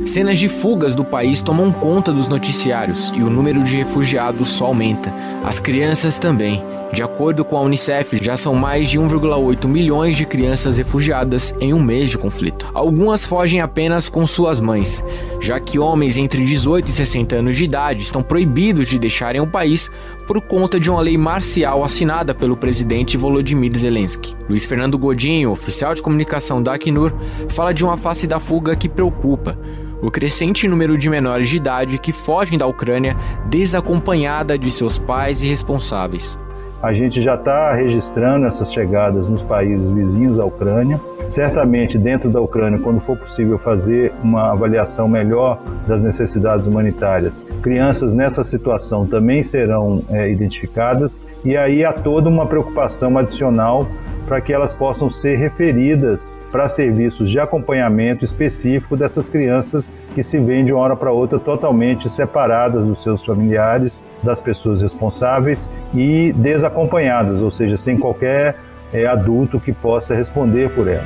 Cenas 0.05 0.37
de 0.37 0.47
fugas 0.47 0.93
do 0.93 1.03
país 1.03 1.41
tomam 1.41 1.71
conta 1.71 2.13
dos 2.13 2.27
noticiários 2.27 3.11
e 3.15 3.23
o 3.23 3.31
número 3.31 3.63
de 3.63 3.77
refugiados 3.77 4.49
só 4.49 4.65
aumenta. 4.65 5.11
As 5.43 5.59
crianças 5.59 6.19
também. 6.19 6.63
De 6.93 7.03
acordo 7.03 7.43
com 7.43 7.57
a 7.57 7.61
Unicef, 7.61 8.17
já 8.23 8.37
são 8.37 8.53
mais 8.53 8.89
de 8.89 8.99
1,8 8.99 9.67
milhões 9.67 10.15
de 10.15 10.23
crianças 10.23 10.77
refugiadas 10.77 11.53
em 11.59 11.73
um 11.73 11.81
mês 11.81 12.09
de 12.09 12.17
conflito. 12.17 12.69
Algumas 12.73 13.25
fogem 13.25 13.59
apenas 13.59 14.07
com 14.07 14.25
suas 14.25 14.59
mães, 14.59 15.03
já 15.41 15.59
que 15.59 15.79
homens 15.79 16.15
entre 16.15 16.45
18 16.45 16.87
e 16.87 16.91
60 16.91 17.35
anos 17.35 17.57
de 17.57 17.65
idade 17.65 18.01
estão 18.01 18.23
proibidos 18.23 18.87
de 18.87 18.99
deixarem 18.99 19.41
o 19.41 19.47
país 19.47 19.89
por 20.25 20.39
conta 20.41 20.79
de 20.79 20.89
uma 20.89 21.01
lei 21.01 21.17
marcial 21.17 21.83
assinada 21.83 22.33
pelo 22.33 22.55
presidente 22.55 23.17
Volodymyr 23.17 23.75
Zelensky. 23.77 24.35
Luiz 24.47 24.63
Fernando 24.63 24.97
Godinho, 24.97 25.51
oficial 25.51 25.93
de 25.93 26.01
comunicação 26.01 26.61
da 26.61 26.75
Acnur, 26.75 27.13
fala 27.49 27.73
de 27.73 27.83
uma 27.83 27.97
face 27.97 28.25
da 28.25 28.39
fuga 28.39 28.75
que 28.75 28.87
preocupa 28.87 29.57
o 30.01 30.11
crescente 30.11 30.67
número 30.67 30.97
de 30.97 31.09
menores 31.09 31.49
de 31.49 31.57
idade 31.57 31.97
que 31.97 32.11
fogem 32.11 32.57
da 32.57 32.67
Ucrânia 32.67 33.17
desacompanhada 33.49 34.57
de 34.57 34.69
seus 34.69 34.97
pais 34.97 35.41
e 35.41 35.47
responsáveis. 35.47 36.37
A 36.85 36.93
gente 36.93 37.19
já 37.19 37.33
está 37.33 37.73
registrando 37.73 38.45
essas 38.45 38.71
chegadas 38.71 39.27
nos 39.27 39.41
países 39.41 39.89
vizinhos 39.89 40.37
à 40.37 40.45
Ucrânia. 40.45 41.01
Certamente, 41.27 41.97
dentro 41.97 42.29
da 42.29 42.39
Ucrânia, 42.39 42.77
quando 42.77 42.99
for 42.99 43.17
possível 43.17 43.57
fazer 43.57 44.13
uma 44.21 44.51
avaliação 44.51 45.07
melhor 45.07 45.59
das 45.87 46.03
necessidades 46.03 46.67
humanitárias, 46.67 47.43
crianças 47.63 48.13
nessa 48.13 48.43
situação 48.43 49.03
também 49.03 49.41
serão 49.41 50.03
é, 50.11 50.29
identificadas. 50.29 51.19
E 51.43 51.57
aí 51.57 51.83
há 51.83 51.91
toda 51.91 52.29
uma 52.29 52.45
preocupação 52.45 53.17
adicional 53.17 53.87
para 54.27 54.39
que 54.39 54.53
elas 54.53 54.71
possam 54.71 55.09
ser 55.09 55.37
referidas 55.37 56.21
para 56.51 56.69
serviços 56.69 57.31
de 57.31 57.39
acompanhamento 57.39 58.23
específico 58.23 58.95
dessas 58.95 59.27
crianças 59.27 59.91
que 60.13 60.21
se 60.21 60.37
veem 60.37 60.63
de 60.63 60.71
uma 60.71 60.83
hora 60.83 60.95
para 60.95 61.11
outra 61.11 61.39
totalmente 61.39 62.11
separadas 62.11 62.85
dos 62.85 63.01
seus 63.01 63.25
familiares, 63.25 64.01
das 64.23 64.39
pessoas 64.39 64.81
responsáveis 64.81 65.59
e 65.93 66.33
desacompanhadas, 66.33 67.41
ou 67.41 67.51
seja, 67.51 67.77
sem 67.77 67.97
qualquer 67.97 68.57
é, 68.93 69.05
adulto 69.05 69.59
que 69.59 69.71
possa 69.71 70.15
responder 70.15 70.69
por 70.69 70.87
elas. 70.87 71.05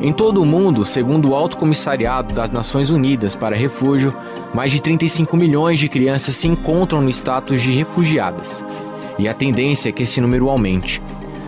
Em 0.00 0.12
todo 0.12 0.42
o 0.42 0.44
mundo, 0.44 0.84
segundo 0.84 1.30
o 1.30 1.34
Alto 1.34 1.56
Comissariado 1.56 2.34
das 2.34 2.50
Nações 2.50 2.90
Unidas 2.90 3.36
para 3.36 3.54
Refúgio, 3.54 4.12
mais 4.52 4.72
de 4.72 4.82
35 4.82 5.36
milhões 5.36 5.78
de 5.78 5.88
crianças 5.88 6.34
se 6.34 6.48
encontram 6.48 7.00
no 7.00 7.08
status 7.08 7.62
de 7.62 7.70
refugiadas. 7.72 8.64
E 9.16 9.28
a 9.28 9.34
tendência 9.34 9.90
é 9.90 9.92
que 9.92 10.02
esse 10.02 10.20
número 10.20 10.48
aumente. 10.48 11.00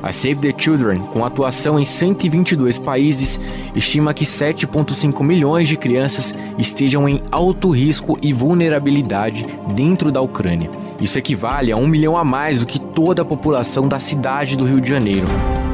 A 0.05 0.13
Save 0.13 0.35
the 0.35 0.53
Children, 0.55 0.99
com 1.01 1.25
atuação 1.25 1.81
em 1.81 1.85
122 1.87 2.77
países, 2.77 3.41
estima 3.75 4.13
que 4.13 4.27
7,5 4.27 5.25
milhões 5.25 5.67
de 5.67 5.79
crianças 5.79 6.35
estejam 6.59 7.09
em 7.09 7.23
alto 7.33 7.71
risco 7.71 8.19
e 8.21 8.31
vulnerabilidade 8.31 9.47
dentro 9.75 10.13
da 10.13 10.21
Ucrânia. 10.21 10.84
Isso 11.01 11.19
equivale 11.19 11.73
a 11.73 11.77
um 11.77 11.87
milhão 11.87 12.17
a 12.17 12.25
mais 12.25 12.61
do 12.61 12.67
que 12.67 12.79
toda 12.79 13.23
a 13.23 13.25
população 13.25 13.89
da 13.89 13.99
cidade 13.99 14.57
do 14.57 14.65
Rio 14.65 14.81
de 14.81 14.89
Janeiro. 14.89 15.27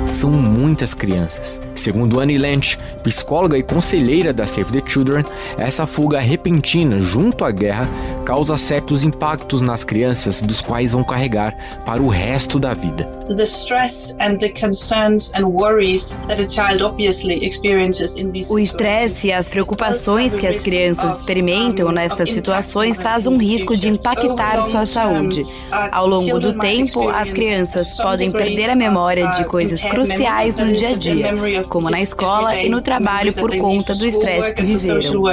São 0.06 0.30
muitas 0.30 0.92
crianças. 0.92 1.60
Segundo 1.74 2.18
Annie 2.18 2.36
Lynch, 2.36 2.78
psicóloga 3.02 3.56
e 3.56 3.62
conselheira 3.62 4.32
da 4.32 4.46
Save 4.46 4.72
the 4.72 4.82
Children, 4.84 5.24
essa 5.56 5.86
fuga 5.86 6.18
repentina 6.18 6.98
junto 6.98 7.44
à 7.44 7.50
guerra 7.50 7.88
causa 8.24 8.56
certos 8.56 9.04
impactos 9.04 9.62
nas 9.62 9.84
crianças, 9.84 10.40
dos 10.40 10.60
quais 10.60 10.92
vão 10.92 11.04
carregar 11.04 11.56
para 11.84 12.02
o 12.02 12.08
resto 12.08 12.58
da 12.58 12.74
vida. 12.74 13.04
The 13.28 13.44
stress 13.44 14.16
and 14.20 14.36
the 14.38 14.48
concerns 14.48 15.32
and 15.34 15.46
worries 15.46 16.20
that 16.28 16.42
a 16.42 16.48
child 16.48 16.82
obviously 16.82 17.46
experiences 17.46 18.16
in 18.16 18.30
these 18.30 18.52
O 18.52 18.58
estresse 18.58 19.28
e 19.28 19.32
as 19.32 19.48
preocupações 19.48 20.34
que 20.34 20.46
as 20.46 20.60
crianças 20.60 21.18
experimentam 21.18 21.92
nestas 21.92 22.32
situações 22.32 22.98
traz 22.98 23.26
um 23.26 23.36
risco 23.36 23.76
de 23.76 23.88
impactar 23.88 24.60
sua 24.62 24.86
saúde. 24.86 25.09
Ao 25.90 26.06
longo 26.06 26.38
do 26.38 26.58
tempo, 26.58 27.08
as 27.08 27.32
crianças 27.32 27.96
podem 27.96 28.30
perder 28.30 28.70
a 28.70 28.74
memória 28.74 29.26
de 29.32 29.44
coisas 29.44 29.80
cruciais 29.80 30.56
no 30.56 30.72
dia 30.72 30.90
a 30.90 30.96
dia, 30.96 31.64
como 31.68 31.90
na 31.90 32.00
escola 32.00 32.56
e 32.56 32.68
no 32.68 32.80
trabalho 32.80 33.32
por 33.32 33.56
conta 33.56 33.94
do 33.94 34.06
estresse 34.06 34.54
que 34.54 34.62
viveram. 34.62 35.24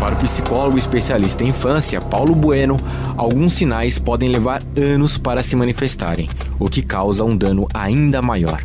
Para 0.00 0.14
o 0.14 0.18
psicólogo 0.18 0.76
especialista 0.76 1.42
em 1.42 1.48
infância, 1.48 2.00
Paulo 2.00 2.34
Bueno, 2.34 2.76
alguns 3.16 3.54
sinais 3.54 3.98
podem 3.98 4.28
levar 4.28 4.62
anos 4.76 5.16
para 5.16 5.42
se 5.42 5.56
manifestarem, 5.56 6.28
o 6.58 6.68
que 6.68 6.82
causa 6.82 7.24
um 7.24 7.34
dano 7.34 7.66
ainda 7.72 8.20
maior. 8.20 8.62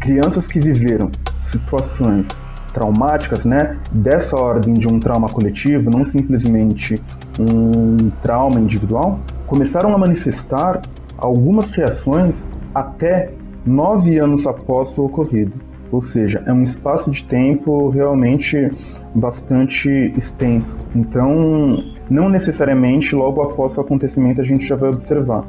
Crianças 0.00 0.46
que 0.46 0.60
viveram 0.60 1.10
situações 1.38 2.28
traumáticas, 2.76 3.46
né, 3.46 3.78
dessa 3.90 4.36
ordem 4.36 4.74
de 4.74 4.86
um 4.86 5.00
trauma 5.00 5.30
coletivo, 5.30 5.88
não 5.88 6.04
simplesmente 6.04 7.02
um 7.40 8.10
trauma 8.20 8.60
individual, 8.60 9.18
começaram 9.46 9.94
a 9.94 9.98
manifestar 9.98 10.82
algumas 11.16 11.70
reações 11.70 12.44
até 12.74 13.30
nove 13.64 14.18
anos 14.18 14.46
após 14.46 14.98
o 14.98 15.06
ocorrido. 15.06 15.54
Ou 15.90 16.02
seja, 16.02 16.42
é 16.44 16.52
um 16.52 16.62
espaço 16.62 17.10
de 17.10 17.24
tempo 17.24 17.88
realmente 17.88 18.70
bastante 19.14 20.12
extenso. 20.14 20.76
Então, 20.94 21.82
não 22.10 22.28
necessariamente 22.28 23.16
logo 23.16 23.40
após 23.40 23.78
o 23.78 23.80
acontecimento 23.80 24.42
a 24.42 24.44
gente 24.44 24.66
já 24.66 24.76
vai 24.76 24.90
observar. 24.90 25.46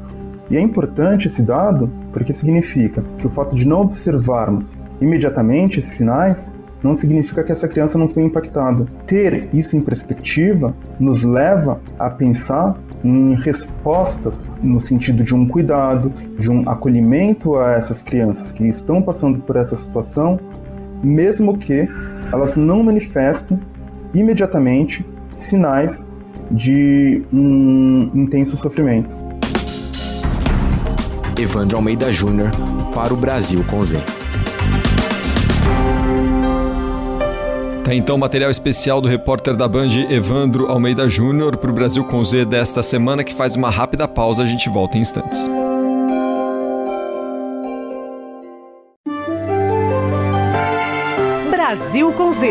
E 0.50 0.56
é 0.56 0.60
importante 0.62 1.28
esse 1.28 1.42
dado 1.42 1.92
porque 2.10 2.32
significa 2.32 3.04
que 3.18 3.26
o 3.26 3.28
fato 3.28 3.54
de 3.54 3.68
não 3.68 3.82
observarmos 3.82 4.74
imediatamente 4.98 5.78
esses 5.78 5.92
sinais 5.92 6.56
não 6.82 6.94
significa 6.94 7.42
que 7.42 7.52
essa 7.52 7.68
criança 7.68 7.98
não 7.98 8.08
foi 8.08 8.22
impactada. 8.22 8.86
Ter 9.06 9.48
isso 9.52 9.76
em 9.76 9.80
perspectiva 9.80 10.74
nos 10.98 11.24
leva 11.24 11.80
a 11.98 12.10
pensar 12.10 12.76
em 13.04 13.34
respostas 13.34 14.48
no 14.62 14.80
sentido 14.80 15.22
de 15.22 15.34
um 15.34 15.46
cuidado, 15.46 16.12
de 16.38 16.50
um 16.50 16.68
acolhimento 16.68 17.56
a 17.56 17.72
essas 17.72 18.02
crianças 18.02 18.52
que 18.52 18.64
estão 18.66 19.00
passando 19.02 19.38
por 19.40 19.56
essa 19.56 19.76
situação, 19.76 20.38
mesmo 21.02 21.56
que 21.56 21.88
elas 22.32 22.56
não 22.56 22.82
manifestem 22.82 23.58
imediatamente 24.14 25.06
sinais 25.36 26.04
de 26.50 27.22
um 27.32 28.10
intenso 28.14 28.56
sofrimento. 28.56 29.16
Evandro 31.38 31.76
Almeida 31.76 32.12
Júnior 32.12 32.50
para 32.92 33.14
o 33.14 33.16
Brasil 33.16 33.62
com 33.70 33.82
Z. 33.82 34.17
Tá 37.88 37.94
então 37.94 38.18
material 38.18 38.50
especial 38.50 39.00
do 39.00 39.08
repórter 39.08 39.56
da 39.56 39.66
Band 39.66 39.88
Evandro 40.10 40.70
Almeida 40.70 41.08
Júnior 41.08 41.56
para 41.56 41.70
o 41.70 41.72
Brasil 41.72 42.04
com 42.04 42.22
Z 42.22 42.44
desta 42.44 42.82
semana 42.82 43.24
que 43.24 43.34
faz 43.34 43.56
uma 43.56 43.70
rápida 43.70 44.06
pausa, 44.06 44.42
a 44.42 44.46
gente 44.46 44.68
volta 44.68 44.98
em 44.98 45.00
instantes. 45.00 45.48
Brasil 51.50 52.12
com 52.12 52.30
Z. 52.30 52.50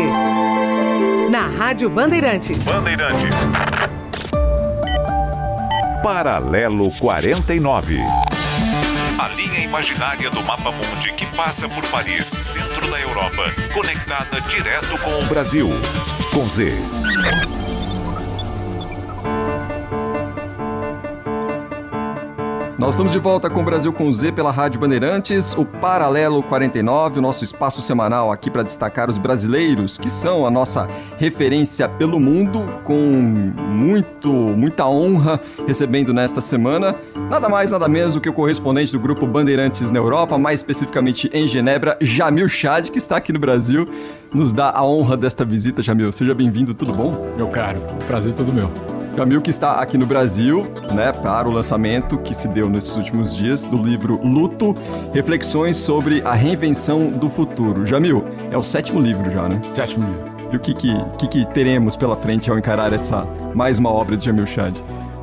Na 1.29 1.47
Rádio 1.47 1.87
Bandeirantes. 1.87 2.65
Bandeirantes. 2.65 3.45
Paralelo 6.01 6.89
49. 6.99 7.99
Linha 9.37 9.59
imaginária 9.59 10.31
do 10.31 10.41
mapa 10.41 10.71
mundi 10.71 11.13
que 11.13 11.27
passa 11.27 11.69
por 11.69 11.85
Paris, 11.91 12.25
centro 12.25 12.89
da 12.89 12.99
Europa, 12.99 13.53
conectada 13.71 14.41
direto 14.41 14.97
com 14.97 15.23
o 15.23 15.27
Brasil. 15.27 15.69
Com 16.33 16.43
Z. 16.47 16.73
Nós 22.77 22.93
estamos 22.93 23.11
de 23.11 23.17
volta 23.17 23.49
com 23.49 23.61
o 23.61 23.63
Brasil 23.63 23.91
com 23.91 24.11
Z 24.11 24.33
pela 24.33 24.51
Rádio 24.51 24.79
Bandeirantes, 24.79 25.51
o 25.57 25.65
Paralelo 25.65 26.43
49, 26.43 27.17
o 27.17 27.21
nosso 27.23 27.43
espaço 27.43 27.81
semanal 27.81 28.31
aqui 28.31 28.51
para 28.51 28.61
destacar 28.61 29.09
os 29.09 29.17
brasileiros, 29.17 29.97
que 29.97 30.11
são 30.11 30.45
a 30.45 30.51
nossa 30.51 30.87
referência 31.17 31.89
pelo 31.89 32.19
mundo, 32.19 32.69
com 32.83 32.93
muito, 32.93 34.31
muita 34.31 34.85
honra 34.87 35.41
recebendo 35.65 36.13
nesta 36.13 36.39
semana, 36.39 36.93
nada 37.15 37.49
mais, 37.49 37.71
nada 37.71 37.87
menos 37.87 38.15
que 38.17 38.29
o 38.29 38.33
correspondente 38.33 38.91
do 38.91 38.99
grupo 38.99 39.25
Bandeirantes 39.25 39.89
na 39.89 39.97
Europa, 39.97 40.37
mais 40.37 40.59
especificamente 40.59 41.31
em 41.33 41.47
Genebra, 41.47 41.97
Jamil 41.99 42.47
Chad, 42.47 42.89
que 42.89 42.99
está 42.99 43.17
aqui 43.17 43.33
no 43.33 43.39
Brasil, 43.39 43.89
nos 44.31 44.53
dá 44.53 44.69
a 44.69 44.85
honra 44.85 45.17
desta 45.17 45.43
visita, 45.43 45.81
Jamil. 45.81 46.11
Seja 46.11 46.35
bem-vindo, 46.35 46.75
tudo 46.75 46.93
bom? 46.93 47.33
Meu 47.35 47.47
caro, 47.47 47.81
prazer 48.05 48.33
é 48.33 48.35
todo 48.35 48.53
meu. 48.53 48.96
Jamil 49.17 49.41
que 49.41 49.49
está 49.49 49.81
aqui 49.81 49.97
no 49.97 50.05
Brasil, 50.05 50.61
né, 50.93 51.11
para 51.11 51.49
o 51.49 51.51
lançamento 51.51 52.19
que 52.19 52.35
se 52.35 52.47
deu 52.47 52.69
nesses 52.69 52.95
últimos 52.95 53.35
dias 53.35 53.65
do 53.65 53.75
livro 53.75 54.19
Luto, 54.23 54.75
reflexões 55.11 55.75
sobre 55.75 56.21
a 56.21 56.35
reinvenção 56.35 57.09
do 57.09 57.27
futuro. 57.27 57.83
Jamil, 57.83 58.23
é 58.51 58.55
o 58.55 58.61
sétimo 58.61 59.01
livro 59.01 59.31
já, 59.31 59.49
né? 59.49 59.59
Sétimo 59.73 60.05
livro. 60.05 60.23
E 60.53 60.55
o 60.55 60.59
que 60.59 60.71
que, 60.71 60.95
que, 61.17 61.27
que 61.29 61.45
teremos 61.47 61.95
pela 61.95 62.15
frente 62.15 62.51
ao 62.51 62.59
encarar 62.59 62.93
essa 62.93 63.25
mais 63.55 63.79
uma 63.79 63.89
obra 63.89 64.15
de 64.15 64.23
Jamil 64.23 64.45
Chad? 64.45 64.77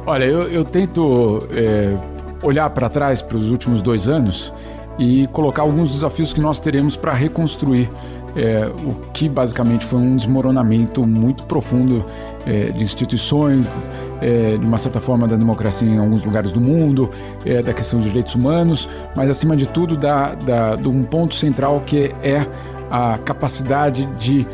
Olha, 0.04 0.24
eu, 0.24 0.42
eu 0.48 0.64
tento 0.64 1.46
é, 1.54 1.96
olhar 2.42 2.68
para 2.70 2.88
trás 2.88 3.22
para 3.22 3.36
os 3.36 3.48
últimos 3.48 3.80
dois 3.80 4.08
anos 4.08 4.52
e 4.98 5.28
colocar 5.28 5.62
alguns 5.62 5.92
desafios 5.92 6.32
que 6.32 6.40
nós 6.40 6.58
teremos 6.58 6.96
para 6.96 7.12
reconstruir 7.12 7.88
é, 8.36 8.66
o 8.66 8.94
que 9.12 9.28
basicamente 9.28 9.84
foi 9.86 10.00
um 10.00 10.16
desmoronamento 10.16 11.06
muito 11.06 11.44
profundo 11.44 12.04
é, 12.46 12.70
de 12.70 12.82
instituições, 12.82 13.90
é, 14.20 14.56
de 14.56 14.64
uma 14.64 14.78
certa 14.78 15.00
forma 15.00 15.26
da 15.26 15.36
democracia 15.36 15.88
em 15.88 15.98
alguns 15.98 16.24
lugares 16.24 16.52
do 16.52 16.60
mundo, 16.60 17.10
é, 17.44 17.62
da 17.62 17.72
questão 17.72 17.98
dos 17.98 18.08
direitos 18.08 18.34
humanos, 18.34 18.88
mas 19.14 19.30
acima 19.30 19.56
de 19.56 19.66
tudo 19.66 19.96
da, 19.96 20.34
da, 20.34 20.76
de 20.76 20.88
um 20.88 21.02
ponto 21.02 21.34
central 21.34 21.82
que 21.84 22.12
é 22.22 22.46
a 22.90 23.18
capacidade 23.18 24.06
de 24.18 24.46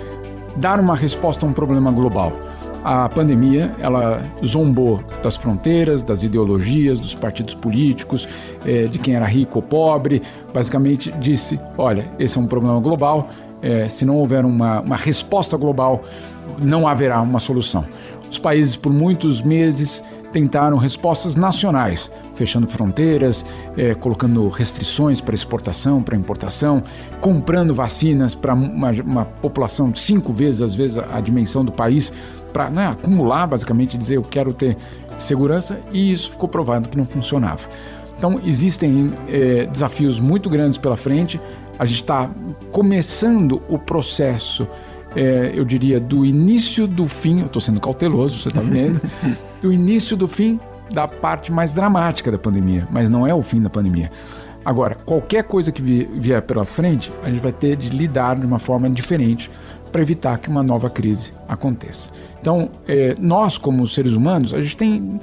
dar 0.57 0.81
uma 0.81 0.97
resposta 0.97 1.45
a 1.45 1.49
um 1.49 1.53
problema 1.53 1.91
global. 1.91 2.33
A 2.83 3.09
pandemia 3.11 3.73
ela 3.79 4.25
zombou 4.45 5.01
das 5.23 5.37
fronteiras, 5.37 6.03
das 6.03 6.23
ideologias, 6.23 6.99
dos 6.99 7.15
partidos 7.15 7.55
políticos, 7.55 8.27
é, 8.65 8.85
de 8.85 8.99
quem 8.99 9.15
era 9.15 9.27
rico 9.27 9.59
ou 9.59 9.63
pobre. 9.63 10.23
Basicamente 10.53 11.13
disse: 11.21 11.61
olha, 11.77 12.07
esse 12.19 12.39
é 12.39 12.41
um 12.41 12.47
problema 12.47 12.81
global. 12.81 13.29
É, 13.61 13.87
se 13.91 14.07
não 14.07 14.17
houver 14.17 14.47
uma, 14.47 14.81
uma 14.81 14.97
resposta 14.97 15.59
global, 15.59 16.03
não 16.59 16.87
haverá 16.87 17.21
uma 17.21 17.39
solução. 17.39 17.85
Os 18.31 18.39
países, 18.39 18.77
por 18.77 18.93
muitos 18.93 19.43
meses, 19.43 20.05
tentaram 20.33 20.77
respostas 20.77 21.37
nacionais, 21.37 22.11
fechando 22.35 22.67
fronteiras, 22.67 23.45
é, 23.77 23.95
colocando 23.95 24.49
restrições 24.49 25.21
para 25.21 25.35
exportação, 25.35 26.03
para 26.03 26.17
importação, 26.17 26.83
comprando 27.21 27.75
vacinas 27.75 28.35
para 28.35 28.55
uma, 28.55 28.91
uma, 28.91 29.25
população 29.25 29.95
cinco 29.95 30.33
vezes, 30.33 30.63
às 30.63 30.75
vezes, 30.75 30.99
a 30.99 31.21
dimensão 31.21 31.65
do 31.65 31.73
país, 31.73 32.13
para 32.53 32.71
né, 32.71 32.87
acumular, 32.87 33.47
basicamente, 33.47 33.99
dizer 33.99 34.17
eu 34.17 34.23
quero 34.23 34.53
ter 34.53 34.77
segurança, 35.19 35.81
e 35.93 36.13
isso 36.13 36.31
ficou 36.31 36.49
provado 36.49 36.89
que 36.89 36.97
não 36.97 37.05
funcionava. 37.05 37.69
Então, 38.17 38.41
existem 38.45 39.13
é, 39.29 39.67
desafios 39.67 40.21
muito 40.21 40.51
grandes 40.51 40.77
pela 40.77 40.97
frente. 40.97 41.41
A 41.79 41.87
gente 41.87 41.97
está 41.97 42.31
começando 42.71 43.63
o 43.69 43.79
processo 43.79 44.69
é, 45.15 45.53
eu 45.55 45.65
diria, 45.65 46.01
do 46.01 46.25
início 46.25 46.87
do 46.87 47.09
fim, 47.09 47.41
eu 47.41 47.47
estou 47.47 47.61
sendo 47.61 47.81
cauteloso, 47.81 48.39
você 48.39 48.49
está 48.49 48.61
vendo, 48.61 49.01
do 49.61 49.73
início 49.73 50.17
do 50.17 50.29
fim 50.29 50.59
da 50.93 51.07
parte 51.07 51.53
mais 51.53 51.75
dramática 51.75 52.31
da 52.31 52.39
pandemia, 52.39 52.87
mas 52.91 53.09
não 53.09 53.27
é 53.27 53.35
o 53.35 53.43
fim 53.43 53.61
da 53.61 53.71
pandemia. 53.71 54.11
Agora, 54.65 54.95
qualquer 54.95 55.45
coisa 55.45 55.73
que 55.73 55.81
vier 55.83 56.43
pela 56.43 56.65
frente, 56.65 57.11
a 57.23 57.31
gente 57.31 57.41
vai 57.41 57.53
ter 57.53 57.77
de 57.77 57.89
lidar 57.89 58.37
de 58.37 58.45
uma 58.45 58.59
forma 58.59 58.91
diferente 58.91 59.51
para 59.91 60.03
evitar 60.03 60.39
que 60.39 60.49
uma 60.49 60.63
nova 60.63 60.91
crise 60.91 61.33
aconteça. 61.49 62.11
Então, 62.41 62.71
é, 62.87 63.15
nós, 63.19 63.59
como 63.59 63.87
seres 63.87 64.13
humanos, 64.13 64.55
a 64.55 64.61
gente 64.61 64.77
tem 64.77 65.21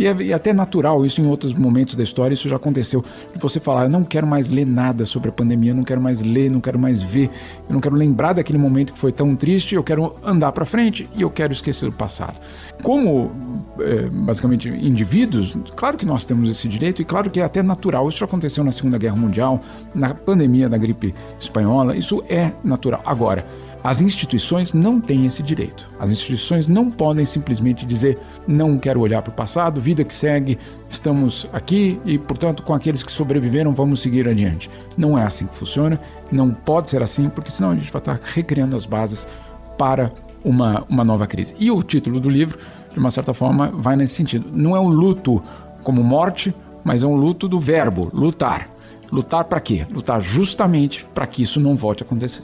e 0.00 0.06
é, 0.06 0.16
e 0.22 0.32
é, 0.32 0.34
até 0.34 0.54
natural 0.54 1.04
isso 1.04 1.20
em 1.20 1.26
outros 1.26 1.52
momentos 1.52 1.94
da 1.94 2.02
história, 2.02 2.32
isso 2.32 2.48
já 2.48 2.56
aconteceu. 2.56 3.04
Você 3.36 3.60
falar, 3.60 3.84
eu 3.84 3.90
não 3.90 4.02
quero 4.02 4.26
mais 4.26 4.48
ler 4.48 4.66
nada 4.66 5.04
sobre 5.04 5.28
a 5.28 5.32
pandemia, 5.32 5.72
eu 5.72 5.76
não 5.76 5.82
quero 5.82 6.00
mais 6.00 6.22
ler, 6.22 6.50
não 6.50 6.58
quero 6.58 6.78
mais 6.78 7.02
ver, 7.02 7.28
eu 7.68 7.74
não 7.74 7.80
quero 7.80 7.94
lembrar 7.94 8.32
daquele 8.32 8.56
momento 8.56 8.94
que 8.94 8.98
foi 8.98 9.12
tão 9.12 9.36
triste, 9.36 9.74
eu 9.74 9.84
quero 9.84 10.16
andar 10.24 10.52
para 10.52 10.64
frente 10.64 11.06
e 11.14 11.20
eu 11.20 11.30
quero 11.30 11.52
esquecer 11.52 11.84
do 11.90 11.94
passado. 11.94 12.40
Como, 12.82 13.30
é, 13.78 14.08
basicamente, 14.08 14.70
indivíduos, 14.70 15.54
claro 15.76 15.98
que 15.98 16.06
nós 16.06 16.24
temos 16.24 16.48
esse 16.48 16.66
direito 16.66 17.02
e 17.02 17.04
claro 17.04 17.28
que 17.28 17.38
é 17.38 17.42
até 17.42 17.62
natural. 17.62 18.08
Isso 18.08 18.18
já 18.18 18.24
aconteceu 18.24 18.64
na 18.64 18.72
Segunda 18.72 18.96
Guerra 18.96 19.16
Mundial, 19.16 19.60
na 19.94 20.14
pandemia 20.14 20.66
da 20.66 20.78
gripe 20.78 21.14
espanhola, 21.38 21.94
isso 21.94 22.24
é 22.26 22.52
natural. 22.64 23.02
Agora, 23.04 23.44
as 23.82 24.00
instituições 24.02 24.74
não 24.74 25.00
têm 25.00 25.24
esse 25.24 25.42
direito. 25.42 25.90
As 25.98 26.10
instituições 26.10 26.68
não 26.68 26.90
podem 26.90 27.24
simplesmente 27.24 27.86
dizer 27.86 28.18
não 28.46 28.78
quero 28.78 29.00
olhar 29.00 29.22
para 29.22 29.30
o 29.30 29.34
passado, 29.34 29.80
vida 29.80 30.04
que 30.04 30.12
segue, 30.12 30.58
estamos 30.88 31.48
aqui 31.52 31.98
e, 32.04 32.18
portanto, 32.18 32.62
com 32.62 32.74
aqueles 32.74 33.02
que 33.02 33.10
sobreviveram, 33.10 33.72
vamos 33.72 34.02
seguir 34.02 34.28
adiante. 34.28 34.70
Não 34.96 35.18
é 35.18 35.24
assim 35.24 35.46
que 35.46 35.54
funciona, 35.54 35.98
não 36.30 36.50
pode 36.50 36.90
ser 36.90 37.02
assim, 37.02 37.28
porque 37.28 37.50
senão 37.50 37.70
a 37.70 37.76
gente 37.76 37.90
vai 37.90 38.00
estar 38.00 38.20
recriando 38.22 38.76
as 38.76 38.84
bases 38.84 39.26
para 39.78 40.12
uma, 40.44 40.84
uma 40.88 41.04
nova 41.04 41.26
crise. 41.26 41.54
E 41.58 41.70
o 41.70 41.82
título 41.82 42.20
do 42.20 42.28
livro, 42.28 42.58
de 42.92 42.98
uma 42.98 43.10
certa 43.10 43.32
forma, 43.32 43.70
vai 43.72 43.96
nesse 43.96 44.14
sentido. 44.14 44.46
Não 44.52 44.76
é 44.76 44.80
um 44.80 44.88
luto 44.88 45.42
como 45.82 46.02
morte, 46.02 46.54
mas 46.84 47.02
é 47.02 47.06
um 47.06 47.16
luto 47.16 47.48
do 47.48 47.58
verbo 47.58 48.10
lutar. 48.12 48.68
Lutar 49.10 49.44
para 49.44 49.60
quê? 49.60 49.86
Lutar 49.90 50.20
justamente 50.20 51.04
para 51.14 51.26
que 51.26 51.42
isso 51.42 51.58
não 51.58 51.76
volte 51.76 52.02
a 52.02 52.06
acontecer. 52.06 52.42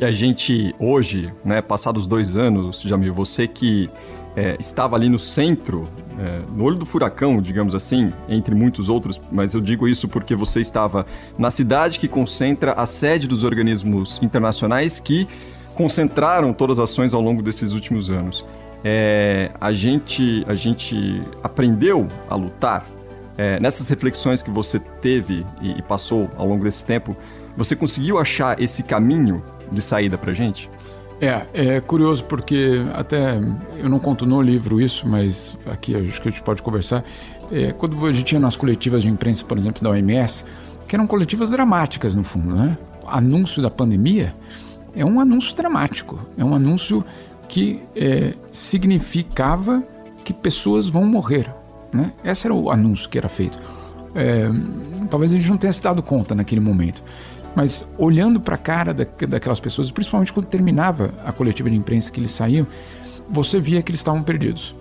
E 0.00 0.04
a 0.04 0.12
gente 0.12 0.74
hoje, 0.78 1.32
né, 1.44 1.62
passados 1.62 2.06
dois 2.06 2.36
anos, 2.36 2.80
Jamil, 2.80 3.14
você 3.14 3.46
que 3.46 3.88
é, 4.36 4.56
estava 4.58 4.96
ali 4.96 5.08
no 5.08 5.18
centro, 5.18 5.88
é, 6.18 6.40
no 6.54 6.64
olho 6.64 6.76
do 6.76 6.84
furacão, 6.84 7.40
digamos 7.40 7.74
assim, 7.74 8.12
entre 8.28 8.54
muitos 8.54 8.88
outros, 8.88 9.20
mas 9.30 9.54
eu 9.54 9.60
digo 9.60 9.86
isso 9.86 10.08
porque 10.08 10.34
você 10.34 10.60
estava 10.60 11.06
na 11.38 11.50
cidade 11.50 12.00
que 12.00 12.08
concentra 12.08 12.72
a 12.72 12.86
sede 12.86 13.28
dos 13.28 13.44
organismos 13.44 14.20
internacionais 14.20 14.98
que 14.98 15.28
concentraram 15.74 16.52
todas 16.52 16.80
as 16.80 16.90
ações 16.90 17.14
ao 17.14 17.20
longo 17.20 17.42
desses 17.42 17.72
últimos 17.72 18.10
anos. 18.10 18.44
É, 18.82 19.50
a, 19.60 19.72
gente, 19.72 20.44
a 20.48 20.54
gente 20.54 21.22
aprendeu 21.42 22.08
a 22.28 22.34
lutar. 22.34 22.86
É, 23.36 23.58
nessas 23.58 23.88
reflexões 23.88 24.42
que 24.42 24.50
você 24.50 24.78
teve 24.78 25.44
e, 25.60 25.78
e 25.78 25.82
passou 25.82 26.30
ao 26.36 26.46
longo 26.46 26.62
desse 26.62 26.84
tempo, 26.84 27.16
você 27.56 27.74
conseguiu 27.74 28.18
achar 28.18 28.60
esse 28.60 28.84
caminho 28.84 29.42
de 29.70 29.82
saída 29.82 30.16
para 30.16 30.32
gente? 30.32 30.68
É, 31.20 31.76
é 31.76 31.80
curioso 31.80 32.24
porque 32.24 32.82
até 32.92 33.38
eu 33.78 33.88
não 33.88 33.98
conto 33.98 34.26
no 34.26 34.42
livro 34.42 34.80
isso, 34.80 35.06
mas 35.06 35.56
aqui 35.66 35.94
acho 35.96 36.20
que 36.20 36.28
a 36.28 36.30
gente 36.30 36.42
pode 36.42 36.62
conversar. 36.62 37.04
É, 37.52 37.72
quando 37.72 38.04
a 38.06 38.12
gente 38.12 38.24
tinha 38.24 38.40
nas 38.40 38.56
coletivas 38.56 39.02
de 39.02 39.08
imprensa, 39.08 39.44
por 39.44 39.56
exemplo, 39.56 39.82
da 39.82 39.90
OMS, 39.90 40.44
que 40.88 40.96
eram 40.96 41.06
coletivas 41.06 41.50
dramáticas 41.50 42.14
no 42.14 42.24
fundo, 42.24 42.54
né? 42.54 42.76
Anúncio 43.06 43.62
da 43.62 43.70
pandemia 43.70 44.34
é 44.96 45.04
um 45.04 45.20
anúncio 45.20 45.54
dramático, 45.54 46.18
é 46.36 46.44
um 46.44 46.54
anúncio 46.54 47.04
que 47.48 47.80
é, 47.94 48.34
significava 48.52 49.82
que 50.24 50.32
pessoas 50.32 50.88
vão 50.88 51.04
morrer, 51.04 51.46
né? 51.92 52.12
Esse 52.24 52.46
era 52.46 52.54
o 52.54 52.70
anúncio 52.70 53.08
que 53.08 53.18
era 53.18 53.28
feito. 53.28 53.58
É, 54.14 54.48
talvez 55.10 55.32
a 55.32 55.36
gente 55.36 55.48
não 55.48 55.56
tenha 55.56 55.72
se 55.72 55.82
dado 55.82 56.02
conta 56.02 56.34
naquele 56.34 56.60
momento. 56.60 57.02
Mas 57.54 57.86
olhando 57.98 58.40
para 58.40 58.56
a 58.56 58.58
cara 58.58 58.92
da, 58.92 59.06
daquelas 59.28 59.60
pessoas, 59.60 59.90
principalmente 59.90 60.32
quando 60.32 60.46
terminava 60.46 61.14
a 61.24 61.32
coletiva 61.32 61.70
de 61.70 61.76
imprensa 61.76 62.10
que 62.10 62.18
eles 62.18 62.32
saíam, 62.32 62.66
você 63.28 63.60
via 63.60 63.82
que 63.82 63.90
eles 63.90 64.00
estavam 64.00 64.22
perdidos. 64.22 64.74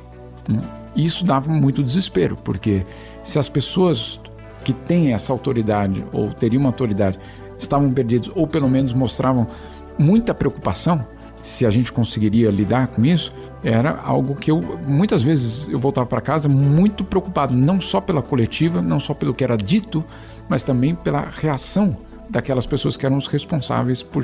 Né? 0.47 0.61
E 0.95 1.05
isso 1.05 1.23
dava 1.23 1.51
muito 1.51 1.83
desespero, 1.83 2.37
porque 2.37 2.85
se 3.23 3.39
as 3.39 3.47
pessoas 3.49 4.19
que 4.63 4.73
têm 4.73 5.13
essa 5.13 5.33
autoridade 5.33 6.03
ou 6.11 6.31
teriam 6.31 6.61
uma 6.61 6.69
autoridade 6.69 7.19
estavam 7.59 7.91
perdidos 7.91 8.31
ou 8.35 8.47
pelo 8.47 8.69
menos 8.69 8.93
mostravam 8.93 9.47
muita 9.97 10.33
preocupação 10.33 11.05
se 11.43 11.65
a 11.65 11.69
gente 11.69 11.91
conseguiria 11.91 12.49
lidar 12.49 12.87
com 12.87 13.03
isso, 13.03 13.33
era 13.63 13.99
algo 14.01 14.33
que 14.33 14.49
eu 14.49 14.61
muitas 14.87 15.21
vezes 15.21 15.67
eu 15.67 15.77
voltava 15.77 16.07
para 16.07 16.21
casa 16.21 16.47
muito 16.47 17.03
preocupado, 17.03 17.53
não 17.53 17.81
só 17.81 17.99
pela 17.99 18.21
coletiva, 18.21 18.81
não 18.81 18.99
só 18.99 19.13
pelo 19.13 19.33
que 19.33 19.43
era 19.43 19.57
dito, 19.57 20.03
mas 20.47 20.63
também 20.63 20.95
pela 20.95 21.21
reação 21.29 21.97
daquelas 22.29 22.65
pessoas 22.65 22.97
que 22.97 23.05
eram 23.05 23.17
os 23.17 23.27
responsáveis 23.27 24.01
por 24.01 24.23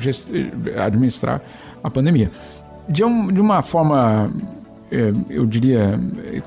administrar 0.84 1.40
a 1.82 1.90
pandemia. 1.90 2.30
De, 2.88 3.04
um, 3.04 3.32
de 3.32 3.40
uma 3.40 3.62
forma, 3.62 4.30
é, 4.90 5.12
eu 5.28 5.46
diria, 5.46 5.98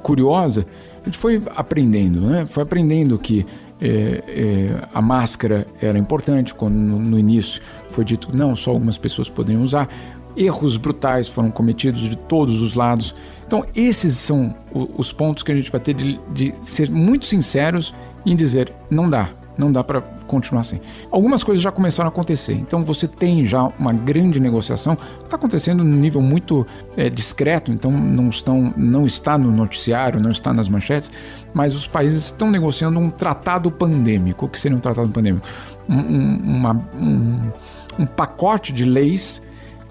curiosa, 0.02 0.66
a 1.02 1.06
gente 1.06 1.18
foi 1.18 1.42
aprendendo, 1.56 2.22
né? 2.22 2.46
Foi 2.46 2.64
aprendendo 2.64 3.18
que 3.20 3.46
é, 3.82 4.24
é, 4.28 4.88
a 4.94 5.02
máscara 5.02 5.68
era 5.82 6.00
importante, 6.00 6.54
quando 6.54 6.76
no, 6.76 6.98
no, 6.98 7.20
início 7.20 7.62
foi 7.92 8.06
dito 8.06 8.30
que 8.30 8.38
não, 8.38 8.56
só 8.56 8.72
algumas 8.72 8.98
pessoas 8.98 9.28
poderiam 9.28 9.62
usar. 9.62 9.90
Erros 10.38 10.78
brutais 10.78 11.28
foram 11.28 11.52
cometidos 11.52 12.02
de 12.02 12.16
todos 12.16 12.62
os 12.62 12.76
lados. 12.76 13.14
Então, 13.46 13.66
esses 13.76 14.18
são 14.18 14.56
os 14.98 15.12
pontos 15.12 15.44
que 15.44 15.52
a 15.52 15.56
gente 15.56 15.70
vai 15.70 15.82
ter 15.82 15.94
de, 15.94 16.20
de 16.34 16.56
ser 16.62 16.90
muito 16.90 17.26
sinceros 17.26 17.94
em 18.26 18.36
dizer: 18.36 18.72
não 18.90 19.10
dá, 19.10 19.30
não 19.58 19.72
dá 19.72 19.84
para 19.84 20.02
continuar 20.28 20.62
assim. 20.62 20.80
Algumas 21.12 21.44
coisas 21.44 21.62
já 21.62 21.72
começaram 21.72 22.08
a 22.10 22.12
acontecer, 22.12 22.54
então 22.54 22.84
você 22.84 23.08
tem 23.08 23.46
já 23.46 23.72
uma 23.80 23.94
grande 23.94 24.40
negociação 24.40 24.98
está 25.24 25.36
acontecendo 25.36 25.84
num 25.84 25.98
nível 25.98 26.22
muito 26.22 26.66
é, 26.96 27.10
discreto, 27.10 27.72
então 27.72 27.92
não, 27.92 28.30
estão, 28.30 28.74
não 28.76 29.06
está 29.06 29.38
no 29.38 29.52
noticiário, 29.52 30.20
não 30.20 30.32
está 30.32 30.54
nas 30.54 30.68
manchetes, 30.68 31.12
mas 31.54 31.76
os 31.76 31.88
países 31.88 32.26
estão 32.26 32.50
negociando 32.52 33.00
um 33.00 33.10
tratado 33.10 33.72
pandêmico. 33.72 34.46
O 34.46 34.50
que 34.50 34.60
seria 34.60 34.78
um 34.78 34.82
tratado 34.82 35.10
pandêmico? 35.10 35.48
Um, 35.90 36.38
uma, 36.38 36.74
um, 36.96 37.52
um 38.00 38.06
pacote 38.06 38.72
de 38.72 38.86
leis 38.86 39.42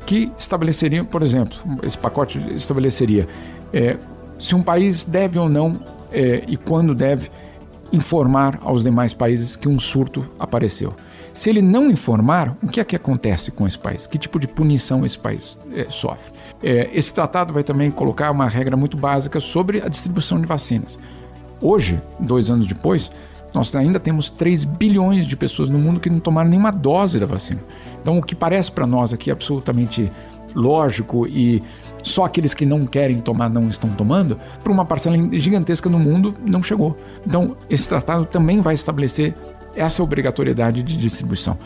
que 0.06 0.32
estabeleceria, 0.38 1.04
por 1.04 1.22
exemplo, 1.22 1.56
esse 1.82 1.96
pacote 1.96 2.38
estabeleceria 2.54 3.28
é, 3.72 3.96
se 4.38 4.54
um 4.54 4.62
país 4.62 5.04
deve 5.04 5.38
ou 5.38 5.48
não 5.48 5.78
é, 6.10 6.42
e 6.46 6.56
quando 6.56 6.94
deve 6.94 7.30
informar 7.92 8.58
aos 8.62 8.82
demais 8.82 9.12
países 9.12 9.54
que 9.56 9.68
um 9.68 9.78
surto 9.78 10.26
apareceu. 10.38 10.94
Se 11.34 11.48
ele 11.48 11.62
não 11.62 11.90
informar, 11.90 12.56
o 12.62 12.68
que 12.68 12.80
é 12.80 12.84
que 12.84 12.94
acontece 12.94 13.50
com 13.50 13.66
esse 13.66 13.78
país? 13.78 14.06
Que 14.06 14.18
tipo 14.18 14.38
de 14.38 14.46
punição 14.46 15.04
esse 15.04 15.18
país 15.18 15.56
é, 15.74 15.86
sofre? 15.88 16.30
É, 16.62 16.90
esse 16.92 17.12
tratado 17.12 17.52
vai 17.52 17.62
também 17.62 17.90
colocar 17.90 18.30
uma 18.30 18.48
regra 18.48 18.76
muito 18.76 18.96
básica 18.96 19.40
sobre 19.40 19.82
a 19.82 19.88
distribuição 19.88 20.38
de 20.40 20.46
vacinas. 20.46 20.98
Hoje, 21.60 22.00
dois 22.18 22.50
anos 22.50 22.66
depois, 22.66 23.10
nós 23.54 23.74
ainda 23.74 24.00
temos 24.00 24.30
3 24.30 24.64
bilhões 24.64 25.26
de 25.26 25.36
pessoas 25.36 25.68
no 25.68 25.78
mundo 25.78 26.00
que 26.00 26.10
não 26.10 26.20
tomaram 26.20 26.50
nenhuma 26.50 26.70
dose 26.70 27.18
da 27.18 27.26
vacina. 27.26 27.60
Então, 28.00 28.18
o 28.18 28.22
que 28.22 28.34
parece 28.34 28.70
para 28.70 28.86
nós 28.86 29.12
aqui 29.12 29.30
absolutamente 29.30 30.10
lógico 30.54 31.26
e 31.26 31.62
só 32.02 32.24
aqueles 32.24 32.54
que 32.54 32.66
não 32.66 32.86
querem 32.86 33.20
tomar 33.20 33.48
não 33.48 33.68
estão 33.68 33.90
tomando, 33.90 34.38
para 34.62 34.72
uma 34.72 34.84
parcela 34.84 35.16
gigantesca 35.38 35.88
no 35.88 35.98
mundo 35.98 36.34
não 36.44 36.62
chegou. 36.62 36.96
Então, 37.26 37.56
esse 37.68 37.88
tratado 37.88 38.24
também 38.24 38.60
vai 38.60 38.74
estabelecer 38.74 39.34
essa 39.74 40.02
obrigatoriedade 40.02 40.82
de 40.82 40.96
distribuição. 40.96 41.58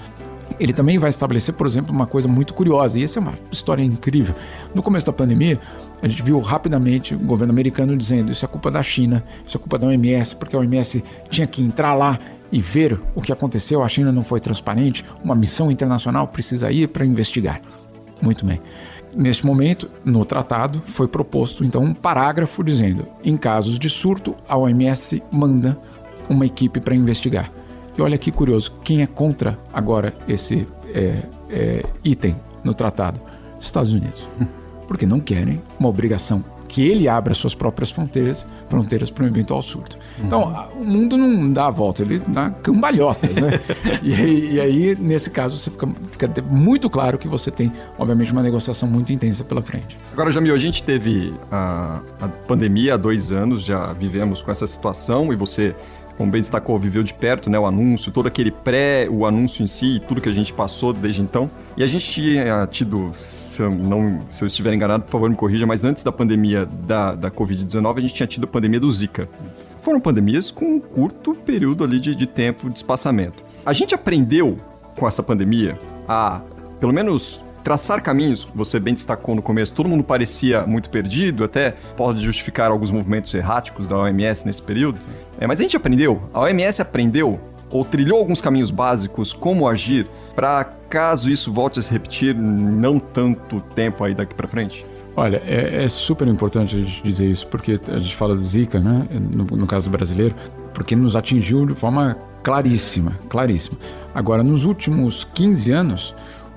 Ele 0.60 0.72
também 0.72 0.98
vai 0.98 1.10
estabelecer, 1.10 1.54
por 1.54 1.66
exemplo, 1.66 1.92
uma 1.92 2.06
coisa 2.06 2.28
muito 2.28 2.54
curiosa, 2.54 2.98
e 2.98 3.02
essa 3.02 3.18
é 3.18 3.20
uma 3.22 3.34
história 3.50 3.82
incrível. 3.82 4.34
No 4.74 4.82
começo 4.82 5.04
da 5.04 5.12
pandemia, 5.12 5.58
a 6.00 6.06
gente 6.06 6.22
viu 6.22 6.38
rapidamente 6.40 7.14
o 7.14 7.18
governo 7.18 7.52
americano 7.52 7.96
dizendo: 7.96 8.30
isso 8.30 8.44
é 8.44 8.48
culpa 8.48 8.70
da 8.70 8.82
China, 8.82 9.24
isso 9.44 9.56
é 9.56 9.60
culpa 9.60 9.76
da 9.76 9.88
OMS, 9.88 10.36
porque 10.36 10.54
a 10.54 10.60
OMS 10.60 11.02
tinha 11.28 11.46
que 11.46 11.60
entrar 11.62 11.94
lá 11.94 12.18
e 12.52 12.60
ver 12.60 13.00
o 13.14 13.20
que 13.20 13.32
aconteceu, 13.32 13.82
a 13.82 13.88
China 13.88 14.12
não 14.12 14.22
foi 14.22 14.38
transparente, 14.38 15.04
uma 15.22 15.34
missão 15.34 15.70
internacional 15.70 16.28
precisa 16.28 16.70
ir 16.70 16.88
para 16.88 17.04
investigar. 17.04 17.60
Muito 18.22 18.46
bem. 18.46 18.60
Neste 19.16 19.46
momento, 19.46 19.88
no 20.04 20.26
tratado, 20.26 20.82
foi 20.86 21.08
proposto 21.08 21.64
então 21.64 21.82
um 21.82 21.94
parágrafo 21.94 22.62
dizendo: 22.62 23.06
em 23.24 23.34
casos 23.34 23.78
de 23.78 23.88
surto, 23.88 24.36
a 24.46 24.58
OMS 24.58 25.22
manda 25.32 25.78
uma 26.28 26.44
equipe 26.44 26.78
para 26.80 26.94
investigar. 26.94 27.50
E 27.96 28.02
olha 28.02 28.18
que 28.18 28.30
curioso, 28.30 28.72
quem 28.84 29.00
é 29.00 29.06
contra 29.06 29.58
agora 29.72 30.12
esse 30.28 30.68
é, 30.92 31.22
é, 31.48 31.82
item 32.04 32.36
no 32.62 32.74
tratado? 32.74 33.18
Estados 33.58 33.90
Unidos. 33.90 34.28
Porque 34.86 35.06
não 35.06 35.18
querem 35.18 35.62
uma 35.80 35.88
obrigação 35.88 36.44
que 36.66 36.86
ele 36.86 37.08
abra 37.08 37.34
suas 37.34 37.54
próprias 37.54 37.90
fronteiras, 37.90 38.46
fronteiras 38.68 39.10
para 39.10 39.24
um 39.24 39.28
eventual 39.28 39.62
surto. 39.62 39.98
Então, 40.18 40.44
uhum. 40.44 40.82
o 40.82 40.84
mundo 40.84 41.16
não 41.16 41.50
dá 41.50 41.66
a 41.66 41.70
volta, 41.70 42.02
ele 42.02 42.20
dá 42.28 42.50
cambalhotas, 42.50 43.34
né? 43.34 43.60
e, 44.02 44.54
e, 44.54 44.60
aí, 44.60 44.96
nesse 44.96 45.30
caso, 45.30 45.56
você 45.56 45.70
fica, 45.70 45.88
fica, 46.10 46.42
muito 46.42 46.88
claro 46.90 47.18
que 47.18 47.28
você 47.28 47.50
tem, 47.50 47.72
obviamente, 47.98 48.32
uma 48.32 48.42
negociação 48.42 48.88
muito 48.88 49.12
intensa 49.12 49.44
pela 49.44 49.62
frente. 49.62 49.96
Agora, 50.12 50.30
Jamil, 50.30 50.54
a 50.54 50.58
gente 50.58 50.82
teve 50.82 51.34
a, 51.50 52.00
a 52.20 52.28
pandemia 52.28 52.94
há 52.94 52.96
dois 52.96 53.32
anos, 53.32 53.62
já 53.62 53.92
vivemos 53.92 54.42
com 54.42 54.50
essa 54.50 54.66
situação 54.66 55.32
e 55.32 55.36
você 55.36 55.74
como 56.16 56.30
bem 56.30 56.40
destacou, 56.40 56.78
viveu 56.78 57.02
de 57.02 57.12
perto, 57.12 57.50
né, 57.50 57.58
o 57.58 57.66
anúncio, 57.66 58.10
todo 58.10 58.26
aquele 58.26 58.50
pré, 58.50 59.06
o 59.10 59.26
anúncio 59.26 59.62
em 59.62 59.66
si, 59.66 60.00
tudo 60.08 60.20
que 60.20 60.28
a 60.28 60.32
gente 60.32 60.52
passou 60.52 60.92
desde 60.92 61.20
então. 61.20 61.50
E 61.76 61.82
a 61.82 61.86
gente 61.86 62.10
tinha 62.10 62.66
tido, 62.70 63.10
se 63.14 63.60
eu, 63.60 63.70
não, 63.70 64.22
se 64.30 64.42
eu 64.42 64.46
estiver 64.46 64.72
enganado, 64.72 65.04
por 65.04 65.10
favor 65.10 65.30
me 65.30 65.36
corrija, 65.36 65.66
mas 65.66 65.84
antes 65.84 66.02
da 66.02 66.10
pandemia 66.10 66.66
da, 66.86 67.14
da 67.14 67.30
Covid-19, 67.30 67.98
a 67.98 68.00
gente 68.00 68.14
tinha 68.14 68.26
tido 68.26 68.44
a 68.44 68.46
pandemia 68.46 68.80
do 68.80 68.90
Zika. 68.90 69.28
Foram 69.80 70.00
pandemias 70.00 70.50
com 70.50 70.64
um 70.64 70.80
curto 70.80 71.34
período 71.34 71.84
ali 71.84 72.00
de, 72.00 72.14
de 72.14 72.26
tempo 72.26 72.68
de 72.70 72.78
espaçamento. 72.78 73.44
A 73.64 73.72
gente 73.72 73.94
aprendeu 73.94 74.58
com 74.96 75.06
essa 75.06 75.22
pandemia 75.22 75.78
a, 76.08 76.40
pelo 76.80 76.92
menos, 76.92 77.42
traçar 77.66 78.00
caminhos, 78.00 78.46
você 78.54 78.78
bem 78.78 78.94
destacou 78.94 79.34
no 79.34 79.42
começo, 79.42 79.72
todo 79.72 79.88
mundo 79.88 80.04
parecia 80.04 80.64
muito 80.64 80.88
perdido, 80.88 81.42
até 81.42 81.72
pode 81.96 82.22
justificar 82.24 82.70
alguns 82.70 82.92
movimentos 82.92 83.34
erráticos 83.34 83.88
da 83.88 83.98
OMS 83.98 84.46
nesse 84.46 84.62
período. 84.62 85.00
É, 85.40 85.48
mas 85.48 85.58
a 85.58 85.64
gente 85.64 85.76
aprendeu, 85.76 86.22
a 86.32 86.42
OMS 86.42 86.80
aprendeu 86.80 87.40
ou 87.68 87.84
trilhou 87.84 88.20
alguns 88.20 88.40
caminhos 88.40 88.70
básicos 88.70 89.32
como 89.32 89.66
agir 89.66 90.06
para 90.36 90.62
caso 90.88 91.28
isso 91.28 91.52
volte 91.52 91.80
a 91.80 91.82
se 91.82 91.90
repetir 91.90 92.36
não 92.36 93.00
tanto 93.00 93.60
tempo 93.74 94.04
aí 94.04 94.14
daqui 94.14 94.32
para 94.32 94.46
frente? 94.46 94.86
Olha, 95.16 95.42
é, 95.44 95.82
é, 95.82 95.88
super 95.88 96.28
importante 96.28 96.76
a 96.76 96.78
gente 96.78 97.02
dizer 97.02 97.28
isso, 97.28 97.48
porque 97.48 97.80
a 97.88 97.98
gente 97.98 98.14
fala 98.14 98.36
de 98.36 98.44
Zika, 98.44 98.78
né, 98.78 99.08
no, 99.10 99.44
no 99.44 99.66
caso 99.66 99.90
brasileiro, 99.90 100.36
porque 100.72 100.94
nos 100.94 101.16
atingiu 101.16 101.66
de 101.66 101.74
forma 101.74 102.16
claríssima, 102.44 103.18
claríssima. 103.28 103.76
Agora, 104.14 104.44
nos 104.44 104.64
últimos 104.64 105.24
15 105.24 105.72
anos, 105.72 106.14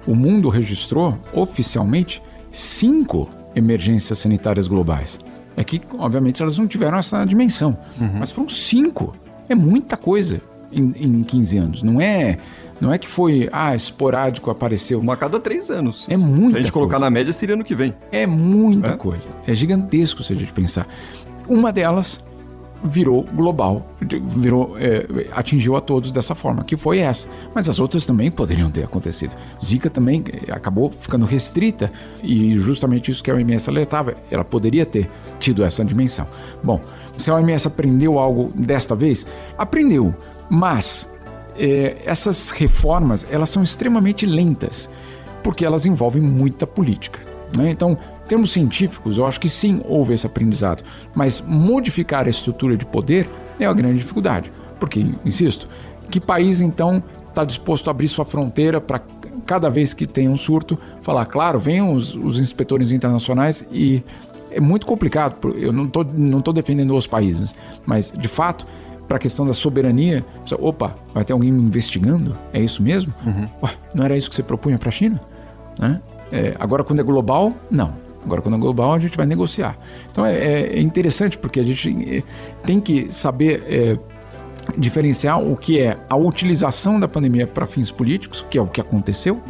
o 0.10 0.16
mundo 0.16 0.50
registrou 0.50 1.18
oficialmente 1.34 2.22
cinco 2.52 3.30
emergências 3.56 4.18
sanitárias 4.20 4.68
globais. 4.68 5.20
É 5.56 5.64
que, 5.64 5.82
obviamente, 5.98 6.42
elas 6.42 6.58
não 6.58 6.68
tiveram 6.68 6.98
essa 6.98 7.24
dimensão, 7.26 7.78
uhum. 8.00 8.10
mas 8.20 8.32
foram 8.32 8.50
cinco. 8.50 9.16
É 9.48 9.54
muita 9.56 9.98
coisa 9.98 10.42
em, 10.72 10.92
em 10.96 11.24
15 11.24 11.58
anos. 11.58 11.84
Não 11.84 12.00
é 12.02 12.38
Não 12.82 12.94
é 12.94 12.98
que 12.98 13.08
foi, 13.10 13.50
ah, 13.52 13.76
esporádico, 13.76 14.50
apareceu. 14.50 15.00
Uma 15.02 15.14
a 15.14 15.18
cada 15.18 15.38
três 15.40 15.70
anos. 15.70 16.08
É 16.10 16.16
muita 16.16 16.52
Se 16.52 16.58
a 16.58 16.62
gente 16.62 16.72
colocar 16.72 16.94
coisa. 16.94 17.06
na 17.06 17.12
média, 17.12 17.34
seria 17.34 17.56
ano 17.56 17.64
que 17.64 17.76
vem. 17.76 17.94
É 18.12 18.26
muita 18.26 18.92
É? 18.92 18.96
coisa. 18.96 19.28
É 19.46 19.54
gigantesco 19.54 20.24
se 20.24 20.32
a 20.32 20.36
gente 20.36 20.54
pensar. 20.54 20.88
Uma 21.48 21.74
delas 21.74 22.24
virou 22.84 23.24
global, 23.24 23.86
virou, 24.02 24.76
é, 24.78 25.28
atingiu 25.32 25.76
a 25.76 25.82
todos 25.82 26.12
dessa 26.12 26.34
forma, 26.34 26.64
que 26.64 26.78
foi 26.78 27.00
essa. 27.00 27.28
Mas 27.54 27.68
as 27.68 27.80
outras 27.80 28.06
também 28.06 28.32
poderiam 28.32 28.72
ter 28.72 28.84
acontecido. 28.84 29.36
Zika 29.64 29.90
também 29.90 30.24
eh, 30.32 30.52
acabou 30.52 30.90
ficando 30.90 31.26
restrita 31.26 31.92
e 32.24 32.58
justamente 32.58 33.12
isso 33.12 33.24
que 33.24 33.30
a 33.30 33.36
OMS 33.36 33.70
alertava, 33.70 34.16
ela 34.32 34.44
poderia 34.44 34.86
ter 34.86 35.10
tido 35.40 35.64
essa 35.64 35.84
dimensão. 35.84 36.28
Bom, 36.64 36.80
se 37.18 37.30
a 37.30 37.36
OMS 37.36 37.68
aprendeu 37.68 38.18
algo 38.18 38.52
desta 38.56 38.96
vez, 38.96 39.26
aprendeu, 39.58 40.16
mas 40.50 41.10
eh, 41.58 41.98
essas 42.06 42.52
reformas 42.52 43.28
elas 43.30 43.50
são 43.50 43.62
extremamente 43.62 44.26
lentas 44.26 44.90
porque 45.44 45.66
elas 45.66 45.86
envolvem 45.86 46.22
muita 46.22 46.66
política. 46.68 47.20
né? 47.58 47.70
Então, 47.72 47.98
termos 48.30 48.52
científicos, 48.52 49.18
eu 49.18 49.26
acho 49.26 49.40
que 49.40 49.50
sim 49.50 49.82
houve 49.86 50.14
esse 50.14 50.26
aprendizado, 50.26 50.84
mas 51.14 51.42
modificar 51.46 52.26
a 52.28 52.30
estrutura 52.30 52.78
de 52.78 52.86
poder 52.86 53.28
é 53.60 53.66
a 53.66 53.74
grande 53.74 53.98
dificuldade. 53.98 54.52
Porque, 54.80 55.06
insisto, 55.26 55.68
que 56.10 56.20
país 56.22 56.62
então 56.62 57.04
está 57.28 57.44
disposto 57.44 57.88
a 57.90 57.92
abrir 57.92 58.08
sua 58.08 58.24
fronteira 58.26 58.80
para 58.80 59.02
cada 59.46 59.70
vez 59.70 59.94
que 59.94 60.06
tem 60.06 60.30
um 60.30 60.38
surto 60.38 60.78
falar, 61.02 61.26
claro, 61.26 61.60
venham 61.60 61.92
os, 61.94 62.16
os 62.16 62.40
inspetores 62.40 62.92
internacionais 62.92 63.66
e 63.72 64.02
é 64.52 64.60
muito 64.60 64.86
complicado. 64.86 65.54
Eu 65.56 65.74
não 65.74 65.86
estou 65.86 66.04
não 66.04 66.42
tô 66.42 66.54
defendendo 66.54 66.96
os 66.96 67.08
países, 67.08 67.54
mas 67.86 68.12
de 68.16 68.28
fato 68.28 68.66
para 69.08 69.18
a 69.18 69.20
questão 69.20 69.46
da 69.46 69.54
soberania, 69.54 70.24
você- 70.46 70.56
opa, 70.60 70.96
vai 71.16 71.26
ter 71.26 71.34
alguém 71.34 71.52
me 71.52 71.64
investigando? 71.64 72.38
É 72.54 72.62
isso 72.62 72.82
mesmo? 72.84 73.12
Ué, 73.64 73.72
não 73.94 74.04
era 74.06 74.16
isso 74.16 74.30
que 74.30 74.36
você 74.36 74.44
propunha 74.44 74.78
para 74.78 74.90
a 74.90 74.92
China? 74.92 75.20
Né? 75.80 76.00
É, 76.32 76.56
agora, 76.60 76.84
quando 76.84 77.00
é 77.00 77.04
global, 77.04 77.54
não. 77.72 77.92
Agora, 78.26 78.42
quando 78.42 78.56
é 78.56 78.58
global, 78.60 78.94
a 78.94 79.00
gente 79.00 79.16
vai 79.18 79.26
negociar. 79.26 79.78
Então, 80.12 80.26
é, 80.26 80.34
é- 80.36 80.78
é 80.78 80.82
interessante 80.82 81.38
porque 81.38 81.60
a 81.60 81.64
gente 81.64 81.90
eh, 82.18 82.24
tem 82.66 82.80
que 82.80 83.08
saber 83.14 83.64
eh, 83.68 83.98
diferenciar 84.78 85.42
o 85.42 85.56
que 85.56 85.80
é 85.80 85.98
a 86.10 86.16
utilização 86.16 87.00
da 87.00 87.08
pandemia 87.08 87.48
para 87.48 87.66
fins 87.66 87.90
políticos, 87.92 88.46
que 88.50 88.58
é 88.58 88.62
o 88.62 88.68
que 88.68 88.80
aconteceu, 88.80 89.42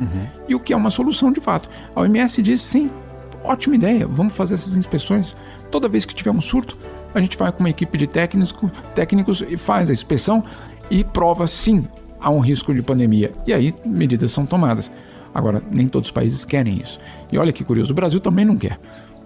e 0.47 0.55
o 0.55 0.59
que 0.59 0.71
é 0.71 0.75
uma 0.77 0.89
solução 0.89 1.31
de 1.31 1.41
fato. 1.41 1.69
A 1.95 2.01
OMS 2.01 2.41
diz 2.41 2.61
sim, 2.61 2.89
ótima 3.43 3.75
ideia, 3.75 4.07
vamos 4.07 4.33
fazer 4.33 4.53
essas 4.55 4.77
inspeções. 4.77 5.35
Toda 5.71 5.89
vez 5.89 6.05
que 6.05 6.13
tiver 6.15 6.31
um 6.31 6.39
surto, 6.41 6.77
a 7.13 7.19
gente 7.19 7.37
vai 7.37 7.51
com 7.51 7.59
uma 7.59 7.69
equipe 7.69 7.97
de 7.97 8.07
técnicos, 8.07 8.55
técnicos 8.95 9.43
e 9.47 9.57
faz 9.57 9.89
a 9.89 9.93
inspeção 9.93 10.43
e 10.89 11.03
prova 11.03 11.47
sim 11.47 11.87
há 12.21 12.29
um 12.29 12.39
risco 12.39 12.73
de 12.73 12.81
pandemia. 12.81 13.31
E 13.45 13.53
aí 13.53 13.73
medidas 13.85 14.31
são 14.31 14.45
tomadas. 14.45 14.91
Agora, 15.33 15.61
nem 15.71 15.87
todos 15.87 16.07
os 16.07 16.11
países 16.11 16.43
querem 16.45 16.81
isso. 16.81 16.99
E 17.31 17.37
olha 17.37 17.51
que 17.51 17.63
curioso, 17.63 17.91
o 17.91 17.95
Brasil 17.95 18.19
também 18.19 18.45
não 18.45 18.57
quer. 18.57 18.77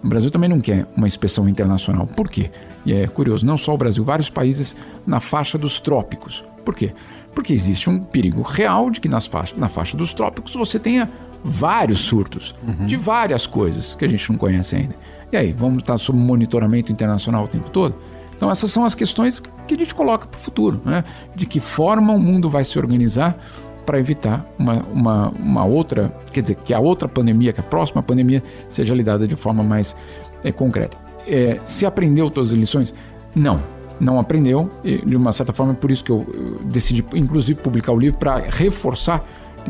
O 0.04 0.08
Brasil 0.08 0.30
também 0.30 0.50
não 0.50 0.60
quer 0.60 0.86
uma 0.98 1.08
inspeção 1.08 1.48
internacional. 1.48 2.06
Por 2.06 2.30
quê? 2.30 2.52
E 2.86 2.94
é 2.94 3.08
curioso, 3.08 3.46
não 3.46 3.56
só 3.56 3.74
o 3.74 3.78
Brasil, 3.78 4.04
vários 4.04 4.30
países 4.30 4.76
na 5.08 5.20
faixa 5.20 5.58
dos 5.58 5.80
trópicos. 5.80 6.44
Por 6.66 6.76
quê? 6.76 6.92
Porque 7.34 7.54
existe 7.54 7.90
um 7.90 8.00
perigo 8.00 8.42
real 8.42 8.90
de 8.90 9.00
que 9.00 9.08
nas 9.08 9.26
faixa, 9.26 9.56
na 9.58 9.70
faixa 9.70 9.96
dos 9.96 10.14
trópicos 10.14 10.54
você 10.54 10.78
tenha 10.78 11.10
vários 11.44 12.02
surtos 12.02 12.56
de 12.86 12.96
várias 12.96 13.46
coisas 13.46 13.96
que 13.96 14.06
a 14.06 14.10
gente 14.10 14.30
não 14.32 14.38
conhece 14.38 14.76
ainda. 14.76 14.96
E 15.32 15.38
aí, 15.38 15.52
vamos 15.52 15.80
estar 15.80 15.98
sob 15.98 16.18
monitoramento 16.18 16.92
internacional 16.92 17.46
o 17.46 17.48
tempo 17.48 17.70
todo? 17.70 17.96
Então, 18.36 18.52
essas 18.52 18.72
são 18.72 18.86
as 18.86 18.94
questões 18.94 19.42
que 19.68 19.74
a 19.74 19.78
gente 19.78 19.96
coloca 19.96 20.28
para 20.28 20.38
o 20.38 20.42
futuro, 20.42 20.82
né? 20.86 21.04
De 21.36 21.46
que 21.46 21.60
forma 21.60 22.14
o 22.14 22.20
mundo 22.20 22.50
vai 22.50 22.64
se 22.64 22.78
organizar 22.78 23.38
para 23.86 24.00
evitar 24.00 24.46
uma, 24.58 24.84
uma, 24.94 25.30
uma 25.30 25.66
outra, 25.66 26.14
quer 26.32 26.42
dizer, 26.42 26.56
que 26.56 26.74
a 26.74 26.80
outra 26.80 27.08
pandemia, 27.08 27.54
que 27.54 27.60
a 27.60 27.64
próxima 27.64 28.02
pandemia 28.02 28.44
seja 28.70 28.94
lidada 28.94 29.28
de 29.28 29.36
forma 29.36 29.64
mais 29.64 29.96
é, 30.44 30.52
concreta. 30.52 30.98
É, 31.28 31.60
se 31.66 31.86
aprendeu 31.86 32.30
todas 32.30 32.52
as 32.52 32.58
lições? 32.58 32.94
Não, 33.36 33.60
não 34.00 34.20
aprendeu. 34.20 34.70
E, 34.84 34.98
de 34.98 35.16
uma 35.16 35.32
certa 35.32 35.54
forma, 35.54 35.74
é 35.74 35.76
por 35.76 35.92
isso 35.92 36.04
que 36.04 36.12
eu, 36.12 36.26
eu 36.34 36.66
decidi, 36.66 37.06
inclusive, 37.14 37.60
publicar 37.60 37.92
o 37.92 38.00
livro 38.00 38.18
para 38.18 38.38
reforçar 38.38 39.24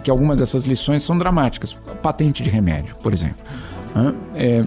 que 0.04 0.10
algumas 0.10 0.40
dessas 0.40 0.66
lições 0.66 1.04
são 1.04 1.18
dramáticas. 1.18 1.78
Patente 2.02 2.42
de 2.42 2.50
remédio, 2.50 2.96
por 2.96 3.14
exemplo. 3.14 3.38
É, 4.36 4.66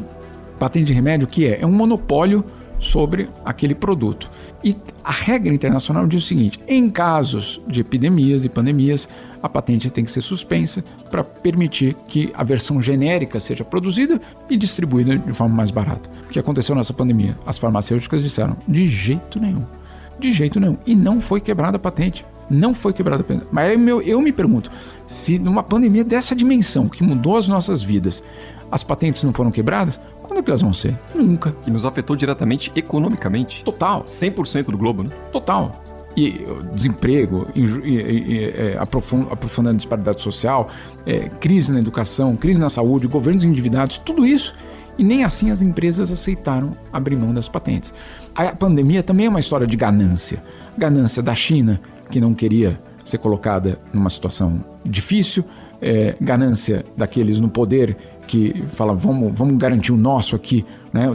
patente 0.59 0.87
de 0.87 0.93
remédio, 0.93 1.27
o 1.27 1.29
que 1.29 1.47
é? 1.47 1.61
É 1.61 1.67
um 1.67 1.73
monopólio 1.73 2.45
sobre 2.79 3.29
aquele 3.45 3.75
produto. 3.75 4.31
E 4.63 4.77
a 5.03 5.13
regra 5.13 5.55
internacional 5.55 6.07
diz 6.07 6.25
o 6.25 6.27
seguinte: 6.27 6.59
em 6.67 6.91
casos 6.91 7.61
de 7.67 7.81
epidemias 7.81 8.45
e 8.45 8.49
pandemias, 8.49 9.09
a 9.43 9.49
patente 9.49 9.91
tem 9.91 10.05
que 10.05 10.11
ser 10.11 10.23
suspensa 10.23 10.85
para 11.11 11.23
permitir 11.23 11.95
que 12.09 12.33
a 12.35 12.43
versão 12.43 12.81
genérica 12.81 13.39
seja 13.39 13.65
produzida 13.65 14.21
e 14.51 14.57
distribuída 14.57 15.17
de 15.17 15.33
forma 15.33 15.55
mais 15.55 15.71
barata. 15.71 16.11
O 16.27 16.29
que 16.29 16.39
aconteceu 16.39 16.75
nessa 16.75 16.93
pandemia? 16.93 17.39
As 17.47 17.59
farmacêuticas 17.59 18.23
disseram: 18.23 18.57
de 18.67 18.87
jeito 18.87 19.39
nenhum. 19.39 19.65
De 20.19 20.33
jeito 20.33 20.59
nenhum. 20.59 20.77
E 20.87 20.95
não 20.95 21.21
foi 21.21 21.41
quebrada 21.41 21.77
a 21.77 21.81
patente. 21.81 22.25
Não 22.49 22.73
foi 22.75 22.93
quebrada 22.93 23.23
a 23.23 23.25
patente. 23.25 23.47
Mas 23.53 23.79
eu, 23.79 24.03
eu 24.03 24.21
me 24.21 24.33
pergunto: 24.33 24.71
se 25.07 25.39
numa 25.39 25.63
pandemia 25.63 26.05
dessa 26.05 26.35
dimensão, 26.35 26.89
que 26.89 27.03
mudou 27.03 27.37
as 27.37 27.47
nossas 27.47 27.83
vidas, 27.83 28.23
as 28.71 28.83
patentes 28.83 29.23
não 29.23 29.33
foram 29.33 29.51
quebradas, 29.51 30.01
quando 30.27 30.41
é 30.41 30.43
que 30.43 30.51
elas 30.51 30.63
vão 30.63 30.73
ser? 30.73 30.97
Nunca. 31.15 31.55
E 31.67 31.71
nos 31.71 31.85
afetou 31.87 32.17
diretamente 32.17 32.71
economicamente. 32.77 33.63
Total. 33.65 34.05
100% 34.05 34.65
do 34.67 34.79
globo, 34.79 35.03
né? 35.05 35.11
Total. 35.33 35.83
E 36.17 36.47
uh, 36.49 36.63
desemprego, 36.75 37.47
e- 37.55 37.61
e- 37.61 38.53
e, 38.73 38.77
aprofun- 38.79 39.27
aprofundando 39.31 39.75
a 39.75 39.77
disparidade 39.77 40.23
social, 40.23 40.69
é, 41.05 41.29
crise 41.41 41.71
na 41.73 41.79
educação, 41.79 42.35
crise 42.37 42.59
na 42.59 42.71
saúde, 42.71 43.07
governos 43.07 43.45
endividados, 43.45 43.99
tudo 43.99 44.25
isso. 44.25 44.55
E 44.99 45.05
nem 45.05 45.25
assim 45.25 45.51
as 45.51 45.61
empresas 45.61 46.11
aceitaram 46.11 46.73
abrir 46.91 47.17
mão 47.17 47.35
das 47.35 47.49
patentes. 47.49 47.93
A 48.35 48.55
pandemia 48.57 49.03
também 49.03 49.27
é 49.27 49.29
uma 49.29 49.41
história 49.41 49.67
de 49.67 49.77
ganância. 49.77 50.43
Ganância 50.79 51.23
da 51.23 51.35
China, 51.35 51.79
que 52.11 52.19
não 52.19 52.33
queria 52.33 52.81
ser 53.05 53.19
colocada 53.19 53.79
numa 53.93 54.09
situação 54.09 54.65
difícil, 54.85 55.45
é, 55.83 56.17
ganância 56.19 56.83
daqueles 56.97 57.39
no 57.39 57.49
poder 57.51 57.95
que 58.27 58.63
fala 58.75 58.95
vamos, 58.95 59.33
vamos 59.37 59.57
garantir 59.57 59.93
o 59.93 59.97
nosso 59.97 60.35
aqui, 60.35 60.65
né, 60.93 61.07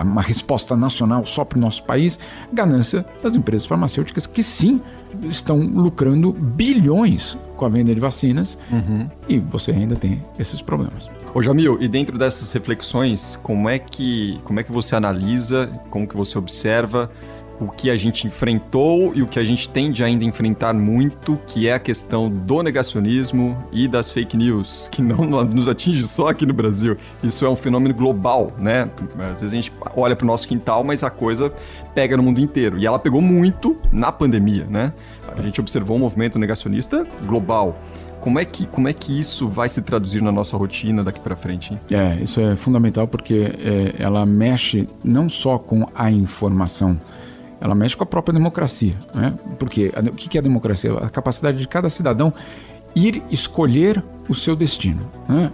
uma 0.00 0.22
resposta 0.22 0.76
nacional 0.76 1.24
só 1.26 1.44
para 1.44 1.58
o 1.58 1.60
nosso 1.60 1.82
país, 1.82 2.18
ganância 2.52 3.04
das 3.22 3.34
empresas 3.34 3.66
farmacêuticas 3.66 4.26
que 4.26 4.42
sim 4.42 4.80
estão 5.24 5.58
lucrando 5.58 6.32
bilhões 6.32 7.36
com 7.56 7.64
a 7.64 7.68
venda 7.68 7.94
de 7.94 8.00
vacinas 8.00 8.58
e 9.28 9.38
você 9.38 9.72
ainda 9.72 9.96
tem 9.96 10.22
esses 10.38 10.60
problemas. 10.60 11.08
Ô 11.34 11.42
Jamil, 11.42 11.78
e 11.80 11.88
dentro 11.88 12.18
dessas 12.18 12.52
reflexões, 12.52 13.36
como 13.42 13.68
é 13.68 13.78
que 13.78 14.38
como 14.44 14.60
é 14.60 14.62
que 14.62 14.72
você 14.72 14.94
analisa, 14.94 15.68
como 15.90 16.06
que 16.06 16.16
você 16.16 16.38
observa 16.38 17.10
o 17.60 17.68
que 17.68 17.90
a 17.90 17.96
gente 17.96 18.26
enfrentou 18.26 19.12
e 19.14 19.22
o 19.22 19.26
que 19.26 19.38
a 19.38 19.44
gente 19.44 19.68
tende 19.68 20.02
ainda 20.04 20.24
a 20.24 20.26
enfrentar 20.26 20.72
muito, 20.72 21.38
que 21.46 21.68
é 21.68 21.74
a 21.74 21.78
questão 21.78 22.28
do 22.30 22.62
negacionismo 22.62 23.56
e 23.72 23.88
das 23.88 24.12
fake 24.12 24.36
news, 24.36 24.88
que 24.92 25.02
não 25.02 25.24
nos 25.44 25.68
atinge 25.68 26.06
só 26.06 26.28
aqui 26.28 26.46
no 26.46 26.54
Brasil. 26.54 26.96
Isso 27.22 27.44
é 27.44 27.50
um 27.50 27.56
fenômeno 27.56 27.94
global, 27.94 28.52
né? 28.58 28.88
Às 29.18 29.40
vezes 29.40 29.52
a 29.52 29.56
gente 29.56 29.72
olha 29.96 30.14
para 30.14 30.24
o 30.24 30.26
nosso 30.26 30.46
quintal, 30.46 30.84
mas 30.84 31.02
a 31.02 31.10
coisa 31.10 31.52
pega 31.94 32.16
no 32.16 32.22
mundo 32.22 32.40
inteiro. 32.40 32.78
E 32.78 32.86
ela 32.86 32.98
pegou 32.98 33.20
muito 33.20 33.76
na 33.92 34.12
pandemia, 34.12 34.64
né? 34.68 34.92
A 35.36 35.42
gente 35.42 35.60
observou 35.60 35.96
um 35.96 36.00
movimento 36.00 36.38
negacionista 36.38 37.06
global. 37.26 37.76
Como 38.20 38.38
é 38.38 38.44
que, 38.44 38.66
como 38.66 38.88
é 38.88 38.92
que 38.92 39.18
isso 39.18 39.48
vai 39.48 39.68
se 39.68 39.80
traduzir 39.80 40.20
na 40.20 40.32
nossa 40.32 40.56
rotina 40.56 41.04
daqui 41.04 41.20
para 41.20 41.36
frente? 41.36 41.78
É, 41.90 42.16
isso 42.20 42.40
é 42.40 42.56
fundamental 42.56 43.06
porque 43.06 43.52
é, 43.58 43.94
ela 43.98 44.26
mexe 44.26 44.88
não 45.04 45.28
só 45.28 45.58
com 45.58 45.86
a 45.94 46.10
informação, 46.10 47.00
ela 47.60 47.74
mexe 47.74 47.96
com 47.96 48.04
a 48.04 48.06
própria 48.06 48.32
democracia. 48.32 48.96
Né? 49.14 49.34
Porque 49.58 49.92
o 50.10 50.12
que 50.12 50.38
é 50.38 50.40
a 50.40 50.42
democracia? 50.42 50.92
A 50.94 51.10
capacidade 51.10 51.58
de 51.58 51.66
cada 51.66 51.90
cidadão 51.90 52.32
ir 52.94 53.22
escolher 53.30 54.02
o 54.28 54.34
seu 54.34 54.54
destino, 54.56 55.08
né? 55.28 55.50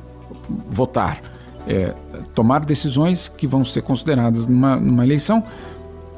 votar, 0.69 1.23
é, 1.67 1.95
tomar 2.35 2.65
decisões 2.65 3.29
que 3.29 3.47
vão 3.47 3.65
ser 3.65 3.83
consideradas 3.83 4.47
numa, 4.47 4.77
numa 4.77 5.05
eleição 5.05 5.43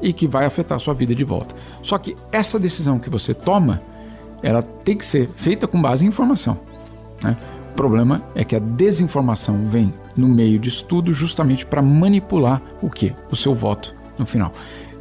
e 0.01 0.13
que 0.13 0.27
vai 0.27 0.45
afetar 0.45 0.75
a 0.75 0.79
sua 0.79 0.93
vida 0.93 1.15
de 1.15 1.23
volta. 1.23 1.55
Só 1.81 1.97
que 1.97 2.15
essa 2.31 2.59
decisão 2.59 2.99
que 2.99 3.09
você 3.09 3.33
toma, 3.33 3.81
ela 4.43 4.61
tem 4.61 4.97
que 4.97 5.05
ser 5.05 5.29
feita 5.29 5.67
com 5.67 5.81
base 5.81 6.05
em 6.05 6.09
informação. 6.09 6.57
né? 7.23 7.35
O 7.71 7.75
problema 7.77 8.23
é 8.35 8.43
que 8.43 8.55
a 8.55 8.59
desinformação 8.59 9.65
vem 9.65 9.93
no 10.15 10.27
meio 10.27 10.57
disso 10.57 10.83
tudo 10.85 11.13
justamente 11.13 11.65
para 11.65 11.81
manipular 11.81 12.61
o 12.81 12.89
que? 12.89 13.13
O 13.31 13.35
seu 13.35 13.53
voto 13.53 13.95
no 14.17 14.25
final. 14.25 14.51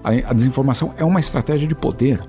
A, 0.07 0.31
a 0.31 0.33
desinformação 0.33 0.95
é 0.97 1.05
uma 1.05 1.19
estratégia 1.19 1.67
de 1.67 1.75
poder, 1.75 2.21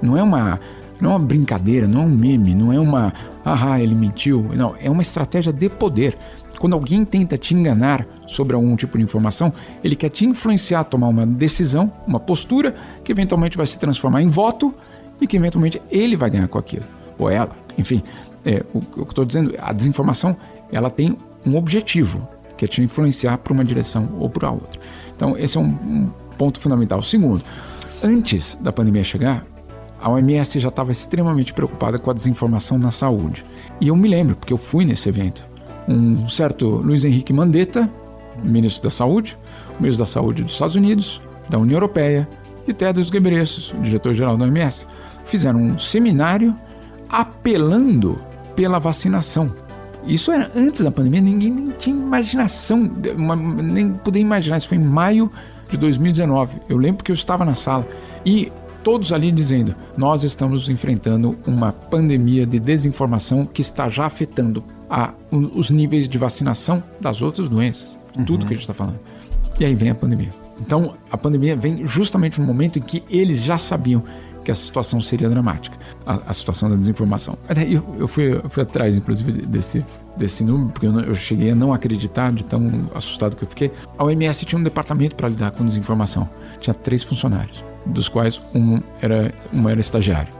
não 0.00 0.16
é 0.16 0.22
uma, 0.22 0.60
não 1.00 1.10
é 1.10 1.14
uma 1.14 1.26
brincadeira, 1.26 1.88
não 1.88 2.02
é 2.02 2.04
um 2.04 2.08
meme, 2.08 2.54
não 2.54 2.72
é 2.72 2.78
uma 2.78 3.12
ah, 3.44 3.80
ele 3.80 3.94
mentiu. 3.94 4.42
Não, 4.56 4.74
é 4.80 4.88
uma 4.88 5.02
estratégia 5.02 5.52
de 5.52 5.68
poder. 5.68 6.16
Quando 6.58 6.72
alguém 6.72 7.04
tenta 7.04 7.36
te 7.36 7.54
enganar 7.54 8.06
sobre 8.26 8.56
algum 8.56 8.74
tipo 8.74 8.96
de 8.96 9.04
informação, 9.04 9.52
ele 9.82 9.94
quer 9.94 10.08
te 10.08 10.24
influenciar 10.24 10.80
a 10.80 10.84
tomar 10.84 11.08
uma 11.08 11.26
decisão, 11.26 11.92
uma 12.06 12.18
postura 12.18 12.74
que 13.02 13.12
eventualmente 13.12 13.56
vai 13.56 13.66
se 13.66 13.78
transformar 13.78 14.22
em 14.22 14.28
voto 14.28 14.72
e 15.20 15.26
que 15.26 15.36
eventualmente 15.36 15.82
ele 15.90 16.16
vai 16.16 16.30
ganhar 16.30 16.48
com 16.48 16.58
aquilo, 16.58 16.84
ou 17.18 17.28
ela. 17.28 17.54
Enfim, 17.76 18.02
é, 18.46 18.64
o, 18.72 18.78
o 18.78 18.82
que 18.82 18.98
eu 19.00 19.04
estou 19.04 19.24
dizendo, 19.24 19.54
a 19.58 19.72
desinformação 19.72 20.36
ela 20.72 20.88
tem 20.88 21.18
um 21.44 21.56
objetivo, 21.56 22.26
que 22.56 22.64
é 22.64 22.68
te 22.68 22.80
influenciar 22.80 23.36
para 23.38 23.52
uma 23.52 23.64
direção 23.64 24.08
ou 24.18 24.30
para 24.30 24.50
outra. 24.50 24.80
Então, 25.14 25.36
esse 25.36 25.58
é 25.58 25.60
um, 25.60 25.66
um 25.66 26.10
ponto 26.34 26.60
fundamental. 26.60 27.02
Segundo, 27.02 27.42
antes 28.02 28.58
da 28.60 28.72
pandemia 28.72 29.04
chegar, 29.04 29.44
a 30.00 30.10
OMS 30.10 30.60
já 30.60 30.68
estava 30.68 30.92
extremamente 30.92 31.54
preocupada 31.54 31.98
com 31.98 32.10
a 32.10 32.14
desinformação 32.14 32.78
na 32.78 32.90
saúde. 32.90 33.44
E 33.80 33.88
eu 33.88 33.96
me 33.96 34.06
lembro, 34.06 34.36
porque 34.36 34.52
eu 34.52 34.58
fui 34.58 34.84
nesse 34.84 35.08
evento. 35.08 35.42
Um 35.88 36.28
certo 36.28 36.68
Luiz 36.68 37.04
Henrique 37.04 37.32
Mandetta, 37.32 37.90
ministro 38.42 38.82
da 38.82 38.90
Saúde, 38.90 39.38
ministro 39.80 40.04
da 40.04 40.10
Saúde 40.10 40.42
dos 40.42 40.52
Estados 40.52 40.74
Unidos, 40.74 41.20
da 41.48 41.58
União 41.58 41.76
Europeia, 41.76 42.28
e 42.66 42.72
Tedros 42.72 43.10
Ghebreyesus, 43.10 43.74
diretor-geral 43.82 44.36
da 44.36 44.44
OMS, 44.44 44.86
fizeram 45.24 45.60
um 45.60 45.78
seminário 45.78 46.54
apelando 47.08 48.20
pela 48.56 48.78
vacinação. 48.78 49.52
Isso 50.06 50.30
era 50.30 50.50
antes 50.54 50.82
da 50.82 50.90
pandemia, 50.90 51.20
ninguém 51.20 51.50
nem 51.50 51.70
tinha 51.70 51.96
imaginação, 51.96 52.90
nem 53.62 53.90
podia 53.92 54.20
imaginar. 54.20 54.58
Isso 54.58 54.68
foi 54.68 54.76
em 54.76 54.82
maio 54.82 55.30
de 55.74 55.78
2019. 55.78 56.58
Eu 56.68 56.76
lembro 56.76 57.04
que 57.04 57.10
eu 57.10 57.14
estava 57.14 57.44
na 57.44 57.54
sala 57.54 57.86
e 58.24 58.50
todos 58.82 59.12
ali 59.12 59.30
dizendo: 59.32 59.74
nós 59.96 60.22
estamos 60.22 60.68
enfrentando 60.68 61.36
uma 61.46 61.72
pandemia 61.72 62.46
de 62.46 62.58
desinformação 62.58 63.46
que 63.46 63.60
está 63.60 63.88
já 63.88 64.06
afetando 64.06 64.62
a, 64.88 65.12
os 65.30 65.70
níveis 65.70 66.08
de 66.08 66.16
vacinação 66.18 66.82
das 67.00 67.20
outras 67.20 67.48
doenças. 67.48 67.98
Uhum. 68.16 68.24
Tudo 68.24 68.46
que 68.46 68.52
a 68.52 68.56
gente 68.56 68.62
está 68.62 68.74
falando. 68.74 69.00
E 69.58 69.64
aí 69.64 69.74
vem 69.74 69.90
a 69.90 69.94
pandemia. 69.94 70.32
Então, 70.60 70.94
a 71.10 71.18
pandemia 71.18 71.56
vem 71.56 71.84
justamente 71.84 72.40
no 72.40 72.46
momento 72.46 72.78
em 72.78 72.82
que 72.82 73.02
eles 73.10 73.42
já 73.42 73.58
sabiam 73.58 74.04
que 74.44 74.50
a 74.50 74.54
situação 74.54 75.00
seria 75.00 75.28
dramática, 75.28 75.76
a, 76.06 76.20
a 76.26 76.32
situação 76.32 76.68
da 76.68 76.76
desinformação. 76.76 77.36
Eu, 77.68 77.82
eu, 77.98 78.06
fui, 78.06 78.34
eu 78.34 78.48
fui 78.48 78.62
atrás, 78.62 78.96
inclusive, 78.96 79.32
desse, 79.32 79.84
desse 80.16 80.44
número, 80.44 80.70
porque 80.70 80.86
eu, 80.86 81.00
eu, 81.00 81.14
cheguei 81.14 81.50
a 81.50 81.54
não 81.54 81.72
acreditar 81.72 82.32
de 82.32 82.44
tão 82.44 82.88
assustado 82.94 83.36
que 83.36 83.44
eu 83.44 83.48
fiquei. 83.48 83.72
A 83.98 84.04
OMS 84.04 84.44
tinha 84.44 84.58
um 84.58 84.62
departamento 84.62 85.16
para 85.16 85.28
lidar 85.28 85.50
com 85.50 85.64
desinformação. 85.64 86.28
Tinha 86.60 86.74
três 86.74 87.02
funcionários, 87.02 87.64
dos 87.84 88.08
quais 88.08 88.40
um 88.54 88.80
era, 89.00 89.32
um 89.52 89.68
era 89.68 89.80
estagiário. 89.80 90.32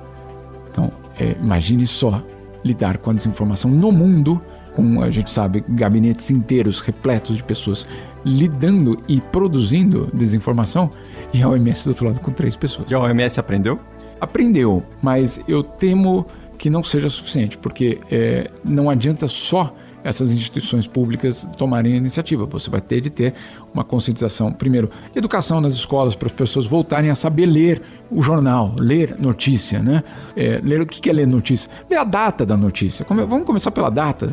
Então, 0.71 0.93
é, 1.19 1.37
imagine 1.41 1.87
só 1.87 2.23
lidar 2.65 2.99
com 2.99 3.11
a 3.11 3.13
desinformação 3.13 3.71
no 3.71 3.93
mundo, 3.93 4.41
com, 4.75 5.03
a 5.03 5.11
gente 5.11 5.31
sabe, 5.31 5.65
gabinetes 5.69 6.31
inteiros 6.31 6.81
repletos 6.81 7.37
de 7.37 7.45
pessoas 7.45 7.87
lidando 8.25 8.99
e 9.07 9.21
produzindo 9.21 10.09
desinformação, 10.15 10.91
e 11.33 11.43
a 11.43 11.49
OMS 11.49 11.85
do 11.85 11.91
outro 11.91 12.07
lado 12.07 12.21
com 12.21 12.33
três 12.33 12.57
pessoas. 12.57 12.91
E 12.91 12.95
a 12.95 13.01
OMS 13.01 13.39
aprendeu? 13.39 13.79
Aprendeu, 14.21 14.83
mas 15.03 15.41
eu 15.47 15.63
temo 15.63 16.27
que 16.65 16.71
não 16.71 16.83
seja 16.83 17.11
suficiente, 17.11 17.59
porque 17.59 18.01
é, 18.11 18.51
não 18.65 18.89
adianta 18.89 19.29
só 19.29 19.77
essas 20.03 20.33
instituições 20.33 20.87
públicas 20.87 21.47
tomarem 21.59 21.93
a 21.93 21.97
iniciativa. 21.99 22.47
Você 22.47 22.71
vai 22.71 22.81
ter 22.81 23.03
de 23.03 23.11
ter 23.11 23.35
uma 23.75 23.85
conscientização. 23.85 24.51
Primeiro, 24.51 24.91
educação 25.15 25.61
nas 25.61 25.75
escolas 25.75 26.15
para 26.15 26.29
as 26.29 26.33
pessoas 26.33 26.65
voltarem 26.65 27.11
a 27.11 27.15
saber 27.15 27.45
ler 27.45 27.83
o 28.11 28.23
jornal, 28.23 28.75
ler 28.79 29.15
notícia, 29.19 29.81
né? 29.81 30.03
É, 30.35 30.59
ler 30.65 30.81
o 30.81 30.87
que 30.87 31.11
é 31.11 31.13
ler 31.13 31.27
notícia? 31.27 31.71
Ler 31.91 31.99
a 31.99 32.05
data 32.05 32.47
da 32.47 32.57
notícia. 32.57 33.05
vamos 33.11 33.45
começar 33.45 33.71
pela 33.71 33.91
data. 33.91 34.33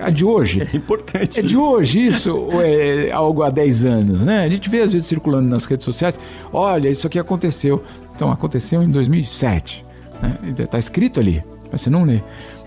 A 0.00 0.10
de 0.10 0.24
hoje. 0.24 0.62
É 0.62 0.76
importante. 0.76 1.38
É 1.38 1.42
de 1.42 1.56
hoje 1.56 2.08
isso 2.08 2.36
ou 2.36 2.60
é 2.60 3.12
algo 3.12 3.44
há 3.44 3.50
10 3.50 3.84
anos, 3.84 4.26
né? 4.26 4.42
A 4.42 4.48
gente 4.48 4.68
vê 4.68 4.80
às 4.80 4.92
vezes 4.92 5.06
circulando 5.06 5.48
nas 5.48 5.64
redes 5.64 5.84
sociais. 5.84 6.18
Olha, 6.52 6.88
isso 6.88 7.06
aqui 7.06 7.20
aconteceu. 7.20 7.84
Então 8.16 8.32
aconteceu 8.32 8.82
em 8.82 8.90
2007. 8.90 9.92
Né? 10.22 10.54
Está 10.56 10.78
escrito 10.78 11.18
ali, 11.18 11.42
mas 11.72 11.80
você 11.80 11.90
não 11.90 12.04
lê. 12.04 12.20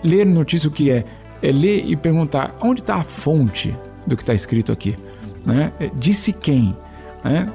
Ler 0.03 0.25
notícia 0.25 0.67
o 0.67 0.71
que 0.71 0.91
é? 0.91 1.05
é 1.41 1.51
ler 1.51 1.85
e 1.85 1.95
perguntar 1.95 2.55
onde 2.61 2.81
está 2.81 2.95
a 2.95 3.03
fonte 3.03 3.75
do 4.05 4.15
que 4.15 4.23
está 4.23 4.33
escrito 4.33 4.71
aqui. 4.71 4.97
Né? 5.45 5.71
É, 5.79 5.89
disse 5.93 6.33
quem? 6.33 6.75
Né? 7.23 7.47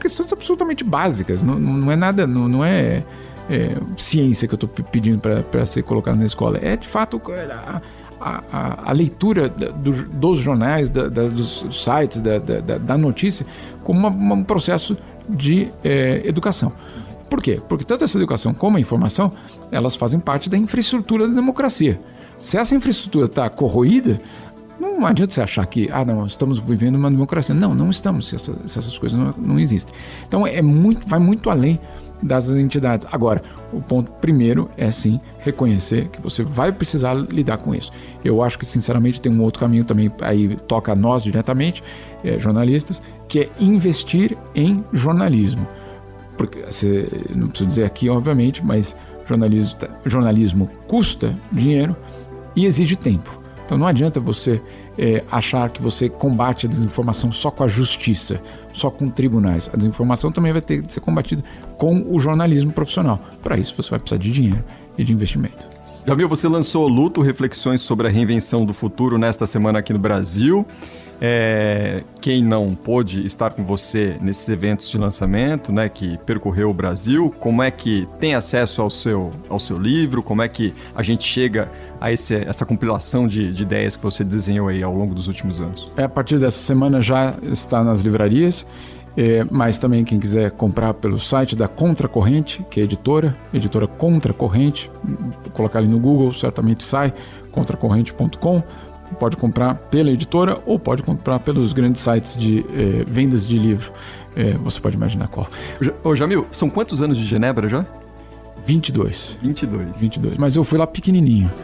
Questões 0.00 0.32
absolutamente 0.32 0.84
básicas, 0.84 1.42
não, 1.42 1.58
não 1.58 1.90
é 1.90 1.96
nada, 1.96 2.26
não, 2.26 2.46
não 2.46 2.64
é, 2.64 3.02
é, 3.50 3.76
ciência 3.96 4.46
que 4.46 4.54
eu 4.54 4.56
estou 4.56 4.68
pedindo 4.68 5.20
para 5.50 5.66
ser 5.66 5.82
colocado 5.82 6.16
na 6.16 6.26
escola. 6.26 6.58
É 6.62 6.76
de 6.76 6.86
fato 6.86 7.20
a, 7.50 7.80
a, 8.20 8.90
a 8.90 8.92
leitura 8.92 9.48
do, 9.48 9.92
dos 10.08 10.38
jornais, 10.38 10.88
da, 10.88 11.08
da, 11.08 11.26
dos 11.28 11.66
sites, 11.70 12.20
da, 12.20 12.38
da 12.38 12.98
notícia, 12.98 13.46
como 13.82 14.06
uma, 14.06 14.34
um 14.34 14.44
processo 14.44 14.96
de 15.28 15.68
é, 15.82 16.22
educação. 16.24 16.72
Por 17.28 17.42
quê? 17.42 17.60
Porque 17.68 17.84
tanto 17.84 18.04
essa 18.04 18.18
educação 18.18 18.54
como 18.54 18.76
a 18.76 18.80
informação, 18.80 19.32
elas 19.70 19.96
fazem 19.96 20.20
parte 20.20 20.48
da 20.48 20.56
infraestrutura 20.56 21.26
da 21.26 21.34
democracia. 21.34 22.00
Se 22.38 22.56
essa 22.56 22.74
infraestrutura 22.74 23.26
está 23.26 23.48
corroída, 23.48 24.20
não 24.78 25.06
adianta 25.06 25.32
você 25.32 25.40
achar 25.40 25.64
que, 25.66 25.88
ah, 25.92 26.04
não, 26.04 26.26
estamos 26.26 26.58
vivendo 26.58 26.96
uma 26.96 27.10
democracia. 27.10 27.54
Não, 27.54 27.74
não 27.74 27.90
estamos, 27.90 28.28
se, 28.28 28.36
essa, 28.36 28.52
se 28.66 28.78
essas 28.78 28.98
coisas 28.98 29.18
não, 29.18 29.34
não, 29.38 29.58
existem. 29.58 29.94
Então, 30.26 30.46
é 30.46 30.60
muito, 30.60 31.06
vai 31.06 31.18
muito 31.18 31.48
além 31.48 31.78
das 32.22 32.48
entidades. 32.48 33.06
Agora, 33.10 33.42
o 33.72 33.80
ponto 33.80 34.10
primeiro 34.12 34.70
é 34.76 34.90
sim 34.90 35.20
reconhecer 35.40 36.08
que 36.08 36.20
você 36.20 36.42
vai 36.42 36.72
precisar 36.72 37.14
lidar 37.14 37.58
com 37.58 37.74
isso. 37.74 37.92
Eu 38.24 38.42
acho 38.42 38.58
que, 38.58 38.66
sinceramente, 38.66 39.20
tem 39.20 39.32
um 39.32 39.42
outro 39.42 39.60
caminho 39.60 39.84
também, 39.84 40.10
aí 40.20 40.56
toca 40.66 40.92
a 40.92 40.96
nós 40.96 41.22
diretamente, 41.22 41.82
é, 42.22 42.38
jornalistas, 42.38 43.02
que 43.28 43.40
é 43.40 43.50
investir 43.60 44.36
em 44.54 44.84
jornalismo. 44.92 45.66
Porque, 46.36 46.58
não 47.34 47.48
preciso 47.48 47.68
dizer 47.68 47.84
aqui, 47.84 48.08
obviamente, 48.08 48.64
mas 48.64 48.96
jornalismo, 49.26 49.78
jornalismo 50.04 50.70
custa 50.86 51.36
dinheiro 51.52 51.96
e 52.56 52.66
exige 52.66 52.96
tempo. 52.96 53.40
Então 53.64 53.78
não 53.78 53.86
adianta 53.86 54.20
você 54.20 54.60
é, 54.98 55.22
achar 55.30 55.68
que 55.70 55.80
você 55.80 56.08
combate 56.08 56.66
a 56.66 56.68
desinformação 56.68 57.32
só 57.32 57.50
com 57.50 57.64
a 57.64 57.68
justiça, 57.68 58.40
só 58.72 58.90
com 58.90 59.08
tribunais. 59.08 59.70
A 59.72 59.76
desinformação 59.76 60.30
também 60.30 60.52
vai 60.52 60.60
ter 60.60 60.82
que 60.82 60.92
ser 60.92 61.00
combatida 61.00 61.42
com 61.78 62.04
o 62.08 62.18
jornalismo 62.18 62.72
profissional. 62.72 63.18
Para 63.42 63.56
isso 63.56 63.74
você 63.76 63.90
vai 63.90 63.98
precisar 63.98 64.20
de 64.20 64.30
dinheiro 64.30 64.62
e 64.98 65.04
de 65.04 65.12
investimento. 65.12 65.74
Jamil, 66.06 66.28
você 66.28 66.46
lançou 66.46 66.86
Luto, 66.86 67.22
reflexões 67.22 67.80
sobre 67.80 68.06
a 68.06 68.10
reinvenção 68.10 68.66
do 68.66 68.74
futuro 68.74 69.16
nesta 69.16 69.46
semana 69.46 69.78
aqui 69.78 69.92
no 69.92 69.98
Brasil. 69.98 70.66
É, 71.20 72.02
quem 72.20 72.42
não 72.42 72.74
pôde 72.74 73.24
estar 73.24 73.50
com 73.50 73.64
você 73.64 74.16
nesses 74.20 74.48
eventos 74.48 74.90
de 74.90 74.98
lançamento, 74.98 75.72
né, 75.72 75.88
que 75.88 76.18
percorreu 76.18 76.70
o 76.70 76.74
Brasil, 76.74 77.34
como 77.38 77.62
é 77.62 77.70
que 77.70 78.08
tem 78.18 78.34
acesso 78.34 78.82
ao 78.82 78.90
seu, 78.90 79.32
ao 79.48 79.58
seu 79.58 79.78
livro, 79.78 80.22
como 80.22 80.42
é 80.42 80.48
que 80.48 80.74
a 80.94 81.02
gente 81.02 81.24
chega 81.24 81.70
a 82.00 82.12
esse, 82.12 82.34
essa 82.34 82.66
compilação 82.66 83.26
de, 83.26 83.52
de 83.52 83.62
ideias 83.62 83.96
que 83.96 84.02
você 84.02 84.24
desenhou 84.24 84.68
aí 84.68 84.82
ao 84.82 84.94
longo 84.94 85.14
dos 85.14 85.28
últimos 85.28 85.60
anos? 85.60 85.90
É, 85.96 86.04
a 86.04 86.08
partir 86.08 86.38
dessa 86.38 86.58
semana 86.58 87.00
já 87.00 87.36
está 87.42 87.82
nas 87.82 88.00
livrarias, 88.00 88.66
é, 89.16 89.44
mas 89.50 89.78
também 89.78 90.04
quem 90.04 90.18
quiser 90.18 90.50
comprar 90.50 90.92
pelo 90.94 91.18
site 91.18 91.54
da 91.54 91.68
Contracorrente, 91.68 92.64
que 92.68 92.80
é 92.80 92.82
editora, 92.82 93.36
editora 93.52 93.86
Contracorrente, 93.86 94.90
colocar 95.52 95.78
ali 95.78 95.88
no 95.88 96.00
Google, 96.00 96.32
certamente 96.32 96.82
sai, 96.82 97.12
contracorrente.com 97.52 98.62
pode 99.14 99.36
comprar 99.36 99.74
pela 99.74 100.10
editora 100.10 100.60
ou 100.66 100.78
pode 100.78 101.02
comprar 101.02 101.38
pelos 101.40 101.72
grandes 101.72 102.02
sites 102.02 102.36
de 102.36 102.60
eh, 102.60 103.04
vendas 103.06 103.46
de 103.46 103.58
livro. 103.58 103.92
Eh, 104.36 104.54
você 104.62 104.80
pode 104.80 104.96
imaginar 104.96 105.28
qual. 105.28 105.48
Ô 106.02 106.14
Jamil, 106.14 106.46
são 106.50 106.68
quantos 106.68 107.00
anos 107.00 107.16
de 107.16 107.24
Genebra 107.24 107.68
já? 107.68 107.86
22. 108.66 109.36
22. 109.42 110.00
22. 110.00 110.36
Mas 110.38 110.56
eu 110.56 110.64
fui 110.64 110.78
lá 110.78 110.86
pequenininho. 110.86 111.50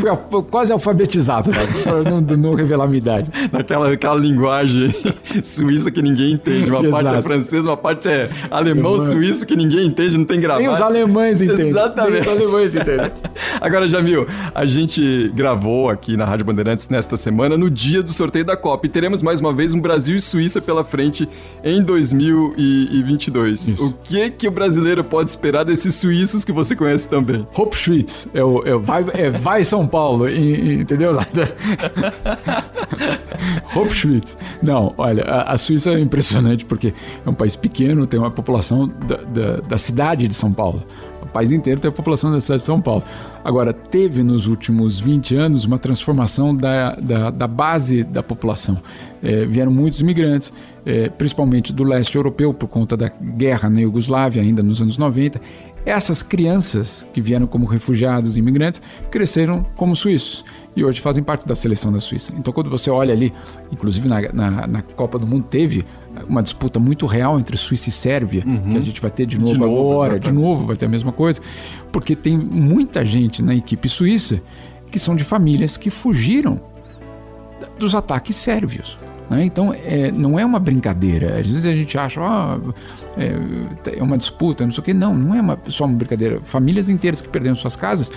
fui 0.00 0.42
quase 0.50 0.72
alfabetizado, 0.72 1.50
né? 1.50 1.58
para 1.82 2.02
não, 2.02 2.20
não, 2.20 2.54
revelar 2.54 2.84
a 2.84 2.86
minha 2.86 2.98
idade. 2.98 3.28
Naquela 3.50 3.90
aquela 3.90 4.16
linguagem 4.16 4.94
suíça 5.42 5.90
que 5.90 6.00
ninguém 6.00 6.32
entende. 6.32 6.70
Uma 6.70 6.80
Exato. 6.80 7.04
parte 7.04 7.18
é 7.18 7.22
francesa, 7.22 7.68
uma 7.68 7.76
parte 7.76 8.08
é 8.08 8.30
alemão, 8.50 8.98
suíço 9.00 9.44
que 9.46 9.56
ninguém 9.56 9.86
entende, 9.86 10.16
não 10.16 10.24
tem 10.24 10.38
gravado. 10.40 10.62
Nem 10.62 10.72
os 10.72 10.80
alemães 10.80 11.42
entendem. 11.42 11.68
Exatamente. 11.68 12.12
Nem 12.12 12.20
os 12.22 12.28
alemães 12.28 12.74
entendem. 12.74 13.10
Agora, 13.60 13.88
Jamil, 13.88 14.26
a 14.54 14.64
gente 14.66 15.32
gravou 15.34 15.90
aqui 15.90 16.16
na 16.16 16.24
Rádio 16.24 16.44
Bandeirantes 16.44 16.88
nesta 16.88 17.16
semana, 17.16 17.56
no 17.56 17.68
dia 17.70 18.02
do 18.02 18.10
sorteio 18.12 18.44
da 18.44 18.56
Copa. 18.56 18.86
E 18.86 18.88
teremos 18.88 19.22
mais 19.22 19.40
uma 19.40 19.52
vez 19.52 19.74
um 19.74 19.80
Brasil 19.80 20.14
e 20.16 20.20
Suíça 20.20 20.60
pela 20.60 20.84
frente 20.84 21.28
em 21.62 21.82
2022. 21.82 23.68
Isso. 23.68 23.86
O 23.86 23.92
que 24.04 24.30
que 24.30 24.46
o 24.46 24.50
brasileiro 24.50 25.02
pode 25.02 25.30
esperar 25.30 25.64
desses 25.64 25.94
suíços 25.94 26.44
que 26.44 26.52
você 26.52 26.76
conhece 26.76 27.08
também? 27.08 27.46
Hope 27.56 27.74
Schwitz, 27.74 28.28
é, 28.34 28.44
o, 28.44 28.62
é, 28.64 28.76
vai, 28.76 29.04
é 29.14 29.30
vai 29.30 29.64
São 29.64 29.86
Paulo, 29.86 30.28
entendeu? 30.28 31.18
Hope 33.74 33.92
Schwitz. 33.92 34.36
Não, 34.62 34.94
olha, 34.98 35.24
a, 35.24 35.54
a, 35.54 35.58
Suíça 35.58 35.92
é 35.92 35.98
impressionante 35.98 36.64
porque 36.64 36.92
é 37.24 37.30
um 37.30 37.34
país 37.34 37.56
pequeno, 37.56 38.06
tem 38.06 38.20
uma 38.20 38.30
população 38.30 38.86
da, 38.86 39.16
da, 39.16 39.56
da 39.60 39.78
cidade 39.78 40.28
de 40.28 40.34
São 40.34 40.52
Paulo. 40.52 40.84
O 41.22 41.26
país 41.26 41.50
inteiro 41.50 41.80
tem 41.80 41.88
a 41.88 41.92
população 41.92 42.30
da 42.30 42.40
cidade 42.40 42.60
de 42.60 42.66
São 42.66 42.80
Paulo. 42.80 43.02
Agora, 43.42 43.72
teve 43.72 44.22
nos 44.22 44.46
últimos 44.46 45.00
20 45.00 45.34
anos 45.36 45.64
uma 45.64 45.78
transformação 45.78 46.54
da, 46.54 46.94
da, 46.96 47.30
da 47.30 47.46
base 47.48 48.04
da 48.04 48.22
população. 48.22 48.80
É, 49.22 49.46
vieram 49.46 49.72
muitos 49.72 50.00
imigrantes, 50.00 50.52
é, 50.84 51.08
principalmente 51.08 51.72
do 51.72 51.82
leste 51.82 52.16
europeu, 52.16 52.52
por 52.52 52.68
conta 52.68 52.96
da 52.96 53.08
guerra 53.08 53.68
na 53.68 53.80
Iugoslávia, 53.80 54.42
ainda 54.42 54.62
nos 54.62 54.80
anos 54.82 54.98
90. 54.98 55.40
essas 55.86 56.22
crianças 56.22 57.06
que 57.12 57.20
vieram 57.20 57.46
como 57.46 57.66
refugiados 57.66 58.36
e 58.36 58.40
imigrantes 58.40 58.80
cresceram 59.10 59.66
como 59.76 59.94
suíços 59.94 60.44
e 60.76 60.84
hoje 60.84 61.00
fazem 61.00 61.22
parte 61.22 61.46
da 61.46 61.54
seleção 61.54 61.92
da 61.92 62.00
Suíça. 62.00 62.32
Então, 62.36 62.52
quando 62.52 62.68
você 62.68 62.90
olha 62.90 63.12
ali, 63.12 63.32
inclusive 63.70 64.08
na, 64.08 64.20
na, 64.32 64.66
na 64.66 64.82
Copa 64.82 65.18
do 65.18 65.26
Mundo, 65.26 65.46
teve 65.48 65.84
uma 66.28 66.42
disputa 66.42 66.78
muito 66.78 67.06
real 67.06 67.38
entre 67.38 67.56
Suíça 67.56 67.88
e 67.88 67.92
Sérvia, 67.92 68.42
uhum. 68.44 68.70
que 68.70 68.76
a 68.78 68.80
gente 68.80 69.00
vai 69.00 69.10
ter 69.10 69.26
de 69.26 69.38
novo, 69.38 69.52
de 69.52 69.58
novo 69.58 69.72
agora, 69.72 70.14
exatamente. 70.14 70.36
de 70.36 70.42
novo 70.42 70.66
vai 70.66 70.76
ter 70.76 70.86
a 70.86 70.88
mesma 70.88 71.12
coisa, 71.12 71.40
porque 71.92 72.16
tem 72.16 72.36
muita 72.36 73.04
gente 73.04 73.42
na 73.42 73.54
equipe 73.54 73.88
suíça 73.88 74.42
que 74.90 74.98
são 74.98 75.14
de 75.14 75.24
famílias 75.24 75.76
que 75.76 75.90
fugiram 75.90 76.60
dos 77.78 77.94
ataques 77.94 78.36
sérvios. 78.36 78.98
Né? 79.30 79.44
Então, 79.44 79.72
é, 79.72 80.10
não 80.10 80.38
é 80.38 80.44
uma 80.44 80.58
brincadeira. 80.58 81.40
Às 81.40 81.48
vezes 81.48 81.66
a 81.66 81.74
gente 81.74 81.96
acha, 81.96 82.20
ah, 82.20 82.58
é, 83.16 83.98
é 83.98 84.02
uma 84.02 84.18
disputa, 84.18 84.64
não 84.64 84.72
sei 84.72 84.80
o 84.80 84.84
quê. 84.84 84.94
Não, 84.94 85.14
não 85.14 85.34
é 85.34 85.40
uma, 85.40 85.58
só 85.68 85.84
uma 85.84 85.96
brincadeira. 85.96 86.40
Famílias 86.40 86.88
inteiras 86.88 87.20
que 87.20 87.28
perderam 87.28 87.56
suas 87.56 87.76
casas 87.76 88.12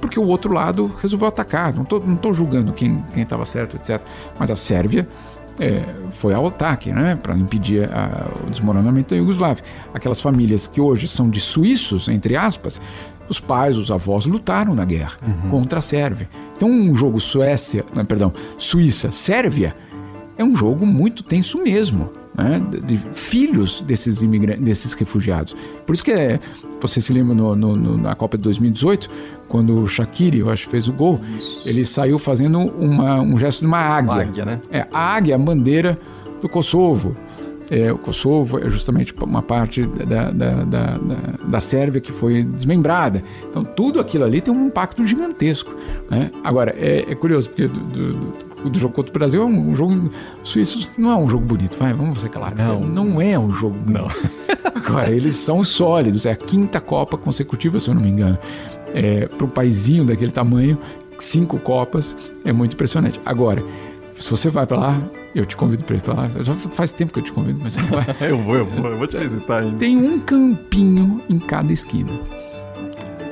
porque 0.00 0.18
o 0.18 0.26
outro 0.26 0.52
lado 0.52 0.92
resolveu 1.00 1.28
atacar. 1.28 1.74
Não 1.74 1.82
estou 1.82 2.32
julgando 2.32 2.72
quem 2.72 3.02
estava 3.16 3.44
certo, 3.46 3.76
etc. 3.76 4.00
Mas 4.38 4.50
a 4.50 4.56
Sérvia 4.56 5.08
é, 5.58 5.82
foi 6.10 6.34
ao 6.34 6.46
ataque 6.46 6.92
né, 6.92 7.16
para 7.16 7.36
impedir 7.36 7.90
a, 7.92 8.28
o 8.46 8.50
desmoronamento 8.50 9.10
da 9.10 9.16
Iugoslávia. 9.16 9.64
Aquelas 9.92 10.20
famílias 10.20 10.66
que 10.66 10.80
hoje 10.80 11.08
são 11.08 11.28
de 11.28 11.40
suíços, 11.40 12.08
entre 12.08 12.36
aspas, 12.36 12.80
os 13.28 13.40
pais, 13.40 13.76
os 13.76 13.90
avós 13.90 14.24
lutaram 14.24 14.74
na 14.74 14.84
guerra 14.84 15.18
uhum. 15.26 15.50
contra 15.50 15.80
a 15.80 15.82
Sérvia. 15.82 16.28
Então, 16.56 16.70
um 16.70 16.94
jogo 16.94 17.20
Suécia, 17.20 17.84
não, 17.94 18.04
perdão, 18.04 18.32
Suíça, 18.56 19.12
Sérvia 19.12 19.74
é 20.38 20.44
um 20.44 20.56
jogo 20.56 20.86
muito 20.86 21.22
tenso 21.22 21.58
mesmo. 21.62 22.10
Né, 22.38 22.62
de 22.86 22.96
filhos 22.96 23.80
desses 23.80 24.22
imigrantes, 24.22 24.62
desses 24.62 24.92
refugiados. 24.92 25.56
Por 25.84 25.92
isso 25.92 26.04
que 26.04 26.12
é, 26.12 26.38
você 26.80 27.00
se 27.00 27.12
lembra 27.12 27.34
no, 27.34 27.56
no, 27.56 27.74
no, 27.74 27.98
na 27.98 28.14
Copa 28.14 28.36
de 28.36 28.44
2018, 28.44 29.10
quando 29.48 29.80
o 29.80 29.88
Shaqiri, 29.88 30.38
eu 30.38 30.48
acho, 30.48 30.68
fez 30.68 30.86
o 30.86 30.92
gol, 30.92 31.20
isso. 31.36 31.68
ele 31.68 31.84
saiu 31.84 32.16
fazendo 32.16 32.60
uma, 32.60 33.20
um 33.20 33.36
gesto 33.36 33.62
de 33.62 33.66
uma 33.66 33.80
águia. 33.80 34.12
Uma 34.12 34.22
águia, 34.22 34.44
né? 34.44 34.60
É, 34.70 34.86
a 34.92 35.16
águia, 35.16 35.34
a 35.34 35.38
bandeira 35.38 35.98
do 36.40 36.48
Kosovo. 36.48 37.16
É, 37.70 37.92
o 37.92 37.98
Kosovo 37.98 38.58
é 38.58 38.70
justamente 38.70 39.12
uma 39.20 39.42
parte 39.42 39.84
da, 39.84 40.30
da, 40.30 40.30
da, 40.30 40.64
da, 40.64 40.96
da 41.44 41.60
Sérvia 41.60 42.00
que 42.00 42.12
foi 42.12 42.42
desmembrada. 42.42 43.22
Então, 43.50 43.64
tudo 43.64 44.00
aquilo 44.00 44.24
ali 44.24 44.40
tem 44.40 44.54
um 44.54 44.66
impacto 44.66 45.04
gigantesco. 45.04 45.74
Né? 46.10 46.30
Agora, 46.42 46.74
é, 46.78 47.04
é 47.10 47.14
curioso, 47.14 47.48
porque 47.50 47.66
do, 47.66 47.80
do, 47.80 48.47
do, 48.64 48.78
jogo 48.78 48.94
contra 48.94 49.10
o 49.10 49.14
Brasil 49.14 49.42
é 49.42 49.44
um, 49.44 49.74
jogo. 49.74 50.10
Suíço 50.42 50.90
não 50.98 51.10
é 51.10 51.16
um 51.16 51.28
jogo 51.28 51.44
bonito, 51.44 51.76
vai, 51.78 51.92
vamos 51.92 52.20
ser 52.20 52.28
claros. 52.28 52.58
Não, 52.58 52.80
não 52.80 53.20
é 53.20 53.38
um 53.38 53.52
jogo 53.52 53.76
bonito. 53.78 54.02
Não. 54.02 54.08
Agora, 54.74 55.10
eles 55.10 55.36
são 55.36 55.62
sólidos, 55.62 56.26
é 56.26 56.32
a 56.32 56.36
quinta 56.36 56.80
Copa 56.80 57.16
consecutiva, 57.16 57.78
se 57.78 57.88
eu 57.88 57.94
não 57.94 58.02
me 58.02 58.08
engano. 58.08 58.38
É, 58.94 59.26
Para 59.26 59.46
um 59.46 59.50
paizinho 59.50 60.04
daquele 60.04 60.32
tamanho, 60.32 60.78
cinco 61.18 61.58
Copas, 61.58 62.16
é 62.44 62.52
muito 62.52 62.74
impressionante. 62.74 63.20
Agora, 63.24 63.62
se 64.18 64.30
você 64.30 64.50
vai 64.50 64.66
para 64.66 64.78
lá, 64.78 65.02
eu 65.34 65.46
te 65.46 65.56
convido 65.56 65.84
para 65.84 65.96
ir 65.96 66.02
para 66.02 66.14
lá. 66.14 66.30
Já 66.42 66.54
faz 66.54 66.92
tempo 66.92 67.12
que 67.12 67.20
eu 67.20 67.24
te 67.24 67.32
convido, 67.32 67.60
mas 67.62 67.74
você 67.74 67.80
não 67.82 67.88
vai. 67.88 68.06
eu 68.30 68.38
vou, 68.42 68.56
eu 68.56 68.66
vou, 68.66 68.90
eu 68.90 68.96
vou 68.96 69.06
te 69.06 69.16
visitar 69.16 69.62
ainda. 69.62 69.76
Tem 69.76 69.96
um 69.96 70.18
campinho 70.18 71.20
em 71.28 71.38
cada 71.38 71.72
esquina. 71.72 72.10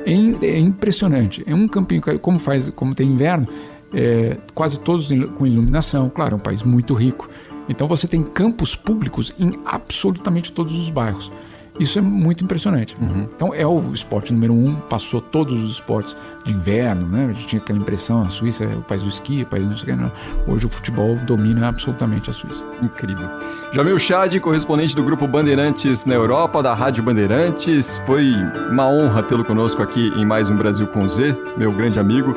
É, 0.05 0.45
é 0.45 0.59
impressionante. 0.59 1.43
É 1.45 1.53
um 1.53 1.67
campinho, 1.67 2.01
como 2.21 2.39
faz, 2.39 2.69
como 2.69 2.95
tem 2.95 3.09
inverno, 3.09 3.47
é, 3.93 4.37
quase 4.53 4.79
todos 4.79 5.09
com 5.35 5.45
iluminação. 5.45 6.09
Claro, 6.09 6.33
é 6.33 6.37
um 6.37 6.41
país 6.41 6.63
muito 6.63 6.93
rico. 6.93 7.29
Então 7.69 7.87
você 7.87 8.07
tem 8.07 8.23
campos 8.23 8.75
públicos 8.75 9.33
em 9.39 9.51
absolutamente 9.65 10.51
todos 10.51 10.77
os 10.79 10.89
bairros. 10.89 11.31
Isso 11.79 11.99
é 11.99 12.01
muito 12.01 12.43
impressionante. 12.43 12.97
Uhum. 12.99 13.27
Então 13.35 13.53
é 13.53 13.65
o 13.65 13.91
esporte 13.91 14.33
número 14.33 14.53
um, 14.53 14.75
passou 14.75 15.21
todos 15.21 15.61
os 15.61 15.71
esportes 15.71 16.15
de 16.43 16.51
inverno, 16.51 17.07
né? 17.07 17.25
A 17.29 17.33
gente 17.33 17.47
tinha 17.47 17.61
aquela 17.61 17.79
impressão, 17.79 18.21
a 18.21 18.29
Suíça 18.29 18.63
é 18.63 18.75
o 18.75 18.81
país 18.81 19.01
do 19.01 19.09
esqui, 19.09 19.43
o 19.43 19.45
país 19.45 19.63
do 19.63 19.69
não 19.69 19.77
sei 19.77 19.93
o 19.93 19.95
que, 19.95 20.01
não. 20.01 20.11
Hoje 20.47 20.65
o 20.65 20.69
futebol 20.69 21.15
domina 21.15 21.67
absolutamente 21.67 22.29
a 22.29 22.33
Suíça. 22.33 22.63
Incrível. 22.83 23.27
Jamil 23.73 23.99
Chad, 23.99 24.39
correspondente 24.39 24.95
do 24.95 25.03
grupo 25.03 25.27
Bandeirantes 25.27 26.05
na 26.05 26.15
Europa, 26.15 26.63
da 26.63 26.73
Rádio 26.73 27.03
Bandeirantes. 27.03 27.99
Foi 28.05 28.33
uma 28.71 28.87
honra 28.87 29.21
tê-lo 29.23 29.43
conosco 29.43 29.81
aqui 29.81 30.11
em 30.15 30.25
mais 30.25 30.49
um 30.49 30.55
Brasil 30.55 30.87
com 30.87 31.07
Z, 31.07 31.35
meu 31.57 31.71
grande 31.71 31.99
amigo. 31.99 32.35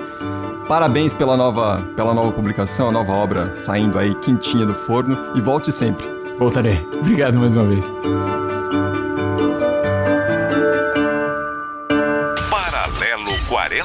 Parabéns 0.69 1.13
pela 1.13 1.37
nova, 1.37 1.83
pela 1.97 2.15
nova 2.15 2.31
publicação, 2.31 2.91
a 2.91 2.93
nova 2.93 3.13
obra 3.13 3.57
saindo 3.57 3.99
aí 3.99 4.15
quentinha 4.17 4.65
do 4.65 4.75
forno 4.75 5.19
e 5.35 5.41
volte 5.41 5.73
sempre. 5.73 6.07
Voltarei. 6.39 6.81
Obrigado 7.01 7.39
mais 7.39 7.57
uma 7.57 7.65
vez. 7.65 7.93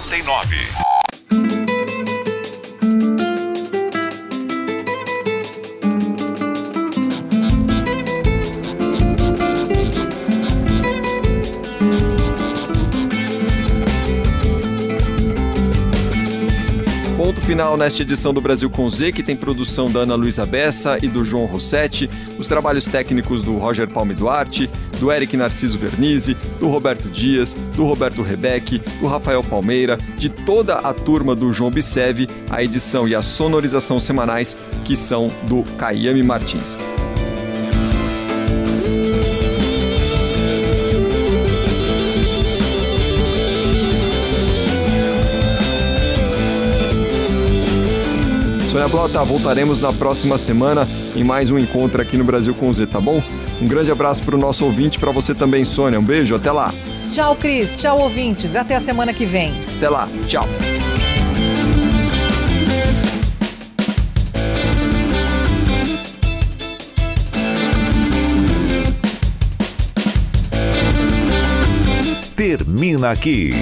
99. 0.04 0.85
Final 17.56 17.78
nesta 17.78 18.02
edição 18.02 18.34
do 18.34 18.42
Brasil 18.42 18.70
com 18.70 18.90
Z, 18.90 19.14
que 19.14 19.24
tem 19.24 19.34
produção 19.34 19.90
da 19.90 20.02
Ana 20.02 20.14
Luísa 20.16 20.46
Bessa 20.46 20.98
e 21.02 21.08
do 21.08 21.24
João 21.24 21.46
Rossetti, 21.46 22.10
os 22.38 22.48
trabalhos 22.48 22.84
técnicos 22.84 23.46
do 23.46 23.58
Roger 23.58 23.88
Palme 23.88 24.14
Duarte, 24.14 24.70
do 25.00 25.10
Eric 25.10 25.38
Narciso 25.38 25.78
Vernizzi, 25.78 26.34
do 26.60 26.68
Roberto 26.68 27.10
Dias, 27.10 27.54
do 27.74 27.86
Roberto 27.86 28.22
Rebeck, 28.22 28.80
do 29.00 29.08
Rafael 29.08 29.42
Palmeira, 29.42 29.96
de 30.18 30.28
toda 30.28 30.80
a 30.80 30.94
turma 30.94 31.34
do 31.34 31.54
João 31.54 31.72
Bisev, 31.72 32.28
a 32.50 32.62
edição 32.62 33.08
e 33.08 33.16
a 33.16 33.22
sonorização 33.22 34.00
semanais 34.00 34.58
que 34.84 34.98
são 34.98 35.28
do 35.48 35.64
Caiame 35.78 36.24
Martins. 36.24 36.78
Sônia 48.76 48.90
Blota, 48.90 49.24
voltaremos 49.24 49.80
na 49.80 49.94
próxima 49.94 50.38
semana 50.38 50.86
em 51.16 51.24
mais 51.24 51.50
um 51.50 51.58
encontro 51.58 52.02
aqui 52.02 52.18
no 52.18 52.26
Brasil 52.26 52.54
com 52.54 52.74
Z, 52.74 52.88
tá 52.88 53.00
bom? 53.00 53.24
Um 53.62 53.66
grande 53.66 53.90
abraço 53.90 54.22
para 54.22 54.36
o 54.36 54.38
nosso 54.38 54.66
ouvinte, 54.66 55.00
para 55.00 55.14
você 55.14 55.34
também, 55.34 55.64
Sônia. 55.64 55.98
Um 55.98 56.04
beijo, 56.04 56.36
até 56.36 56.52
lá. 56.52 56.74
Tchau, 57.10 57.38
Cris. 57.38 57.74
Tchau, 57.74 58.02
ouvintes. 58.02 58.54
Até 58.54 58.76
a 58.76 58.82
semana 58.82 59.14
que 59.14 59.26
vem. 59.26 59.64
Até 59.78 59.88
lá. 59.88 60.10
Tchau. 60.28 60.46
Termina 72.36 73.12
aqui. 73.12 73.54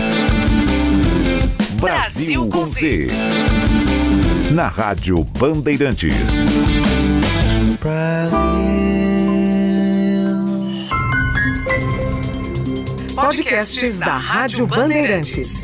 Brasil, 1.80 2.48
Brasil 2.48 2.48
com 2.48 2.66
Z 2.66 3.73
na 4.54 4.68
Rádio 4.68 5.24
Bandeirantes. 5.24 6.44
Podcasts 13.16 14.00
da 14.00 14.16
Rádio 14.16 14.68
Bandeirantes. 14.68 15.64